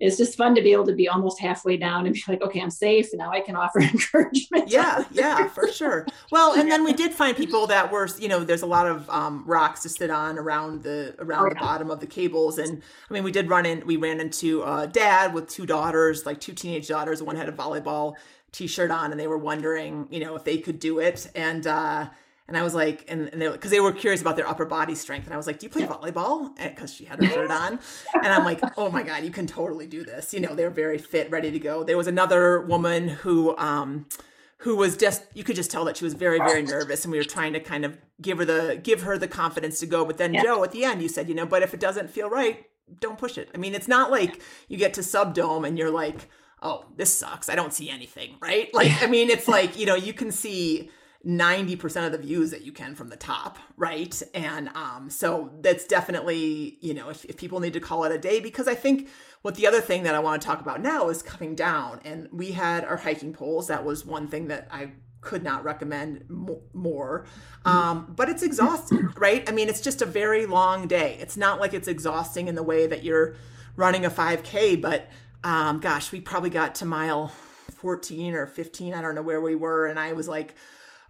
it's 0.00 0.16
just 0.16 0.36
fun 0.36 0.54
to 0.54 0.62
be 0.62 0.72
able 0.72 0.86
to 0.86 0.94
be 0.94 1.08
almost 1.08 1.38
halfway 1.38 1.76
down 1.76 2.06
and 2.06 2.14
be 2.14 2.22
like, 2.26 2.40
okay, 2.40 2.60
I'm 2.60 2.70
safe. 2.70 3.08
Now 3.12 3.30
I 3.30 3.40
can 3.40 3.54
offer 3.54 3.80
encouragement. 3.80 4.68
Yeah, 4.68 5.04
yeah, 5.12 5.48
for 5.48 5.70
sure. 5.70 6.06
Well, 6.30 6.58
and 6.58 6.70
then 6.70 6.84
we 6.84 6.94
did 6.94 7.12
find 7.12 7.36
people 7.36 7.66
that 7.66 7.92
were, 7.92 8.08
you 8.18 8.28
know, 8.28 8.42
there's 8.42 8.62
a 8.62 8.66
lot 8.66 8.86
of 8.86 9.08
um, 9.10 9.44
rocks 9.46 9.82
to 9.82 9.90
sit 9.90 10.10
on 10.10 10.38
around 10.38 10.82
the 10.82 11.14
around 11.18 11.46
oh, 11.46 11.48
the 11.50 11.54
bottom 11.56 11.90
of 11.90 12.00
the 12.00 12.06
cables. 12.06 12.58
And 12.58 12.82
I 13.10 13.14
mean, 13.14 13.22
we 13.22 13.30
did 13.30 13.48
run 13.48 13.66
in. 13.66 13.86
We 13.86 13.96
ran 13.96 14.20
into 14.20 14.62
a 14.62 14.86
dad 14.86 15.34
with 15.34 15.48
two 15.48 15.66
daughters, 15.66 16.24
like 16.24 16.40
two 16.40 16.54
teenage 16.54 16.88
daughters. 16.88 17.22
One 17.22 17.36
had 17.36 17.48
a 17.48 17.52
volleyball 17.52 18.14
t-shirt 18.52 18.90
on, 18.90 19.10
and 19.10 19.20
they 19.20 19.26
were 19.26 19.38
wondering, 19.38 20.08
you 20.10 20.20
know, 20.20 20.34
if 20.34 20.44
they 20.44 20.58
could 20.58 20.80
do 20.80 20.98
it. 20.98 21.30
And 21.34 21.66
uh, 21.66 22.08
and 22.50 22.58
I 22.58 22.64
was 22.64 22.74
like, 22.74 23.04
and, 23.06 23.28
and 23.28 23.40
they, 23.40 23.48
because 23.48 23.70
they 23.70 23.78
were 23.78 23.92
curious 23.92 24.20
about 24.20 24.34
their 24.34 24.48
upper 24.48 24.64
body 24.64 24.96
strength. 24.96 25.26
And 25.26 25.32
I 25.32 25.36
was 25.36 25.46
like, 25.46 25.60
do 25.60 25.66
you 25.66 25.70
play 25.70 25.82
volleyball? 25.82 26.50
Because 26.56 26.92
she 26.92 27.04
had 27.04 27.22
her 27.22 27.30
shirt 27.30 27.48
on. 27.48 27.78
And 28.12 28.26
I'm 28.26 28.44
like, 28.44 28.58
oh 28.76 28.90
my 28.90 29.04
God, 29.04 29.22
you 29.22 29.30
can 29.30 29.46
totally 29.46 29.86
do 29.86 30.02
this. 30.02 30.34
You 30.34 30.40
know, 30.40 30.56
they're 30.56 30.68
very 30.68 30.98
fit, 30.98 31.30
ready 31.30 31.52
to 31.52 31.60
go. 31.60 31.84
There 31.84 31.96
was 31.96 32.08
another 32.08 32.60
woman 32.60 33.06
who, 33.06 33.56
um, 33.56 34.06
who 34.58 34.74
was 34.74 34.96
just 34.96 35.22
you 35.32 35.44
could 35.44 35.54
just 35.54 35.70
tell 35.70 35.84
that 35.84 35.96
she 35.96 36.04
was 36.04 36.12
very 36.12 36.38
very 36.38 36.62
nervous 36.62 37.04
and 37.04 37.12
we 37.12 37.16
were 37.16 37.24
trying 37.24 37.54
to 37.54 37.60
kind 37.60 37.82
of 37.82 37.96
give 38.20 38.36
her 38.36 38.44
the 38.44 38.78
give 38.82 39.02
her 39.02 39.16
the 39.16 39.26
confidence 39.26 39.80
to 39.80 39.86
go 39.86 40.04
but 40.04 40.18
then 40.18 40.34
yeah. 40.34 40.42
joe 40.42 40.62
at 40.62 40.70
the 40.70 40.84
end 40.84 41.00
you 41.00 41.08
said 41.08 41.30
you 41.30 41.34
know 41.34 41.46
but 41.46 41.62
if 41.62 41.72
it 41.72 41.80
doesn't 41.80 42.10
feel 42.10 42.28
right 42.28 42.66
don't 43.00 43.16
push 43.16 43.38
it 43.38 43.48
i 43.54 43.56
mean 43.56 43.74
it's 43.74 43.88
not 43.88 44.10
like 44.10 44.42
you 44.68 44.76
get 44.76 44.92
to 44.92 45.02
Sub 45.02 45.32
Dome 45.32 45.64
and 45.64 45.78
you're 45.78 45.90
like 45.90 46.28
oh 46.60 46.84
this 46.94 47.18
sucks 47.18 47.48
i 47.48 47.54
don't 47.54 47.72
see 47.72 47.88
anything 47.88 48.36
right 48.42 48.68
like 48.74 49.02
i 49.02 49.06
mean 49.06 49.30
it's 49.30 49.48
like 49.56 49.78
you 49.78 49.86
know 49.86 49.94
you 49.94 50.12
can 50.12 50.30
see 50.30 50.90
90% 51.26 52.06
of 52.06 52.12
the 52.12 52.18
views 52.18 52.50
that 52.50 52.62
you 52.62 52.72
can 52.72 52.94
from 52.94 53.08
the 53.08 53.16
top 53.16 53.58
right? 53.76 54.22
And 54.34 54.68
um 54.74 55.10
so 55.10 55.50
that's 55.60 55.86
definitely 55.86 56.78
you 56.80 56.94
know 56.94 57.10
if, 57.10 57.24
if 57.26 57.36
people 57.36 57.60
need 57.60 57.74
to 57.74 57.80
call 57.80 58.04
it 58.04 58.12
a 58.12 58.18
day 58.18 58.40
because 58.40 58.68
i 58.68 58.74
think 58.74 59.08
what 59.42 59.54
the 59.54 59.66
other 59.66 59.80
thing 59.80 60.02
that 60.04 60.14
i 60.14 60.18
want 60.18 60.40
to 60.40 60.46
talk 60.46 60.60
about 60.60 60.80
now 60.80 61.08
is 61.08 61.22
coming 61.22 61.54
down. 61.54 62.00
And 62.04 62.28
we 62.32 62.52
had 62.52 62.84
our 62.84 62.96
hiking 62.96 63.32
poles. 63.32 63.68
That 63.68 63.84
was 63.84 64.04
one 64.06 64.28
thing 64.28 64.48
that 64.48 64.68
i 64.70 64.92
could 65.20 65.42
not 65.42 65.62
recommend 65.64 66.24
more. 66.72 67.26
Um, 67.66 68.14
but 68.16 68.30
it's 68.30 68.42
exhausting 68.42 69.10
right? 69.16 69.46
I 69.48 69.52
mean 69.52 69.68
it's 69.68 69.82
just 69.82 70.00
a 70.00 70.06
very 70.06 70.46
long 70.46 70.88
day. 70.88 71.18
It's 71.20 71.36
not 71.36 71.60
like 71.60 71.74
it's 71.74 71.88
exhausting 71.88 72.48
in 72.48 72.54
the 72.54 72.62
way 72.62 72.86
that 72.86 73.04
you're 73.04 73.36
running 73.76 74.06
a 74.06 74.10
5k 74.10 74.80
but 74.80 75.08
um, 75.44 75.80
gosh 75.80 76.12
we 76.12 76.20
probably 76.20 76.50
got 76.50 76.74
to 76.76 76.84
mile 76.84 77.28
14 77.72 78.34
or 78.34 78.46
15 78.46 78.92
i 78.92 79.00
don't 79.00 79.14
know 79.14 79.22
where 79.22 79.40
we 79.40 79.54
were. 79.54 79.86
And 79.86 79.98
i 79.98 80.14
was 80.14 80.28
like 80.28 80.54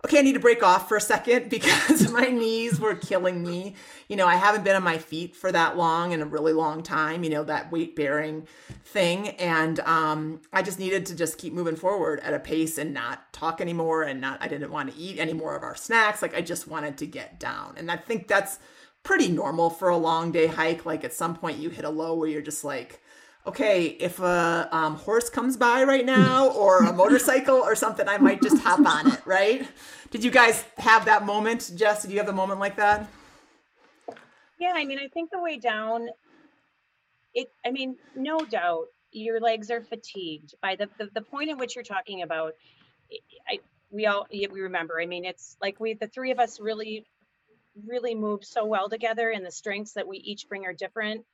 okay, 0.05 0.19
I 0.19 0.23
need 0.23 0.33
to 0.33 0.41
break 0.41 0.63
off 0.63 0.89
for 0.89 0.97
a 0.97 1.01
second 1.01 1.49
because 1.51 2.11
my 2.11 2.27
knees 2.27 2.81
were 2.81 2.95
killing 2.95 3.43
me. 3.43 3.75
You 4.09 4.17
know, 4.17 4.27
I 4.27 4.37
haven't 4.37 4.65
been 4.65 4.77
on 4.77 4.83
my 4.83 4.99
feet 4.99 5.37
for 5.37 5.53
that 5.53 5.77
long 5.77 6.13
in 6.13 6.23
a 6.23 6.27
really 6.27 6.53
long 6.53 6.83
time, 6.83 7.23
you 7.23 7.31
know, 7.31 7.45
that 7.45 7.71
weight 7.71 7.95
bearing 7.97 8.47
thing. 8.85 9.29
And 9.31 9.81
um, 9.81 10.41
I 10.53 10.63
just 10.63 10.79
needed 10.79 11.07
to 11.07 11.17
just 11.17 11.39
keep 11.39 11.53
moving 11.53 11.77
forward 11.77 12.21
at 12.21 12.35
a 12.35 12.39
pace 12.39 12.79
and 12.79 12.95
not 12.95 13.33
talk 13.33 13.61
anymore. 13.61 14.03
And 14.03 14.21
not, 14.21 14.43
I 14.43 14.49
didn't 14.49 14.71
want 14.71 14.93
to 14.93 14.99
eat 14.99 15.19
any 15.19 15.33
more 15.33 15.57
of 15.57 15.63
our 15.63 15.77
snacks. 15.77 16.23
Like, 16.23 16.35
I 16.35 16.41
just 16.41 16.67
wanted 16.67 16.97
to 16.99 17.07
get 17.07 17.39
down. 17.39 17.75
And 17.77 17.91
I 17.91 17.97
think 17.97 18.29
that's 18.29 18.59
pretty 19.03 19.29
normal 19.29 19.71
for 19.71 19.89
a 19.89 19.97
long 19.97 20.33
day 20.33 20.47
hike. 20.47 20.85
Like, 20.87 21.05
at 21.05 21.13
some 21.13 21.37
point, 21.37 21.59
you 21.59 21.71
hit 21.71 21.85
a 21.85 21.91
low 21.91 22.15
where 22.15 22.29
you're 22.29 22.43
just 22.43 22.65
like, 22.65 23.01
okay, 23.47 23.87
if 23.87 24.19
a 24.21 24.69
um, 24.73 24.97
horse 24.97 25.31
comes 25.31 25.57
by 25.57 25.85
right 25.85 26.05
now 26.05 26.49
or 26.55 26.85
a 26.85 26.93
motorcycle 26.93 27.57
or 27.57 27.75
something, 27.75 28.09
I 28.09 28.19
might 28.19 28.43
just 28.43 28.63
hop 28.63 28.85
on 28.85 29.13
it, 29.13 29.21
right? 29.25 29.67
Did 30.11 30.25
you 30.25 30.31
guys 30.31 30.65
have 30.79 31.05
that 31.07 31.25
moment, 31.25 31.71
Jess? 31.75 32.03
Did 32.03 32.11
you 32.11 32.19
have 32.19 32.29
a 32.29 32.33
moment 32.33 32.61
like 32.61 32.77
that? 32.77 33.09
Yeah, 34.59 34.73
I 34.75 34.85
mean, 34.85 34.99
I 34.99 35.09
think 35.09 35.31
the 35.31 35.41
way 35.41 35.57
down, 35.57 36.09
it, 37.33 37.49
I 37.65 37.71
mean, 37.71 37.97
no 38.15 38.41
doubt 38.41 38.87
your 39.13 39.41
legs 39.41 39.71
are 39.71 39.81
fatigued 39.81 40.55
by 40.61 40.77
the, 40.77 40.89
the, 40.99 41.09
the 41.15 41.23
point 41.23 41.51
at 41.51 41.59
which 41.59 41.75
you're 41.75 41.85
talking 41.85 42.23
about. 42.23 42.53
I, 43.49 43.61
we 43.91 44.07
all, 44.07 44.27
we 44.31 44.61
remember, 44.61 45.01
I 45.01 45.07
mean, 45.07 45.25
it's 45.25 45.57
like 45.63 45.81
we, 45.81 45.95
the 45.95 46.07
three 46.07 46.31
of 46.31 46.39
us 46.39 46.61
really, 46.61 47.07
really 47.87 48.15
move 48.15 48.45
so 48.45 48.65
well 48.65 48.89
together 48.89 49.31
and 49.31 49.45
the 49.45 49.51
strengths 49.51 49.93
that 49.93 50.07
we 50.07 50.19
each 50.19 50.49
bring 50.49 50.67
are 50.67 50.73
different. 50.73 51.25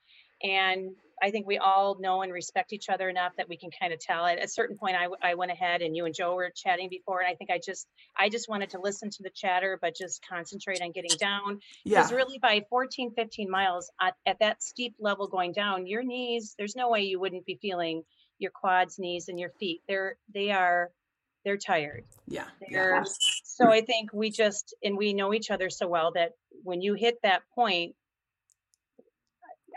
And 0.42 0.92
I 1.22 1.30
think 1.30 1.46
we 1.46 1.58
all 1.58 1.96
know 1.98 2.22
and 2.22 2.32
respect 2.32 2.72
each 2.72 2.88
other 2.88 3.08
enough 3.08 3.32
that 3.36 3.48
we 3.48 3.56
can 3.56 3.70
kind 3.70 3.92
of 3.92 3.98
tell. 3.98 4.26
At 4.26 4.42
a 4.42 4.48
certain 4.48 4.76
point, 4.76 4.96
I, 4.96 5.08
I 5.22 5.34
went 5.34 5.50
ahead 5.50 5.80
and 5.80 5.96
you 5.96 6.04
and 6.04 6.14
Joe 6.14 6.34
were 6.34 6.52
chatting 6.54 6.88
before, 6.90 7.20
and 7.20 7.28
I 7.28 7.34
think 7.34 7.50
I 7.50 7.58
just 7.64 7.86
I 8.16 8.28
just 8.28 8.48
wanted 8.48 8.70
to 8.70 8.80
listen 8.80 9.10
to 9.10 9.22
the 9.22 9.30
chatter, 9.30 9.78
but 9.80 9.96
just 9.96 10.24
concentrate 10.28 10.82
on 10.82 10.92
getting 10.92 11.16
down. 11.18 11.60
Yeah. 11.84 12.00
Because 12.00 12.12
really, 12.12 12.38
by 12.38 12.64
14, 12.68 13.12
15 13.14 13.50
miles 13.50 13.90
at, 14.00 14.14
at 14.26 14.38
that 14.40 14.62
steep 14.62 14.94
level 15.00 15.26
going 15.26 15.52
down, 15.52 15.86
your 15.86 16.02
knees, 16.02 16.54
there's 16.58 16.76
no 16.76 16.90
way 16.90 17.02
you 17.02 17.18
wouldn't 17.18 17.46
be 17.46 17.58
feeling 17.62 18.02
your 18.38 18.50
quads, 18.50 18.98
knees, 18.98 19.28
and 19.28 19.40
your 19.40 19.50
feet. 19.58 19.80
They're 19.88 20.16
they 20.32 20.50
are 20.50 20.90
they're 21.44 21.56
tired. 21.56 22.04
Yeah. 22.26 22.46
They're, 22.70 22.96
yeah. 22.96 23.04
So 23.44 23.70
I 23.70 23.80
think 23.80 24.10
we 24.12 24.30
just 24.30 24.74
and 24.82 24.98
we 24.98 25.14
know 25.14 25.32
each 25.32 25.50
other 25.50 25.70
so 25.70 25.88
well 25.88 26.12
that 26.12 26.32
when 26.62 26.82
you 26.82 26.94
hit 26.94 27.18
that 27.22 27.42
point, 27.54 27.94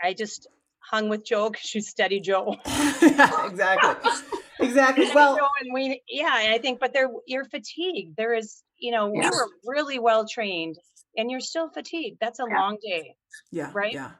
I 0.02 0.12
just 0.12 0.48
hung 0.80 1.08
with 1.08 1.24
Joe 1.24 1.50
because 1.50 1.68
she's 1.68 1.88
steady 1.88 2.20
Joe. 2.20 2.56
yeah, 2.66 3.46
exactly. 3.46 4.12
Exactly. 4.60 5.10
Well, 5.14 5.38
and 5.60 5.72
we, 5.72 6.02
yeah, 6.08 6.30
I 6.32 6.58
think, 6.58 6.80
but 6.80 6.92
there, 6.92 7.08
you're 7.26 7.44
fatigued. 7.44 8.16
There 8.16 8.34
is, 8.34 8.62
you 8.78 8.92
know, 8.92 9.10
we 9.10 9.20
were 9.20 9.48
really 9.64 9.98
well 9.98 10.26
trained, 10.26 10.76
and 11.16 11.30
you're 11.30 11.40
still 11.40 11.68
fatigued. 11.70 12.18
That's 12.20 12.38
a 12.38 12.44
yeah. 12.48 12.58
long 12.58 12.78
day. 12.82 13.16
Yeah. 13.50 13.70
Right. 13.72 13.92
Yeah. 13.92 14.10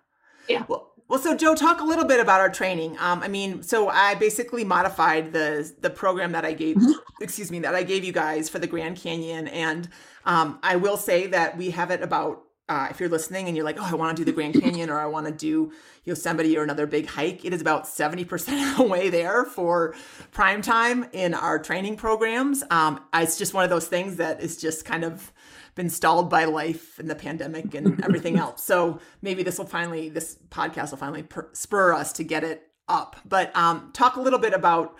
Yeah. 0.48 0.64
Well, 0.68 0.90
well, 1.10 1.18
so 1.18 1.36
Joe, 1.36 1.56
talk 1.56 1.80
a 1.80 1.84
little 1.84 2.04
bit 2.04 2.20
about 2.20 2.40
our 2.40 2.48
training. 2.48 2.96
Um, 2.98 3.20
I 3.20 3.26
mean, 3.26 3.64
so 3.64 3.88
I 3.88 4.14
basically 4.14 4.62
modified 4.62 5.32
the 5.32 5.70
the 5.80 5.90
program 5.90 6.32
that 6.32 6.44
I 6.44 6.52
gave, 6.52 6.76
mm-hmm. 6.76 6.92
excuse 7.20 7.50
me, 7.50 7.58
that 7.60 7.74
I 7.74 7.82
gave 7.82 8.04
you 8.04 8.12
guys 8.12 8.48
for 8.48 8.60
the 8.60 8.68
Grand 8.68 8.96
Canyon, 8.96 9.48
and 9.48 9.88
um, 10.24 10.60
I 10.62 10.76
will 10.76 10.96
say 10.96 11.26
that 11.26 11.56
we 11.56 11.70
have 11.70 11.90
it 11.90 12.02
about 12.02 12.44
uh, 12.70 12.86
if 12.88 13.00
you're 13.00 13.08
listening 13.08 13.48
and 13.48 13.56
you're 13.56 13.64
like, 13.64 13.80
oh, 13.80 13.84
I 13.84 13.94
want 13.94 14.16
to 14.16 14.20
do 14.20 14.24
the 14.24 14.32
Grand 14.32 14.54
Canyon 14.54 14.90
or 14.90 15.00
I 15.00 15.06
want 15.06 15.26
to 15.26 15.32
do 15.32 15.72
Yosemite 16.04 16.56
or 16.56 16.62
another 16.62 16.86
big 16.86 17.04
hike, 17.06 17.44
it 17.44 17.52
is 17.52 17.60
about 17.60 17.84
70% 17.84 18.70
of 18.70 18.76
the 18.76 18.84
way 18.84 19.10
there 19.10 19.44
for 19.44 19.96
prime 20.30 20.62
time 20.62 21.04
in 21.12 21.34
our 21.34 21.58
training 21.58 21.96
programs. 21.96 22.62
Um, 22.70 23.00
it's 23.12 23.36
just 23.36 23.54
one 23.54 23.64
of 23.64 23.70
those 23.70 23.88
things 23.88 24.16
that 24.16 24.40
is 24.40 24.56
just 24.56 24.84
kind 24.84 25.02
of 25.02 25.32
been 25.74 25.90
stalled 25.90 26.30
by 26.30 26.44
life 26.44 26.96
and 27.00 27.10
the 27.10 27.16
pandemic 27.16 27.74
and 27.74 28.00
everything 28.04 28.38
else. 28.38 28.62
So 28.62 29.00
maybe 29.20 29.42
this 29.42 29.58
will 29.58 29.66
finally, 29.66 30.08
this 30.08 30.38
podcast 30.50 30.92
will 30.92 30.98
finally 30.98 31.24
per- 31.24 31.50
spur 31.52 31.92
us 31.92 32.12
to 32.14 32.24
get 32.24 32.44
it 32.44 32.68
up. 32.88 33.16
But 33.24 33.54
um, 33.56 33.90
talk 33.92 34.14
a 34.14 34.20
little 34.20 34.38
bit 34.38 34.54
about 34.54 34.96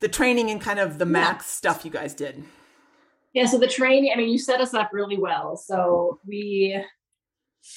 the 0.00 0.08
training 0.08 0.50
and 0.50 0.60
kind 0.60 0.80
of 0.80 0.98
the 0.98 1.06
max 1.06 1.46
stuff 1.46 1.84
you 1.84 1.90
guys 1.92 2.14
did. 2.14 2.42
Yeah, 3.32 3.44
so 3.44 3.58
the 3.58 3.68
training, 3.68 4.10
I 4.12 4.16
mean, 4.16 4.30
you 4.30 4.38
set 4.38 4.60
us 4.60 4.74
up 4.74 4.90
really 4.92 5.18
well. 5.18 5.56
So 5.56 6.18
we 6.26 6.82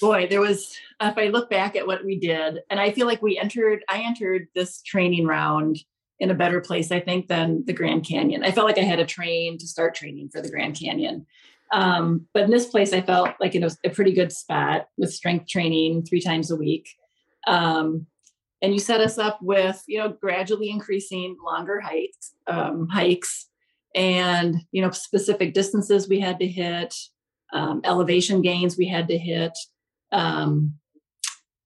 boy, 0.01 0.27
there 0.27 0.41
was, 0.41 0.75
if 1.01 1.17
I 1.17 1.27
look 1.27 1.49
back 1.49 1.75
at 1.75 1.87
what 1.87 2.05
we 2.05 2.19
did, 2.19 2.59
and 2.69 2.79
I 2.79 2.91
feel 2.91 3.07
like 3.07 3.21
we 3.21 3.37
entered, 3.37 3.83
I 3.89 4.01
entered 4.01 4.47
this 4.55 4.81
training 4.81 5.25
round 5.25 5.79
in 6.19 6.31
a 6.31 6.35
better 6.35 6.59
place, 6.59 6.91
I 6.91 6.99
think, 6.99 7.27
than 7.27 7.63
the 7.65 7.73
Grand 7.73 8.05
Canyon. 8.05 8.43
I 8.43 8.51
felt 8.51 8.67
like 8.67 8.77
I 8.77 8.83
had 8.83 8.99
a 8.99 9.05
train 9.05 9.57
to 9.57 9.67
start 9.67 9.95
training 9.95 10.29
for 10.29 10.41
the 10.41 10.49
Grand 10.49 10.77
Canyon. 10.79 11.25
Um, 11.71 12.27
but 12.33 12.43
in 12.43 12.51
this 12.51 12.65
place, 12.65 12.93
I 12.93 13.01
felt 13.01 13.29
like 13.39 13.55
it 13.55 13.63
was 13.63 13.77
a 13.85 13.89
pretty 13.89 14.11
good 14.11 14.31
spot 14.31 14.87
with 14.97 15.13
strength 15.13 15.47
training 15.47 16.03
three 16.03 16.21
times 16.21 16.51
a 16.51 16.55
week. 16.55 16.89
Um, 17.47 18.07
and 18.61 18.73
you 18.73 18.79
set 18.79 18.99
us 19.01 19.17
up 19.17 19.39
with, 19.41 19.81
you 19.87 19.99
know, 19.99 20.09
gradually 20.09 20.69
increasing 20.69 21.37
longer 21.45 21.79
heights, 21.79 22.33
um, 22.47 22.87
hikes, 22.87 23.47
and 23.95 24.57
you 24.71 24.81
know, 24.81 24.91
specific 24.91 25.53
distances 25.53 26.09
we 26.09 26.19
had 26.19 26.39
to 26.39 26.47
hit, 26.47 26.93
um, 27.53 27.81
elevation 27.83 28.41
gains 28.41 28.77
we 28.77 28.87
had 28.87 29.07
to 29.07 29.17
hit, 29.17 29.57
um, 30.11 30.73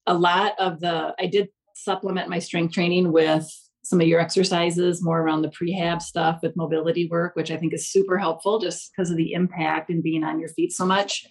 a 0.06 0.14
lot 0.14 0.54
of 0.60 0.80
the 0.80 1.14
i 1.20 1.26
did 1.26 1.50
supplement 1.76 2.30
my 2.30 2.40
strength 2.40 2.74
training 2.74 3.12
with 3.12 3.50
some 3.86 4.00
of 4.00 4.08
your 4.08 4.20
exercises 4.20 5.04
more 5.04 5.22
around 5.22 5.42
the 5.42 5.50
prehab 5.50 6.02
stuff 6.02 6.40
with 6.42 6.56
mobility 6.56 7.08
work 7.08 7.36
which 7.36 7.52
i 7.52 7.58
think 7.58 7.74
is 7.74 7.90
super 7.90 8.18
helpful 8.18 8.60
just 8.60 8.92
because 8.92 9.10
of 9.12 9.18
the 9.18 9.34
impact 9.34 9.90
and 9.90 10.04
being 10.04 10.24
on 10.24 10.40
your 10.40 10.50
feet 10.50 10.72
so 10.72 10.86
much 10.86 11.26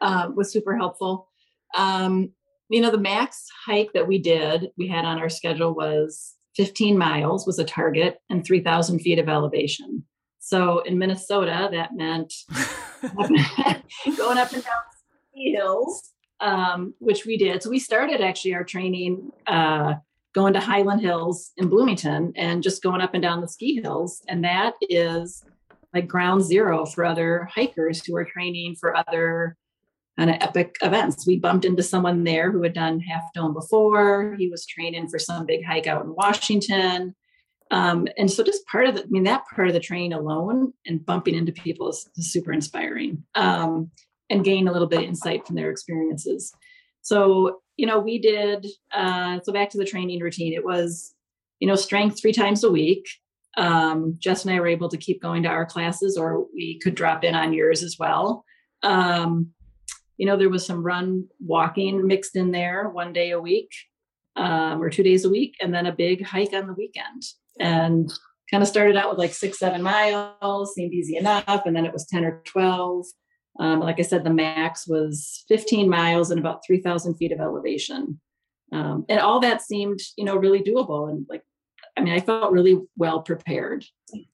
uh, 0.00 0.28
was 0.34 0.52
super 0.52 0.76
helpful. 0.76 1.28
Um, 1.76 2.32
you 2.70 2.80
know 2.82 2.90
the 2.90 2.98
max 2.98 3.46
hike 3.64 3.92
that 3.94 4.06
we 4.06 4.18
did 4.18 4.70
we 4.76 4.88
had 4.88 5.06
on 5.06 5.18
our 5.18 5.30
schedule 5.30 5.74
was 5.74 6.34
15 6.56 6.98
miles 6.98 7.46
was 7.46 7.58
a 7.58 7.64
target 7.64 8.18
and 8.28 8.44
3000 8.44 8.98
feet 8.98 9.18
of 9.18 9.28
elevation. 9.28 10.04
So 10.38 10.80
in 10.80 10.98
minnesota 10.98 11.70
that 11.72 11.94
meant 11.94 12.32
going 14.16 14.38
up 14.38 14.52
and 14.52 14.62
down 14.62 14.82
hills 15.34 16.10
um, 16.40 16.94
which 16.98 17.26
we 17.26 17.36
did. 17.36 17.62
So 17.62 17.70
we 17.70 17.78
started 17.78 18.20
actually 18.20 18.54
our 18.54 18.64
training 18.64 19.30
uh, 19.46 19.94
going 20.34 20.52
to 20.52 20.60
Hyland 20.60 21.00
Hills 21.00 21.52
in 21.56 21.68
Bloomington 21.68 22.32
and 22.36 22.62
just 22.62 22.82
going 22.82 23.00
up 23.00 23.14
and 23.14 23.22
down 23.22 23.40
the 23.40 23.48
ski 23.48 23.80
hills. 23.82 24.22
And 24.28 24.44
that 24.44 24.74
is 24.82 25.44
like 25.94 26.06
ground 26.06 26.42
zero 26.42 26.84
for 26.84 27.04
other 27.04 27.48
hikers 27.52 28.04
who 28.04 28.14
are 28.16 28.24
training 28.24 28.76
for 28.78 28.96
other 28.96 29.56
kind 30.18 30.30
of 30.30 30.36
epic 30.40 30.76
events. 30.82 31.26
We 31.26 31.38
bumped 31.38 31.64
into 31.64 31.82
someone 31.82 32.24
there 32.24 32.50
who 32.50 32.62
had 32.62 32.74
done 32.74 33.00
Half 33.00 33.32
Dome 33.34 33.54
before. 33.54 34.34
He 34.38 34.48
was 34.48 34.66
training 34.66 35.08
for 35.08 35.18
some 35.18 35.46
big 35.46 35.64
hike 35.64 35.86
out 35.86 36.04
in 36.04 36.14
Washington. 36.14 37.14
Um, 37.70 38.08
and 38.16 38.30
so 38.30 38.42
just 38.42 38.66
part 38.66 38.86
of 38.86 38.94
the, 38.94 39.02
I 39.02 39.06
mean, 39.08 39.24
that 39.24 39.44
part 39.54 39.68
of 39.68 39.74
the 39.74 39.80
training 39.80 40.14
alone 40.14 40.72
and 40.86 41.04
bumping 41.04 41.34
into 41.34 41.52
people 41.52 41.88
is, 41.90 42.08
is 42.16 42.32
super 42.32 42.52
inspiring. 42.52 43.24
Um, 43.34 43.90
and 44.30 44.44
gain 44.44 44.68
a 44.68 44.72
little 44.72 44.88
bit 44.88 45.00
of 45.00 45.04
insight 45.06 45.46
from 45.46 45.56
their 45.56 45.70
experiences. 45.70 46.52
So, 47.02 47.60
you 47.76 47.86
know, 47.86 47.98
we 47.98 48.18
did, 48.18 48.66
uh, 48.92 49.40
so 49.42 49.52
back 49.52 49.70
to 49.70 49.78
the 49.78 49.84
training 49.84 50.20
routine, 50.20 50.52
it 50.52 50.64
was, 50.64 51.14
you 51.60 51.68
know, 51.68 51.76
strength 51.76 52.20
three 52.20 52.32
times 52.32 52.64
a 52.64 52.70
week. 52.70 53.06
Um, 53.56 54.16
Jess 54.18 54.44
and 54.44 54.54
I 54.54 54.60
were 54.60 54.66
able 54.66 54.88
to 54.88 54.96
keep 54.96 55.22
going 55.22 55.42
to 55.44 55.48
our 55.48 55.66
classes, 55.66 56.16
or 56.16 56.46
we 56.54 56.78
could 56.80 56.94
drop 56.94 57.24
in 57.24 57.34
on 57.34 57.52
yours 57.52 57.82
as 57.82 57.96
well. 57.98 58.44
Um, 58.82 59.50
you 60.16 60.26
know, 60.26 60.36
there 60.36 60.50
was 60.50 60.66
some 60.66 60.82
run 60.82 61.24
walking 61.40 62.06
mixed 62.06 62.36
in 62.36 62.50
there 62.50 62.88
one 62.88 63.12
day 63.12 63.30
a 63.30 63.40
week 63.40 63.70
um, 64.36 64.82
or 64.82 64.90
two 64.90 65.02
days 65.02 65.24
a 65.24 65.30
week, 65.30 65.56
and 65.60 65.72
then 65.72 65.86
a 65.86 65.92
big 65.92 66.24
hike 66.24 66.52
on 66.52 66.66
the 66.66 66.74
weekend. 66.74 67.22
And 67.58 68.12
kind 68.50 68.62
of 68.62 68.68
started 68.68 68.96
out 68.96 69.10
with 69.10 69.18
like 69.18 69.34
six, 69.34 69.58
seven 69.58 69.82
miles, 69.82 70.74
seemed 70.74 70.92
easy 70.92 71.16
enough. 71.16 71.62
And 71.66 71.74
then 71.74 71.84
it 71.84 71.92
was 71.92 72.06
10 72.06 72.24
or 72.24 72.42
12. 72.44 73.06
Um, 73.58 73.80
like 73.80 73.98
I 73.98 74.02
said, 74.02 74.24
the 74.24 74.30
max 74.30 74.86
was 74.86 75.44
15 75.48 75.88
miles 75.88 76.30
and 76.30 76.38
about 76.38 76.64
3,000 76.64 77.14
feet 77.14 77.32
of 77.32 77.40
elevation. 77.40 78.20
Um, 78.72 79.04
and 79.08 79.20
all 79.20 79.40
that 79.40 79.62
seemed, 79.62 80.00
you 80.16 80.24
know, 80.24 80.36
really 80.36 80.62
doable. 80.62 81.10
And 81.10 81.26
like, 81.28 81.42
I 81.96 82.02
mean, 82.02 82.14
I 82.14 82.20
felt 82.20 82.52
really 82.52 82.78
well 82.96 83.22
prepared 83.22 83.84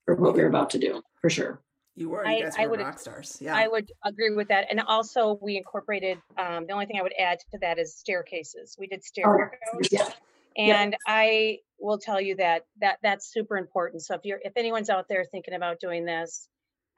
for 0.04 0.16
what 0.16 0.34
we 0.34 0.42
were 0.42 0.48
about 0.48 0.70
to 0.70 0.78
do, 0.78 1.02
for 1.20 1.30
sure. 1.30 1.62
You 1.96 2.10
were. 2.10 2.26
You 2.26 2.42
guys 2.42 2.54
I, 2.58 2.62
were 2.62 2.66
I 2.66 2.70
would, 2.70 2.80
rock 2.80 2.98
stars. 2.98 3.38
Yeah. 3.40 3.56
I 3.56 3.68
would 3.68 3.90
agree 4.04 4.34
with 4.34 4.48
that. 4.48 4.66
And 4.68 4.80
also, 4.80 5.38
we 5.40 5.56
incorporated. 5.56 6.18
Um, 6.36 6.66
the 6.66 6.72
only 6.72 6.86
thing 6.86 6.98
I 6.98 7.02
would 7.02 7.14
add 7.18 7.38
to 7.52 7.58
that 7.60 7.78
is 7.78 7.96
staircases. 7.96 8.76
We 8.78 8.88
did 8.88 9.04
staircases. 9.04 9.58
Oh, 9.72 9.80
yeah. 9.90 10.10
And 10.56 10.92
yeah. 10.92 10.98
I 11.06 11.58
will 11.78 11.98
tell 11.98 12.20
you 12.20 12.36
that 12.36 12.62
that 12.80 12.98
that's 13.02 13.32
super 13.32 13.56
important. 13.56 14.02
So 14.02 14.14
if 14.14 14.22
you're 14.24 14.40
if 14.44 14.52
anyone's 14.56 14.90
out 14.90 15.06
there 15.08 15.24
thinking 15.24 15.54
about 15.54 15.80
doing 15.80 16.04
this, 16.04 16.48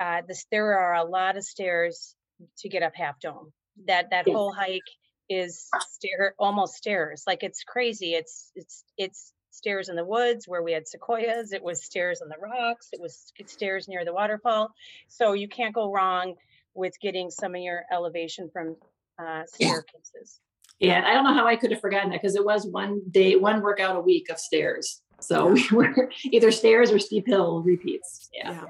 uh, 0.00 0.22
this 0.26 0.46
there 0.50 0.78
are 0.78 0.94
a 0.94 1.04
lot 1.04 1.36
of 1.36 1.44
stairs 1.44 2.15
to 2.58 2.68
get 2.68 2.82
up 2.82 2.92
Half 2.94 3.20
Dome. 3.20 3.52
That 3.86 4.10
that 4.10 4.26
yeah. 4.26 4.34
whole 4.34 4.52
hike 4.52 4.80
is 5.28 5.68
stair 5.88 6.34
almost 6.38 6.74
stairs. 6.74 7.24
Like 7.26 7.42
it's 7.42 7.62
crazy. 7.64 8.14
It's 8.14 8.50
it's 8.54 8.84
it's 8.96 9.32
stairs 9.50 9.88
in 9.88 9.96
the 9.96 10.04
woods 10.04 10.46
where 10.46 10.62
we 10.62 10.72
had 10.72 10.86
sequoias. 10.86 11.52
It 11.52 11.62
was 11.62 11.84
stairs 11.84 12.20
on 12.22 12.28
the 12.28 12.36
rocks. 12.38 12.88
It 12.92 13.00
was 13.00 13.32
stairs 13.46 13.88
near 13.88 14.04
the 14.04 14.12
waterfall. 14.12 14.70
So 15.08 15.32
you 15.32 15.48
can't 15.48 15.74
go 15.74 15.92
wrong 15.92 16.34
with 16.74 16.92
getting 17.00 17.30
some 17.30 17.54
of 17.54 17.60
your 17.60 17.84
elevation 17.90 18.50
from 18.52 18.76
uh, 19.18 19.42
staircases. 19.46 20.40
Yeah, 20.78 21.02
I 21.06 21.14
don't 21.14 21.24
know 21.24 21.32
how 21.32 21.46
I 21.46 21.56
could 21.56 21.70
have 21.70 21.80
forgotten 21.80 22.10
that 22.10 22.20
because 22.20 22.36
it 22.36 22.44
was 22.44 22.66
one 22.66 23.00
day, 23.10 23.36
one 23.36 23.62
workout 23.62 23.96
a 23.96 24.00
week 24.00 24.28
of 24.30 24.38
stairs. 24.38 25.00
So 25.20 25.48
we 25.52 25.66
were 25.72 26.10
either 26.24 26.50
stairs 26.52 26.92
or 26.92 26.98
steep 26.98 27.26
hill 27.26 27.62
repeats. 27.62 28.28
Yeah. 28.32 28.50
yeah. 28.50 28.64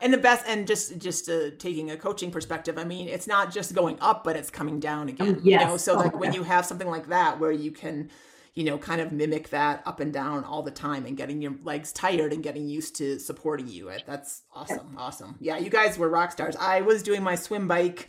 And 0.00 0.12
the 0.12 0.18
best, 0.18 0.44
and 0.46 0.66
just 0.66 0.98
just 0.98 1.28
uh, 1.28 1.50
taking 1.58 1.90
a 1.90 1.96
coaching 1.96 2.30
perspective, 2.30 2.78
I 2.78 2.84
mean, 2.84 3.08
it's 3.08 3.26
not 3.26 3.52
just 3.52 3.74
going 3.74 3.98
up, 4.00 4.24
but 4.24 4.36
it's 4.36 4.50
coming 4.50 4.80
down 4.80 5.08
again. 5.08 5.36
Oh, 5.38 5.40
yes. 5.42 5.60
You 5.60 5.66
know, 5.66 5.76
so 5.76 5.94
like 5.94 6.14
oh, 6.14 6.18
when 6.18 6.32
you 6.32 6.42
have 6.42 6.64
something 6.64 6.88
like 6.88 7.08
that 7.08 7.38
where 7.38 7.52
you 7.52 7.70
can 7.70 8.10
you 8.54 8.64
know, 8.64 8.78
kind 8.78 9.00
of 9.00 9.12
mimic 9.12 9.50
that 9.50 9.82
up 9.86 10.00
and 10.00 10.12
down 10.12 10.44
all 10.44 10.62
the 10.62 10.70
time 10.70 11.06
and 11.06 11.16
getting 11.16 11.40
your 11.40 11.54
legs 11.62 11.92
tired 11.92 12.32
and 12.32 12.42
getting 12.42 12.68
used 12.68 12.96
to 12.96 13.18
supporting 13.18 13.68
you. 13.68 13.90
That's 14.06 14.42
awesome. 14.52 14.94
Awesome. 14.98 15.36
Yeah, 15.40 15.58
you 15.58 15.70
guys 15.70 15.96
were 15.96 16.08
rock 16.08 16.32
stars. 16.32 16.56
I 16.56 16.80
was 16.80 17.02
doing 17.02 17.22
my 17.22 17.36
swim 17.36 17.68
bike 17.68 18.08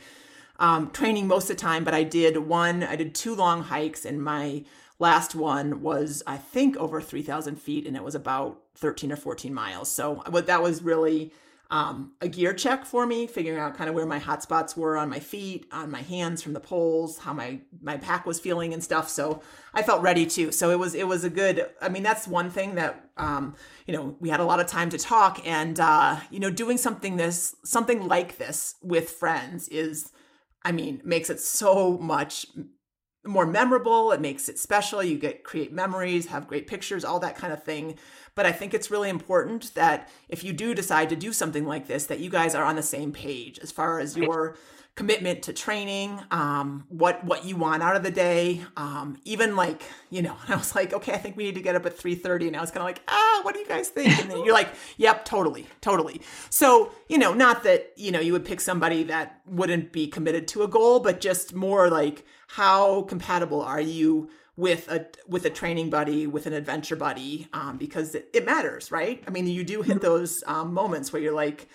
um, 0.60 0.92
training 0.92 1.28
most 1.28 1.50
of 1.50 1.58
the 1.58 1.62
time, 1.62 1.84
but 1.84 1.94
I 1.94 2.04
did 2.04 2.38
one, 2.38 2.84
I 2.84 2.96
did 2.96 3.14
two 3.14 3.36
long 3.36 3.64
hikes, 3.64 4.06
and 4.06 4.22
my 4.22 4.64
last 5.00 5.36
one 5.36 5.82
was, 5.82 6.22
I 6.28 6.38
think, 6.38 6.76
over 6.78 7.02
3,000 7.02 7.56
feet, 7.56 7.88
and 7.88 7.96
it 7.96 8.04
was 8.04 8.16
about 8.16 8.62
13 8.76 9.12
or 9.12 9.16
14 9.16 9.54
miles. 9.54 9.92
So 9.92 10.24
what 10.30 10.48
that 10.48 10.62
was 10.62 10.82
really 10.82 11.32
um, 11.72 12.12
a 12.20 12.28
gear 12.28 12.54
check 12.54 12.86
for 12.86 13.06
me, 13.06 13.28
figuring 13.28 13.58
out 13.58 13.78
kind 13.78 13.90
of 13.90 13.96
where 13.96 14.06
my 14.06 14.20
hot 14.20 14.44
spots 14.44 14.76
were 14.76 14.98
on 14.98 15.10
my 15.10 15.20
feet, 15.20 15.66
on 15.72 15.90
my 15.90 16.02
hands 16.02 16.44
from 16.44 16.52
the 16.52 16.60
poles, 16.60 17.20
how 17.20 17.34
my 17.34 17.62
my 17.82 17.96
pack 17.96 18.26
was 18.26 18.42
feeling 18.42 18.74
and 18.74 18.84
stuff. 18.84 19.08
So 19.08 19.42
I 19.74 19.82
felt 19.82 20.02
ready 20.02 20.26
too. 20.26 20.52
So 20.52 20.70
it 20.72 20.78
was 20.78 20.94
it 20.94 21.08
was 21.08 21.24
a 21.24 21.30
good. 21.30 21.66
I 21.82 21.88
mean, 21.88 22.04
that's 22.04 22.28
one 22.28 22.50
thing 22.50 22.76
that 22.76 23.10
um, 23.16 23.56
you 23.88 23.94
know 23.94 24.18
we 24.20 24.28
had 24.28 24.42
a 24.42 24.46
lot 24.46 24.60
of 24.60 24.68
time 24.68 24.90
to 24.90 24.98
talk, 24.98 25.42
and 25.48 25.80
uh, 25.80 26.20
you 26.30 26.42
know, 26.42 26.50
doing 26.50 26.78
something 26.78 27.16
this 27.16 27.56
something 27.64 28.06
like 28.06 28.38
this 28.38 28.76
with 28.84 29.10
friends 29.10 29.70
is, 29.70 30.12
I 30.64 30.74
mean, 30.74 31.02
makes 31.06 31.30
it 31.30 31.40
so 31.40 31.98
much 31.98 32.48
more 33.26 33.46
memorable. 33.46 34.12
It 34.12 34.20
makes 34.22 34.50
it 34.50 34.58
special. 34.60 35.04
You 35.04 35.18
get 35.18 35.44
create 35.44 35.72
memories, 35.72 36.26
have 36.28 36.48
great 36.48 36.68
pictures, 36.68 37.06
all 37.06 37.20
that 37.20 37.38
kind 37.38 37.54
of 37.54 37.64
thing. 37.64 37.98
But 38.36 38.46
I 38.46 38.52
think 38.52 38.74
it's 38.74 38.90
really 38.90 39.10
important 39.10 39.74
that 39.76 40.10
if 40.30 40.44
you 40.44 40.54
do 40.54 40.74
decide 40.74 41.10
to 41.10 41.16
do 41.16 41.34
something 41.34 41.66
like 41.66 41.88
this, 41.88 42.06
that 42.06 42.20
you 42.20 42.30
guys 42.30 42.56
are 42.56 42.64
on 42.64 42.76
the 42.76 42.84
same 42.84 43.12
page 43.12 43.60
as 43.60 43.72
far 43.72 44.00
as 44.00 44.16
your 44.16 44.56
commitment 44.96 45.42
to 45.44 45.54
training, 45.54 46.20
um, 46.32 46.86
what 46.90 47.24
what 47.24 47.46
you 47.46 47.56
want 47.56 47.82
out 47.82 47.96
of 47.96 48.04
the 48.04 48.12
day. 48.12 48.62
Um, 48.76 49.18
even 49.24 49.56
like, 49.56 49.84
you 50.10 50.22
know, 50.22 50.36
I 50.48 50.56
was 50.56 50.76
like, 50.76 50.94
okay, 50.94 51.14
I 51.14 51.18
think 51.18 51.38
we 51.38 51.46
need 51.46 51.56
to 51.56 51.62
get 51.62 51.76
up 51.76 51.86
at 51.86 51.98
3:30. 51.98 52.48
And 52.48 52.58
I 52.58 52.62
was 52.62 52.72
kind 52.72 52.82
of 52.82 52.86
like, 52.86 53.02
ah, 53.08 53.40
what 53.44 53.54
do 53.54 53.60
you 53.60 53.68
guys 53.68 53.90
think? 53.90 54.20
And 54.20 54.30
then 54.30 54.44
you're 54.44 54.54
like, 54.54 54.70
yep, 54.98 55.26
totally, 55.26 55.68
totally. 55.82 56.22
So, 56.50 56.92
you 57.08 57.18
know, 57.18 57.34
not 57.34 57.64
that, 57.64 57.94
you 57.96 58.12
know, 58.12 58.20
you 58.20 58.34
would 58.34 58.46
pick 58.46 58.62
somebody 58.62 59.04
that 59.04 59.42
wouldn't 59.46 59.92
be 59.92 60.08
committed 60.08 60.48
to 60.50 60.64
a 60.64 60.68
goal, 60.68 61.00
but 61.00 61.22
just 61.22 61.54
more 61.54 61.90
like 61.90 62.26
how 62.48 63.04
compatible 63.04 63.62
are 63.62 63.82
you 63.82 64.30
with 64.62 64.88
a 64.90 65.08
with 65.28 65.44
a 65.44 65.50
training 65.50 65.90
buddy 65.90 66.28
with 66.28 66.46
an 66.46 66.54
adventure 66.54 66.96
buddy 66.96 67.48
um, 67.52 67.78
because 67.78 68.14
it, 68.14 68.30
it, 68.32 68.46
matters 68.46 68.92
right? 68.92 69.24
I 69.28 69.32
mean 69.32 69.48
you 69.48 69.64
do 69.64 69.82
hit 69.82 70.02
those 70.02 70.44
um, 70.46 70.72
moments 70.72 71.12
where 71.12 71.20
you're 71.20 71.34
like 71.34 71.68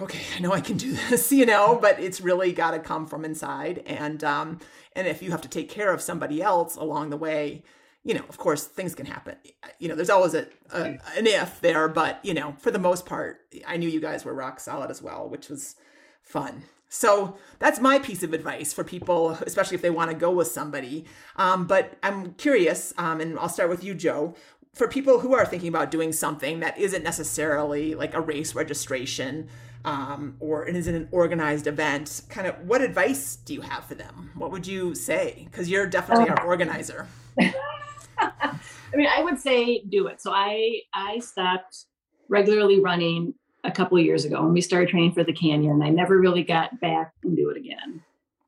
okay 0.00 0.20
i 0.36 0.40
know 0.40 0.52
i 0.52 0.60
can 0.60 0.76
do 0.76 0.92
this 0.92 1.32
you 1.40 1.44
know? 1.44 1.78
But 1.82 1.98
it's 1.98 2.20
really 2.20 2.52
got 2.52 2.70
to 2.70 2.78
come 2.78 3.08
from 3.08 3.24
inside. 3.24 3.82
And 3.86 4.22
um 4.22 4.60
and 4.94 5.08
if 5.08 5.20
you 5.20 5.32
have 5.32 5.40
to 5.42 5.48
take 5.48 5.68
care 5.68 5.92
of 5.92 6.00
somebody 6.00 6.40
else 6.40 6.76
along 6.76 7.10
the 7.10 7.16
way 7.16 7.64
you 8.04 8.14
know 8.14 8.24
of 8.28 8.38
course 8.38 8.64
things 8.64 8.94
can 8.94 9.06
happen. 9.06 9.34
You 9.80 9.88
know 9.88 9.96
there's 9.96 10.10
always 10.10 10.34
a, 10.34 10.46
a 10.72 10.82
an 11.16 11.26
if 11.26 11.60
there 11.60 11.88
but 11.88 12.24
you 12.24 12.34
know 12.34 12.54
for 12.58 12.70
the 12.70 12.78
most 12.78 13.04
part 13.04 13.40
i 13.66 13.76
knew 13.76 13.88
you 13.88 14.00
guys 14.00 14.24
were 14.24 14.32
rock 14.32 14.60
solid 14.60 14.92
as 14.92 15.02
well 15.02 15.28
which 15.28 15.48
was 15.48 15.74
fun 16.22 16.62
so 16.88 17.36
that's 17.58 17.80
my 17.80 17.98
piece 17.98 18.22
of 18.22 18.32
advice 18.32 18.72
for 18.72 18.84
people, 18.84 19.30
especially 19.46 19.74
if 19.74 19.82
they 19.82 19.90
want 19.90 20.10
to 20.10 20.16
go 20.16 20.30
with 20.30 20.48
somebody. 20.48 21.04
Um, 21.36 21.66
but 21.66 21.96
I'm 22.02 22.34
curious, 22.34 22.94
um, 22.98 23.20
and 23.20 23.38
I'll 23.38 23.48
start 23.48 23.68
with 23.68 23.82
you, 23.82 23.94
Joe. 23.94 24.34
For 24.74 24.86
people 24.86 25.20
who 25.20 25.34
are 25.34 25.46
thinking 25.46 25.68
about 25.68 25.90
doing 25.90 26.12
something 26.12 26.60
that 26.60 26.78
isn't 26.78 27.02
necessarily 27.02 27.94
like 27.94 28.14
a 28.14 28.20
race 28.20 28.54
registration 28.54 29.48
um, 29.84 30.36
or 30.38 30.66
it 30.66 30.76
isn't 30.76 30.94
an 30.94 31.08
organized 31.12 31.66
event, 31.66 32.22
kind 32.28 32.46
of 32.46 32.58
what 32.66 32.82
advice 32.82 33.36
do 33.36 33.54
you 33.54 33.62
have 33.62 33.84
for 33.84 33.94
them? 33.94 34.30
What 34.34 34.50
would 34.50 34.66
you 34.66 34.94
say? 34.94 35.46
Because 35.50 35.70
you're 35.70 35.86
definitely 35.86 36.28
um, 36.28 36.36
our 36.38 36.46
organizer. 36.46 37.06
I 37.38 38.58
mean, 38.94 39.06
I 39.06 39.22
would 39.22 39.38
say 39.38 39.82
do 39.88 40.06
it. 40.08 40.20
So 40.20 40.32
I 40.32 40.80
I 40.92 41.20
stopped 41.20 41.84
regularly 42.28 42.80
running 42.80 43.34
a 43.66 43.72
couple 43.72 43.98
of 43.98 44.04
years 44.04 44.24
ago 44.24 44.42
when 44.42 44.52
we 44.52 44.60
started 44.60 44.88
training 44.88 45.12
for 45.12 45.24
the 45.24 45.32
canyon. 45.32 45.82
I 45.82 45.90
never 45.90 46.18
really 46.18 46.44
got 46.44 46.80
back 46.80 47.12
and 47.22 47.36
do 47.36 47.50
it 47.50 47.56
again, 47.56 48.02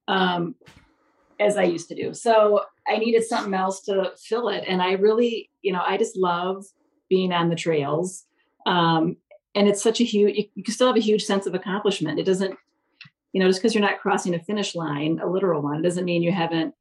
um, 0.06 0.54
as 1.40 1.56
I 1.56 1.64
used 1.64 1.88
to 1.88 1.94
do. 1.94 2.14
So 2.14 2.62
I 2.86 2.98
needed 2.98 3.24
something 3.24 3.52
else 3.54 3.82
to 3.82 4.12
fill 4.16 4.48
it, 4.48 4.64
and 4.66 4.80
I 4.80 4.92
really, 4.92 5.50
you 5.62 5.72
know, 5.72 5.82
I 5.84 5.96
just 5.96 6.16
love 6.16 6.64
being 7.10 7.32
on 7.32 7.48
the 7.48 7.56
trails. 7.56 8.24
Um, 8.66 9.16
and 9.54 9.68
it's 9.68 9.82
such 9.82 10.00
a 10.00 10.04
huge. 10.04 10.36
You, 10.36 10.44
you 10.54 10.72
still 10.72 10.86
have 10.86 10.96
a 10.96 11.00
huge 11.00 11.24
sense 11.24 11.46
of 11.46 11.54
accomplishment. 11.54 12.18
It 12.18 12.24
doesn't, 12.24 12.56
you 13.32 13.40
know, 13.40 13.48
just 13.48 13.60
because 13.60 13.74
you're 13.74 13.84
not 13.84 13.98
crossing 13.98 14.34
a 14.34 14.38
finish 14.38 14.74
line, 14.74 15.20
a 15.22 15.26
literal 15.26 15.62
one, 15.62 15.82
doesn't 15.82 16.04
mean 16.04 16.22
you 16.22 16.32
haven't 16.32 16.74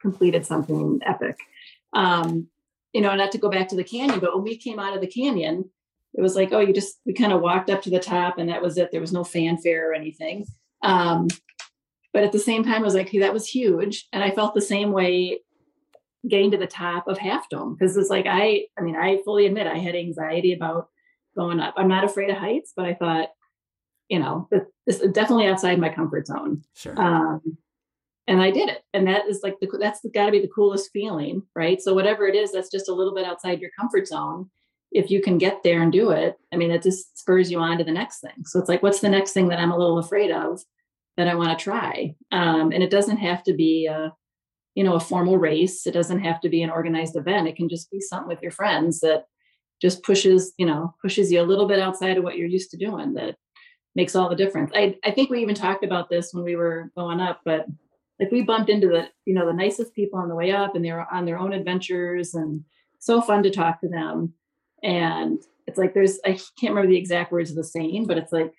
completed 0.00 0.46
something 0.46 1.00
epic. 1.04 1.36
Um, 1.92 2.48
you 2.92 3.00
know, 3.00 3.14
not 3.14 3.32
to 3.32 3.38
go 3.38 3.50
back 3.50 3.68
to 3.68 3.76
the 3.76 3.84
canyon, 3.84 4.20
but 4.20 4.34
when 4.34 4.44
we 4.44 4.56
came 4.56 4.78
out 4.78 4.94
of 4.94 5.00
the 5.00 5.06
canyon, 5.06 5.70
it 6.14 6.20
was 6.20 6.36
like, 6.36 6.52
oh, 6.52 6.60
you 6.60 6.72
just 6.72 7.00
we 7.06 7.14
kind 7.14 7.32
of 7.32 7.40
walked 7.40 7.70
up 7.70 7.82
to 7.82 7.90
the 7.90 7.98
top 7.98 8.38
and 8.38 8.48
that 8.48 8.62
was 8.62 8.76
it. 8.76 8.90
There 8.90 9.00
was 9.00 9.12
no 9.12 9.24
fanfare 9.24 9.90
or 9.90 9.94
anything. 9.94 10.46
Um, 10.82 11.28
but 12.12 12.24
at 12.24 12.32
the 12.32 12.38
same 12.38 12.62
time, 12.62 12.82
I 12.82 12.84
was 12.84 12.94
like, 12.94 13.08
hey, 13.08 13.20
that 13.20 13.32
was 13.32 13.48
huge. 13.48 14.06
And 14.12 14.22
I 14.22 14.30
felt 14.30 14.54
the 14.54 14.60
same 14.60 14.92
way 14.92 15.40
getting 16.28 16.50
to 16.50 16.58
the 16.58 16.66
top 16.66 17.08
of 17.08 17.18
Half 17.18 17.48
Dome 17.48 17.74
because 17.74 17.96
it's 17.96 18.10
like 18.10 18.26
I, 18.28 18.66
I 18.78 18.82
mean, 18.82 18.96
I 18.96 19.20
fully 19.24 19.46
admit 19.46 19.66
I 19.66 19.78
had 19.78 19.94
anxiety 19.94 20.52
about 20.52 20.88
going 21.36 21.60
up. 21.60 21.74
I'm 21.76 21.88
not 21.88 22.04
afraid 22.04 22.30
of 22.30 22.36
heights, 22.36 22.72
but 22.76 22.84
I 22.84 22.94
thought, 22.94 23.28
you 24.08 24.18
know, 24.18 24.48
this 24.86 25.00
is 25.00 25.12
definitely 25.12 25.46
outside 25.46 25.78
my 25.78 25.88
comfort 25.88 26.26
zone. 26.26 26.62
Sure. 26.74 27.00
Um, 27.00 27.40
and 28.28 28.40
I 28.40 28.50
did 28.52 28.68
it, 28.68 28.82
and 28.94 29.08
that 29.08 29.26
is 29.26 29.40
like 29.42 29.56
the 29.60 29.78
that's 29.80 30.00
got 30.14 30.26
to 30.26 30.32
be 30.32 30.40
the 30.40 30.52
coolest 30.54 30.90
feeling, 30.92 31.42
right? 31.56 31.80
So 31.82 31.92
whatever 31.92 32.26
it 32.26 32.36
is, 32.36 32.52
that's 32.52 32.70
just 32.70 32.88
a 32.88 32.94
little 32.94 33.14
bit 33.14 33.26
outside 33.26 33.60
your 33.60 33.70
comfort 33.76 34.06
zone 34.06 34.48
if 34.92 35.10
you 35.10 35.22
can 35.22 35.38
get 35.38 35.62
there 35.62 35.82
and 35.82 35.90
do 35.90 36.10
it, 36.10 36.36
I 36.52 36.56
mean, 36.56 36.70
it 36.70 36.82
just 36.82 37.18
spurs 37.18 37.50
you 37.50 37.58
on 37.58 37.78
to 37.78 37.84
the 37.84 37.92
next 37.92 38.20
thing. 38.20 38.44
So 38.44 38.58
it's 38.58 38.68
like, 38.68 38.82
what's 38.82 39.00
the 39.00 39.08
next 39.08 39.32
thing 39.32 39.48
that 39.48 39.58
I'm 39.58 39.72
a 39.72 39.78
little 39.78 39.98
afraid 39.98 40.30
of 40.30 40.62
that 41.16 41.28
I 41.28 41.34
want 41.34 41.56
to 41.58 41.62
try? 41.62 42.14
Um, 42.30 42.72
and 42.72 42.82
it 42.82 42.90
doesn't 42.90 43.16
have 43.16 43.42
to 43.44 43.54
be 43.54 43.86
a, 43.86 44.12
you 44.74 44.84
know, 44.84 44.94
a 44.94 45.00
formal 45.00 45.38
race. 45.38 45.86
It 45.86 45.92
doesn't 45.92 46.20
have 46.20 46.40
to 46.42 46.48
be 46.48 46.62
an 46.62 46.70
organized 46.70 47.16
event. 47.16 47.48
It 47.48 47.56
can 47.56 47.68
just 47.68 47.90
be 47.90 48.00
something 48.00 48.28
with 48.28 48.42
your 48.42 48.52
friends 48.52 49.00
that 49.00 49.24
just 49.80 50.02
pushes, 50.02 50.52
you 50.58 50.66
know, 50.66 50.94
pushes 51.00 51.32
you 51.32 51.40
a 51.40 51.42
little 51.42 51.66
bit 51.66 51.80
outside 51.80 52.16
of 52.16 52.24
what 52.24 52.36
you're 52.36 52.48
used 52.48 52.70
to 52.70 52.76
doing 52.76 53.14
that 53.14 53.36
makes 53.94 54.14
all 54.14 54.28
the 54.28 54.36
difference. 54.36 54.70
I, 54.74 54.96
I 55.04 55.10
think 55.10 55.30
we 55.30 55.42
even 55.42 55.54
talked 55.54 55.84
about 55.84 56.08
this 56.08 56.32
when 56.32 56.44
we 56.44 56.56
were 56.56 56.90
going 56.96 57.20
up, 57.20 57.40
but 57.44 57.66
like 58.20 58.30
we 58.30 58.42
bumped 58.42 58.70
into 58.70 58.88
the, 58.88 59.08
you 59.24 59.34
know, 59.34 59.46
the 59.46 59.52
nicest 59.52 59.94
people 59.94 60.18
on 60.18 60.28
the 60.28 60.34
way 60.34 60.52
up 60.52 60.74
and 60.74 60.84
they 60.84 60.92
were 60.92 61.06
on 61.12 61.24
their 61.24 61.38
own 61.38 61.52
adventures 61.52 62.34
and 62.34 62.64
so 62.98 63.20
fun 63.20 63.42
to 63.42 63.50
talk 63.50 63.80
to 63.80 63.88
them 63.88 64.32
and 64.82 65.38
it's 65.66 65.78
like 65.78 65.94
there's 65.94 66.18
I 66.24 66.32
can't 66.32 66.74
remember 66.74 66.88
the 66.88 66.98
exact 66.98 67.32
words 67.32 67.50
of 67.50 67.56
the 67.56 67.64
saying, 67.64 68.06
but 68.06 68.18
it's 68.18 68.32
like, 68.32 68.52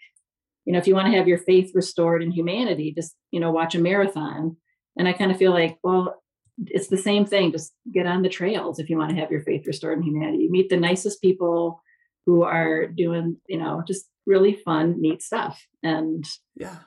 you 0.65 0.73
know, 0.73 0.79
if 0.79 0.87
you 0.87 0.95
want 0.95 1.11
to 1.11 1.17
have 1.17 1.27
your 1.27 1.37
faith 1.37 1.71
restored 1.73 2.23
in 2.23 2.31
humanity, 2.31 2.93
just 2.93 3.15
you 3.31 3.39
know, 3.39 3.51
watch 3.51 3.75
a 3.75 3.79
marathon. 3.79 4.57
And 4.97 5.07
I 5.07 5.13
kind 5.13 5.31
of 5.31 5.37
feel 5.37 5.51
like, 5.51 5.77
well, 5.83 6.21
it's 6.67 6.87
the 6.87 6.97
same 6.97 7.25
thing. 7.25 7.51
Just 7.51 7.73
get 7.91 8.05
on 8.05 8.21
the 8.21 8.29
trails 8.29 8.77
if 8.77 8.89
you 8.89 8.97
want 8.97 9.09
to 9.09 9.15
have 9.15 9.31
your 9.31 9.41
faith 9.41 9.65
restored 9.65 9.97
in 9.97 10.03
humanity. 10.03 10.43
You 10.43 10.51
meet 10.51 10.69
the 10.69 10.77
nicest 10.77 11.19
people, 11.19 11.81
who 12.25 12.43
are 12.43 12.87
doing, 12.87 13.37
you 13.47 13.57
know, 13.57 13.83
just 13.85 14.05
really 14.25 14.53
fun, 14.53 15.01
neat 15.01 15.21
stuff. 15.21 15.65
And 15.81 16.25
yeah, 16.55 16.77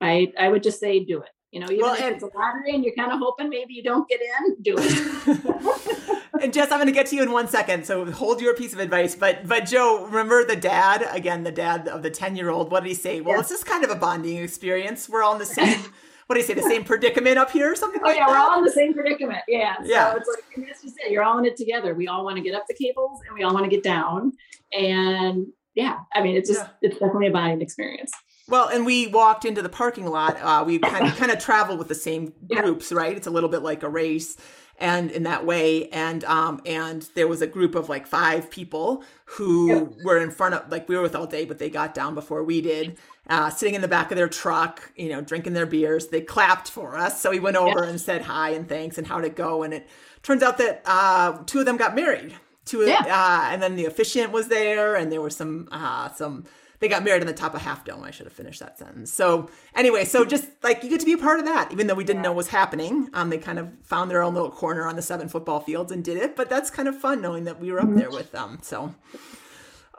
I 0.00 0.32
I 0.38 0.48
would 0.48 0.62
just 0.62 0.80
say 0.80 1.04
do 1.04 1.22
it. 1.22 1.28
You 1.54 1.60
know, 1.60 1.66
even 1.66 1.82
well, 1.82 1.94
if 1.94 2.00
and, 2.00 2.14
it's 2.16 2.24
a 2.24 2.36
lottery 2.36 2.74
and 2.74 2.84
you're 2.84 2.96
kind 2.96 3.12
of 3.12 3.20
hoping 3.20 3.48
maybe 3.48 3.74
you 3.74 3.82
don't 3.84 4.08
get 4.08 4.18
in, 4.20 4.56
do 4.60 4.74
it. 4.76 6.22
and 6.42 6.52
Jess, 6.52 6.72
I'm 6.72 6.78
going 6.78 6.88
to 6.88 6.92
get 6.92 7.06
to 7.06 7.16
you 7.16 7.22
in 7.22 7.30
one 7.30 7.46
second, 7.46 7.86
so 7.86 8.10
hold 8.10 8.40
your 8.40 8.56
piece 8.56 8.72
of 8.72 8.80
advice. 8.80 9.14
But 9.14 9.46
but 9.46 9.64
Joe, 9.64 10.04
remember 10.04 10.44
the 10.44 10.56
dad 10.56 11.06
again, 11.12 11.44
the 11.44 11.52
dad 11.52 11.86
of 11.86 12.02
the 12.02 12.10
ten 12.10 12.34
year 12.34 12.50
old. 12.50 12.72
What 12.72 12.82
did 12.82 12.88
he 12.88 12.94
say? 12.96 13.20
Well, 13.20 13.38
it's 13.38 13.50
just 13.50 13.66
kind 13.66 13.84
of 13.84 13.90
a 13.90 13.94
bonding 13.94 14.38
experience. 14.38 15.08
We're 15.08 15.22
all 15.22 15.34
in 15.34 15.38
the 15.38 15.46
same. 15.46 15.78
what 16.26 16.34
do 16.34 16.40
you 16.40 16.44
say? 16.44 16.54
The 16.54 16.62
same 16.62 16.82
predicament 16.82 17.38
up 17.38 17.52
here, 17.52 17.70
or 17.70 17.76
something? 17.76 18.00
Oh 18.02 18.08
like 18.08 18.16
yeah, 18.16 18.26
that? 18.26 18.32
we're 18.32 18.38
all 18.38 18.58
in 18.58 18.64
the 18.64 18.72
same 18.72 18.92
predicament. 18.92 19.42
Yeah. 19.46 19.76
So 19.76 19.84
yeah. 19.84 20.16
it's 20.16 20.28
like 20.28 20.74
said, 20.76 21.12
you're 21.12 21.22
all 21.22 21.38
in 21.38 21.44
it 21.44 21.56
together. 21.56 21.94
We 21.94 22.08
all 22.08 22.24
want 22.24 22.36
to 22.36 22.42
get 22.42 22.56
up 22.56 22.64
the 22.66 22.74
cables 22.74 23.20
and 23.28 23.38
we 23.38 23.44
all 23.44 23.54
want 23.54 23.64
to 23.64 23.70
get 23.70 23.84
down. 23.84 24.32
And 24.72 25.46
yeah, 25.76 25.98
I 26.12 26.20
mean, 26.20 26.34
it's 26.34 26.48
just 26.48 26.62
yeah. 26.62 26.88
it's 26.88 26.98
definitely 26.98 27.28
a 27.28 27.30
bonding 27.30 27.62
experience. 27.62 28.10
Well, 28.46 28.68
and 28.68 28.84
we 28.84 29.06
walked 29.06 29.44
into 29.44 29.62
the 29.62 29.68
parking 29.68 30.06
lot. 30.06 30.36
Uh, 30.40 30.64
we 30.66 30.78
kind 30.78 31.06
of 31.06 31.16
kind 31.16 31.30
of 31.30 31.38
traveled 31.38 31.78
with 31.78 31.88
the 31.88 31.94
same 31.94 32.32
groups, 32.46 32.90
yeah. 32.90 32.98
right? 32.98 33.16
It's 33.16 33.26
a 33.26 33.30
little 33.30 33.48
bit 33.48 33.62
like 33.62 33.82
a 33.82 33.88
race, 33.88 34.36
and 34.78 35.10
in 35.10 35.22
that 35.22 35.46
way, 35.46 35.88
and 35.88 36.24
um, 36.24 36.60
and 36.66 37.08
there 37.14 37.26
was 37.26 37.40
a 37.40 37.46
group 37.46 37.74
of 37.74 37.88
like 37.88 38.06
five 38.06 38.50
people 38.50 39.02
who 39.24 39.68
yeah. 39.68 40.04
were 40.04 40.18
in 40.18 40.30
front 40.30 40.54
of, 40.54 40.70
like 40.70 40.88
we 40.88 40.96
were 40.96 41.02
with 41.02 41.14
all 41.14 41.26
day, 41.26 41.46
but 41.46 41.58
they 41.58 41.70
got 41.70 41.94
down 41.94 42.14
before 42.14 42.44
we 42.44 42.60
did, 42.60 42.98
uh, 43.30 43.48
sitting 43.48 43.74
in 43.74 43.80
the 43.80 43.88
back 43.88 44.10
of 44.10 44.16
their 44.16 44.28
truck, 44.28 44.92
you 44.94 45.08
know, 45.08 45.22
drinking 45.22 45.54
their 45.54 45.66
beers. 45.66 46.08
They 46.08 46.20
clapped 46.20 46.70
for 46.70 46.98
us, 46.98 47.22
so 47.22 47.30
we 47.30 47.40
went 47.40 47.56
over 47.56 47.84
yeah. 47.84 47.88
and 47.88 47.98
said 48.00 48.22
hi 48.22 48.50
and 48.50 48.68
thanks 48.68 48.98
and 48.98 49.06
how'd 49.06 49.24
it 49.24 49.36
go, 49.36 49.62
and 49.62 49.72
it 49.72 49.88
turns 50.22 50.42
out 50.42 50.58
that 50.58 50.82
uh, 50.84 51.38
two 51.46 51.60
of 51.60 51.66
them 51.66 51.78
got 51.78 51.94
married. 51.94 52.34
Two, 52.66 52.80
yeah. 52.80 53.04
Uh, 53.06 53.52
and 53.52 53.62
then 53.62 53.76
the 53.76 53.86
officiant 53.86 54.32
was 54.32 54.48
there, 54.48 54.96
and 54.96 55.10
there 55.10 55.22
was 55.22 55.34
some 55.34 55.68
uh, 55.72 56.10
some 56.12 56.44
they 56.84 56.88
got 56.88 57.02
married 57.02 57.22
on 57.22 57.26
the 57.26 57.32
top 57.32 57.54
of 57.54 57.62
Half 57.62 57.86
Dome. 57.86 58.04
I 58.04 58.10
should 58.10 58.26
have 58.26 58.34
finished 58.34 58.60
that 58.60 58.78
sentence. 58.78 59.10
So 59.10 59.48
anyway, 59.74 60.04
so 60.04 60.26
just 60.26 60.46
like 60.62 60.84
you 60.84 60.90
get 60.90 61.00
to 61.00 61.06
be 61.06 61.14
a 61.14 61.18
part 61.18 61.38
of 61.38 61.46
that, 61.46 61.72
even 61.72 61.86
though 61.86 61.94
we 61.94 62.04
didn't 62.04 62.22
yeah. 62.22 62.28
know 62.28 62.34
was 62.34 62.48
happening. 62.48 63.08
Um, 63.14 63.30
they 63.30 63.38
kind 63.38 63.58
of 63.58 63.70
found 63.84 64.10
their 64.10 64.22
own 64.22 64.34
little 64.34 64.50
corner 64.50 64.86
on 64.86 64.94
the 64.94 65.00
seven 65.00 65.28
football 65.28 65.60
fields 65.60 65.90
and 65.90 66.04
did 66.04 66.18
it. 66.18 66.36
But 66.36 66.50
that's 66.50 66.68
kind 66.68 66.86
of 66.86 67.00
fun 67.00 67.22
knowing 67.22 67.44
that 67.44 67.58
we 67.58 67.72
were 67.72 67.80
up 67.80 67.86
mm-hmm. 67.86 67.96
there 67.96 68.10
with 68.10 68.32
them. 68.32 68.58
So, 68.60 68.94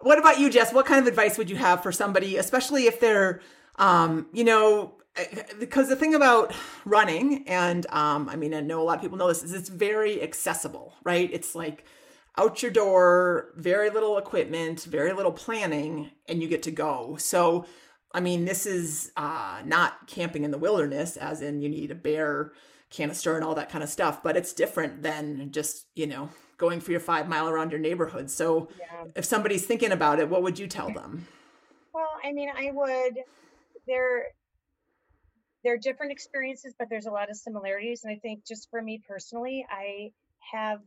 what 0.01 0.19
about 0.19 0.39
you, 0.39 0.51
Jess? 0.51 0.71
What 0.71 0.85
kind 0.85 1.01
of 1.01 1.07
advice 1.07 1.39
would 1.39 1.49
you 1.49 1.55
have 1.55 1.81
for 1.81 1.91
somebody, 1.91 2.37
especially 2.37 2.85
if 2.85 2.99
they're, 2.99 3.41
um, 3.77 4.27
you 4.31 4.43
know, 4.43 4.93
because 5.59 5.89
the 5.89 5.95
thing 5.95 6.13
about 6.13 6.53
running, 6.85 7.47
and 7.47 7.87
um, 7.89 8.29
I 8.29 8.35
mean, 8.35 8.53
I 8.53 8.59
know 8.59 8.79
a 8.79 8.83
lot 8.83 8.97
of 8.97 9.01
people 9.01 9.17
know 9.17 9.27
this, 9.27 9.41
is 9.41 9.53
it's 9.53 9.69
very 9.69 10.21
accessible, 10.21 10.93
right? 11.03 11.27
It's 11.33 11.55
like 11.55 11.83
out 12.37 12.61
your 12.61 12.71
door, 12.71 13.53
very 13.55 13.89
little 13.89 14.17
equipment, 14.17 14.83
very 14.83 15.13
little 15.13 15.31
planning, 15.31 16.11
and 16.27 16.41
you 16.41 16.47
get 16.47 16.63
to 16.63 16.71
go. 16.71 17.15
So, 17.17 17.65
I 18.13 18.19
mean, 18.19 18.45
this 18.45 18.65
is 18.65 19.11
uh, 19.15 19.61
not 19.65 20.07
camping 20.07 20.43
in 20.43 20.51
the 20.51 20.57
wilderness, 20.57 21.17
as 21.17 21.41
in 21.41 21.61
you 21.61 21.69
need 21.69 21.91
a 21.91 21.95
bear 21.95 22.51
canister 22.89 23.35
and 23.35 23.43
all 23.43 23.55
that 23.55 23.69
kind 23.69 23.83
of 23.83 23.89
stuff, 23.89 24.21
but 24.23 24.37
it's 24.37 24.53
different 24.53 25.01
than 25.03 25.51
just, 25.51 25.87
you 25.95 26.07
know, 26.07 26.29
going 26.57 26.79
for 26.79 26.91
your 26.91 26.99
five 26.99 27.27
mile 27.27 27.49
around 27.49 27.71
your 27.71 27.79
neighborhood. 27.79 28.29
So, 28.29 28.69
yeah. 28.79 29.05
if 29.15 29.25
somebody's 29.25 29.65
thinking 29.65 29.91
about 29.91 30.19
it, 30.19 30.29
what 30.29 30.43
would 30.43 30.59
you 30.59 30.67
tell 30.67 30.91
them? 30.91 31.27
Well, 31.93 32.09
I 32.23 32.31
mean, 32.33 32.49
I 32.49 32.71
would, 32.73 33.15
there, 33.87 34.27
there 35.63 35.73
are 35.73 35.77
different 35.77 36.11
experiences, 36.11 36.73
but 36.77 36.89
there's 36.89 37.05
a 37.05 37.11
lot 37.11 37.29
of 37.29 37.37
similarities. 37.37 38.03
And 38.03 38.13
I 38.13 38.19
think 38.19 38.45
just 38.45 38.69
for 38.69 38.81
me 38.81 39.01
personally, 39.07 39.65
I 39.69 40.11
have 40.51 40.79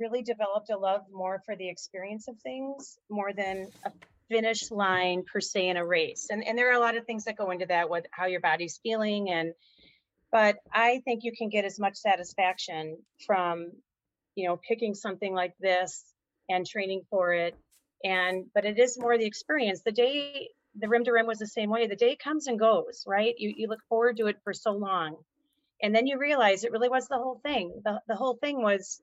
really 0.00 0.22
developed 0.22 0.70
a 0.70 0.76
love 0.76 1.02
more 1.12 1.42
for 1.44 1.54
the 1.54 1.68
experience 1.68 2.26
of 2.28 2.38
things 2.38 2.98
more 3.08 3.32
than 3.32 3.68
a 3.84 3.92
finish 4.28 4.70
line 4.70 5.24
per 5.30 5.40
se 5.40 5.68
in 5.68 5.76
a 5.76 5.84
race. 5.84 6.28
And 6.30 6.46
and 6.46 6.56
there 6.56 6.70
are 6.70 6.76
a 6.76 6.80
lot 6.80 6.96
of 6.96 7.04
things 7.04 7.24
that 7.24 7.36
go 7.36 7.50
into 7.50 7.66
that 7.66 7.90
with 7.90 8.06
how 8.10 8.26
your 8.26 8.40
body's 8.40 8.78
feeling 8.82 9.30
and 9.30 9.52
but 10.32 10.58
I 10.72 11.02
think 11.04 11.24
you 11.24 11.32
can 11.36 11.48
get 11.48 11.64
as 11.64 11.80
much 11.80 11.96
satisfaction 11.96 12.98
from 13.26 13.72
you 14.36 14.48
know 14.48 14.56
picking 14.56 14.94
something 14.94 15.34
like 15.34 15.54
this 15.60 16.04
and 16.48 16.66
training 16.66 17.02
for 17.10 17.32
it 17.32 17.56
and 18.04 18.46
but 18.54 18.64
it 18.64 18.78
is 18.78 18.98
more 18.98 19.18
the 19.18 19.26
experience. 19.26 19.82
The 19.82 19.92
day 19.92 20.48
the 20.76 20.88
rim 20.88 21.04
to 21.04 21.12
rim 21.12 21.26
was 21.26 21.38
the 21.38 21.46
same 21.46 21.70
way. 21.70 21.86
The 21.86 21.96
day 21.96 22.16
comes 22.16 22.46
and 22.46 22.58
goes, 22.58 23.04
right? 23.06 23.34
You 23.36 23.52
you 23.56 23.68
look 23.68 23.82
forward 23.88 24.16
to 24.18 24.26
it 24.26 24.38
for 24.44 24.52
so 24.52 24.72
long. 24.72 25.16
And 25.82 25.94
then 25.94 26.06
you 26.06 26.18
realize 26.18 26.62
it 26.62 26.72
really 26.72 26.90
was 26.90 27.08
the 27.08 27.16
whole 27.16 27.40
thing. 27.42 27.82
The 27.84 28.00
the 28.06 28.14
whole 28.14 28.36
thing 28.36 28.62
was 28.62 29.00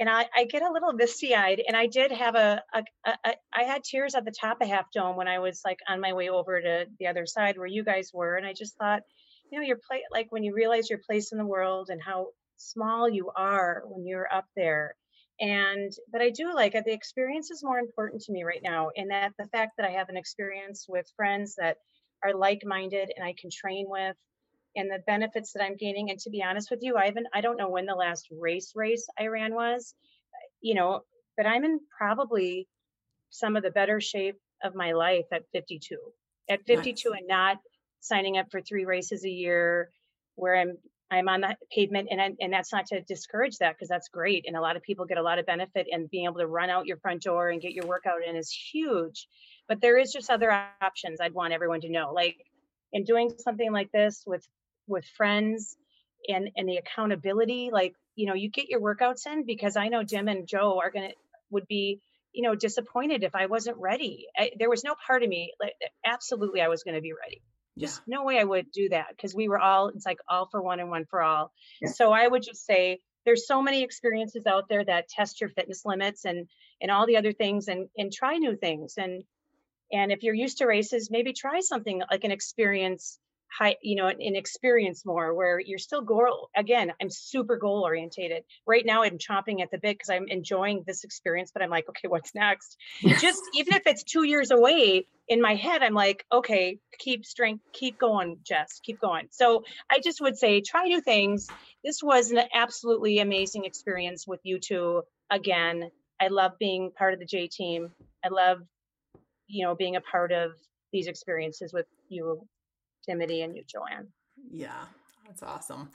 and 0.00 0.08
I, 0.08 0.26
I 0.34 0.44
get 0.46 0.62
a 0.62 0.72
little 0.72 0.94
misty 0.94 1.34
eyed. 1.34 1.62
And 1.68 1.76
I 1.76 1.86
did 1.86 2.10
have 2.10 2.34
a, 2.34 2.62
a, 2.72 2.82
a, 3.04 3.14
a, 3.26 3.34
I 3.54 3.64
had 3.64 3.84
tears 3.84 4.14
at 4.14 4.24
the 4.24 4.32
top 4.32 4.62
of 4.62 4.68
Half 4.68 4.90
Dome 4.92 5.14
when 5.14 5.28
I 5.28 5.38
was 5.40 5.60
like 5.62 5.78
on 5.86 6.00
my 6.00 6.14
way 6.14 6.30
over 6.30 6.60
to 6.60 6.86
the 6.98 7.06
other 7.06 7.26
side 7.26 7.58
where 7.58 7.66
you 7.66 7.84
guys 7.84 8.10
were. 8.12 8.36
And 8.36 8.46
I 8.46 8.54
just 8.54 8.78
thought, 8.78 9.02
you 9.52 9.58
know, 9.58 9.64
your 9.64 9.76
play, 9.86 10.00
like 10.10 10.32
when 10.32 10.42
you 10.42 10.54
realize 10.54 10.88
your 10.88 11.00
place 11.06 11.32
in 11.32 11.38
the 11.38 11.44
world 11.46 11.90
and 11.90 12.00
how 12.02 12.28
small 12.56 13.10
you 13.10 13.30
are 13.36 13.82
when 13.84 14.06
you're 14.06 14.32
up 14.32 14.46
there. 14.56 14.94
And, 15.38 15.92
but 16.10 16.22
I 16.22 16.30
do 16.30 16.54
like. 16.54 16.72
The 16.72 16.92
experience 16.92 17.50
is 17.50 17.62
more 17.62 17.78
important 17.78 18.22
to 18.22 18.32
me 18.32 18.42
right 18.42 18.62
now. 18.62 18.88
And 18.96 19.10
that 19.10 19.32
the 19.38 19.48
fact 19.48 19.72
that 19.76 19.86
I 19.86 19.90
have 19.90 20.08
an 20.08 20.16
experience 20.16 20.86
with 20.88 21.12
friends 21.14 21.56
that 21.58 21.76
are 22.24 22.34
like 22.34 22.62
minded 22.64 23.10
and 23.14 23.24
I 23.24 23.34
can 23.38 23.50
train 23.50 23.84
with 23.86 24.16
and 24.76 24.90
the 24.90 25.02
benefits 25.06 25.52
that 25.52 25.62
I'm 25.62 25.76
gaining. 25.76 26.10
And 26.10 26.18
to 26.20 26.30
be 26.30 26.42
honest 26.42 26.70
with 26.70 26.80
you, 26.82 26.96
I 26.96 27.06
haven't, 27.06 27.26
I 27.34 27.40
don't 27.40 27.56
know 27.56 27.68
when 27.68 27.86
the 27.86 27.94
last 27.94 28.28
race 28.30 28.72
race 28.74 29.06
I 29.18 29.26
ran 29.26 29.54
was, 29.54 29.94
you 30.60 30.74
know, 30.74 31.02
but 31.36 31.46
I'm 31.46 31.64
in 31.64 31.80
probably 31.96 32.68
some 33.30 33.56
of 33.56 33.62
the 33.62 33.70
better 33.70 34.00
shape 34.00 34.38
of 34.62 34.74
my 34.74 34.92
life 34.92 35.26
at 35.32 35.44
52. 35.52 35.96
At 36.48 36.66
52 36.66 37.10
nice. 37.10 37.18
and 37.18 37.28
not 37.28 37.58
signing 38.00 38.38
up 38.38 38.50
for 38.50 38.60
three 38.60 38.84
races 38.84 39.24
a 39.24 39.30
year 39.30 39.90
where 40.34 40.56
I'm 40.56 40.78
I'm 41.12 41.28
on 41.28 41.40
the 41.40 41.56
pavement 41.74 42.06
and 42.10 42.20
I, 42.20 42.30
and 42.40 42.52
that's 42.52 42.72
not 42.72 42.86
to 42.86 43.00
discourage 43.00 43.58
that 43.58 43.74
because 43.74 43.88
that's 43.88 44.08
great 44.08 44.44
and 44.46 44.56
a 44.56 44.60
lot 44.60 44.76
of 44.76 44.82
people 44.82 45.06
get 45.06 45.18
a 45.18 45.22
lot 45.22 45.40
of 45.40 45.46
benefit 45.46 45.88
and 45.90 46.08
being 46.08 46.26
able 46.26 46.38
to 46.38 46.46
run 46.46 46.70
out 46.70 46.86
your 46.86 46.98
front 46.98 47.22
door 47.22 47.50
and 47.50 47.60
get 47.60 47.72
your 47.72 47.86
workout 47.86 48.24
in 48.24 48.36
is 48.36 48.50
huge. 48.50 49.26
But 49.68 49.80
there 49.80 49.98
is 49.98 50.12
just 50.12 50.30
other 50.30 50.52
options 50.80 51.20
I'd 51.20 51.34
want 51.34 51.52
everyone 51.52 51.80
to 51.80 51.90
know. 51.90 52.12
Like 52.14 52.36
in 52.92 53.04
doing 53.04 53.32
something 53.38 53.72
like 53.72 53.90
this 53.92 54.22
with 54.24 54.46
with 54.90 55.04
friends 55.16 55.76
and 56.28 56.50
and 56.56 56.68
the 56.68 56.76
accountability 56.76 57.70
like 57.72 57.94
you 58.14 58.26
know 58.26 58.34
you 58.34 58.50
get 58.50 58.68
your 58.68 58.80
workouts 58.80 59.26
in 59.26 59.44
because 59.46 59.76
i 59.76 59.88
know 59.88 60.02
Dim 60.02 60.28
and 60.28 60.46
joe 60.46 60.78
are 60.82 60.90
gonna 60.90 61.10
would 61.50 61.66
be 61.66 62.00
you 62.32 62.42
know 62.42 62.54
disappointed 62.54 63.24
if 63.24 63.34
i 63.34 63.46
wasn't 63.46 63.76
ready 63.78 64.26
I, 64.36 64.50
there 64.58 64.70
was 64.70 64.84
no 64.84 64.94
part 65.06 65.22
of 65.22 65.28
me 65.28 65.54
like 65.60 65.74
absolutely 66.04 66.60
i 66.60 66.68
was 66.68 66.82
to 66.82 67.00
be 67.00 67.12
ready 67.12 67.42
just 67.78 68.02
yeah. 68.06 68.16
no 68.18 68.24
way 68.24 68.38
i 68.38 68.44
would 68.44 68.70
do 68.72 68.88
that 68.90 69.06
because 69.10 69.34
we 69.34 69.48
were 69.48 69.58
all 69.58 69.88
it's 69.88 70.06
like 70.06 70.18
all 70.28 70.48
for 70.50 70.62
one 70.62 70.80
and 70.80 70.90
one 70.90 71.06
for 71.06 71.22
all 71.22 71.52
yeah. 71.80 71.90
so 71.90 72.12
i 72.12 72.26
would 72.26 72.42
just 72.42 72.64
say 72.66 72.98
there's 73.24 73.46
so 73.46 73.62
many 73.62 73.82
experiences 73.82 74.46
out 74.46 74.68
there 74.68 74.84
that 74.84 75.08
test 75.08 75.40
your 75.40 75.50
fitness 75.50 75.82
limits 75.84 76.24
and 76.24 76.48
and 76.80 76.90
all 76.90 77.06
the 77.06 77.16
other 77.16 77.32
things 77.32 77.68
and 77.68 77.88
and 77.96 78.12
try 78.12 78.36
new 78.36 78.56
things 78.56 78.94
and 78.96 79.24
and 79.92 80.12
if 80.12 80.22
you're 80.22 80.34
used 80.34 80.58
to 80.58 80.66
races 80.66 81.10
maybe 81.10 81.32
try 81.32 81.60
something 81.60 82.02
like 82.10 82.24
an 82.24 82.30
experience 82.30 83.18
high, 83.56 83.76
you 83.82 83.96
know, 83.96 84.06
an 84.06 84.36
experience 84.36 85.04
more 85.04 85.34
where 85.34 85.60
you're 85.60 85.78
still 85.78 86.02
goal. 86.02 86.48
Again, 86.56 86.92
I'm 87.00 87.10
super 87.10 87.56
goal 87.56 87.82
orientated. 87.82 88.44
Right 88.66 88.84
now, 88.86 89.02
I'm 89.02 89.18
chomping 89.18 89.60
at 89.60 89.70
the 89.70 89.78
bit 89.78 89.96
because 89.96 90.10
I'm 90.10 90.28
enjoying 90.28 90.84
this 90.86 91.04
experience, 91.04 91.50
but 91.52 91.62
I'm 91.62 91.70
like, 91.70 91.88
okay, 91.88 92.08
what's 92.08 92.34
next? 92.34 92.76
Just 93.20 93.42
even 93.54 93.74
if 93.74 93.82
it's 93.86 94.04
two 94.04 94.24
years 94.24 94.50
away 94.50 95.06
in 95.28 95.40
my 95.40 95.54
head, 95.54 95.82
I'm 95.82 95.94
like, 95.94 96.24
okay, 96.32 96.78
keep 96.98 97.24
strength, 97.24 97.64
keep 97.72 97.98
going, 97.98 98.38
Jess, 98.44 98.80
keep 98.82 99.00
going. 99.00 99.28
So 99.30 99.64
I 99.90 100.00
just 100.00 100.20
would 100.20 100.38
say 100.38 100.60
try 100.60 100.84
new 100.84 101.00
things. 101.00 101.48
This 101.84 102.02
was 102.02 102.30
an 102.30 102.40
absolutely 102.54 103.18
amazing 103.18 103.64
experience 103.64 104.26
with 104.26 104.40
you 104.44 104.58
two 104.58 105.02
again. 105.30 105.90
I 106.20 106.28
love 106.28 106.52
being 106.58 106.92
part 106.96 107.14
of 107.14 107.20
the 107.20 107.26
J 107.26 107.48
team. 107.48 107.90
I 108.24 108.28
love, 108.28 108.58
you 109.46 109.64
know, 109.64 109.74
being 109.74 109.96
a 109.96 110.00
part 110.00 110.32
of 110.32 110.52
these 110.92 111.06
experiences 111.06 111.72
with 111.72 111.86
you 112.08 112.46
Dimity 113.06 113.42
and 113.42 113.56
you, 113.56 113.62
Joann. 113.62 114.06
Yeah, 114.52 114.84
that's 115.26 115.42
awesome. 115.42 115.90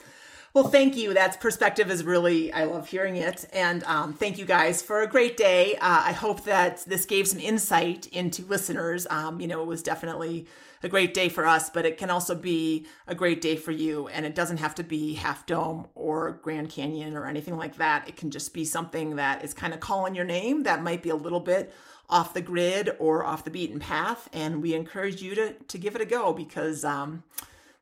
Well, 0.54 0.68
thank 0.68 0.96
you. 0.96 1.12
That's 1.12 1.36
perspective 1.36 1.90
is 1.90 2.02
really, 2.02 2.50
I 2.50 2.64
love 2.64 2.88
hearing 2.88 3.16
it. 3.16 3.44
And 3.52 3.84
um, 3.84 4.14
thank 4.14 4.38
you 4.38 4.46
guys 4.46 4.80
for 4.80 5.02
a 5.02 5.06
great 5.06 5.36
day. 5.36 5.74
Uh, 5.74 6.04
I 6.06 6.12
hope 6.12 6.44
that 6.44 6.82
this 6.86 7.04
gave 7.04 7.28
some 7.28 7.40
insight 7.40 8.06
into 8.06 8.42
listeners. 8.46 9.06
Um, 9.10 9.38
you 9.38 9.48
know, 9.48 9.60
it 9.60 9.66
was 9.66 9.82
definitely 9.82 10.46
a 10.82 10.88
great 10.88 11.12
day 11.12 11.28
for 11.28 11.46
us, 11.46 11.68
but 11.68 11.84
it 11.84 11.98
can 11.98 12.08
also 12.08 12.34
be 12.34 12.86
a 13.06 13.14
great 13.14 13.42
day 13.42 13.56
for 13.56 13.70
you. 13.70 14.08
And 14.08 14.24
it 14.24 14.34
doesn't 14.34 14.56
have 14.56 14.74
to 14.76 14.82
be 14.82 15.14
Half 15.14 15.44
Dome 15.44 15.88
or 15.94 16.40
Grand 16.42 16.70
Canyon 16.70 17.16
or 17.16 17.26
anything 17.26 17.58
like 17.58 17.76
that. 17.76 18.08
It 18.08 18.16
can 18.16 18.30
just 18.30 18.54
be 18.54 18.64
something 18.64 19.16
that 19.16 19.44
is 19.44 19.52
kind 19.52 19.74
of 19.74 19.80
calling 19.80 20.14
your 20.14 20.24
name 20.24 20.62
that 20.62 20.82
might 20.82 21.02
be 21.02 21.10
a 21.10 21.16
little 21.16 21.40
bit 21.40 21.74
off 22.08 22.34
the 22.34 22.40
grid 22.40 22.90
or 22.98 23.24
off 23.24 23.44
the 23.44 23.50
beaten 23.50 23.80
path. 23.80 24.28
And 24.32 24.62
we 24.62 24.74
encourage 24.74 25.22
you 25.22 25.34
to, 25.34 25.52
to 25.54 25.78
give 25.78 25.94
it 25.94 26.00
a 26.00 26.04
go 26.06 26.32
because 26.32 26.84
um, 26.84 27.22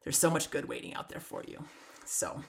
there's 0.03 0.19
so 0.19 0.31
much 0.31 0.51
good 0.51 0.67
waiting 0.67 0.95
out 0.95 1.09
there 1.09 1.21
for 1.21 1.43
you. 1.47 1.65
So, 2.07 2.43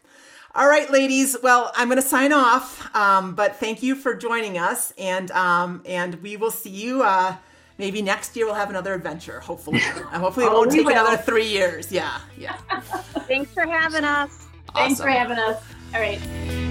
all 0.53 0.67
right, 0.67 0.89
ladies. 0.91 1.35
Well, 1.41 1.71
I'm 1.75 1.87
going 1.87 2.01
to 2.01 2.07
sign 2.07 2.31
off, 2.33 2.93
um, 2.95 3.35
but 3.35 3.55
thank 3.57 3.81
you 3.83 3.95
for 3.95 4.13
joining 4.15 4.57
us, 4.57 4.93
and 4.97 5.31
um, 5.31 5.81
and 5.85 6.15
we 6.21 6.35
will 6.37 6.51
see 6.51 6.69
you. 6.69 7.03
Uh, 7.03 7.35
maybe 7.77 8.01
next 8.01 8.35
year 8.35 8.45
we'll 8.45 8.55
have 8.55 8.69
another 8.69 8.93
adventure. 8.93 9.39
Hopefully, 9.39 9.81
and 9.95 10.21
hopefully 10.21 10.45
it 10.45 10.49
Oh, 10.51 10.55
won't 10.59 10.71
take 10.71 10.85
will. 10.85 10.91
another 10.91 11.17
three 11.17 11.47
years. 11.47 11.91
Yeah, 11.91 12.19
yeah. 12.37 12.57
Thanks 13.27 13.53
for 13.53 13.65
having 13.65 14.03
us. 14.03 14.47
Thanks 14.73 14.99
for 14.99 15.07
having 15.09 15.37
us. 15.37 15.61
All 15.93 16.01
right. 16.01 16.64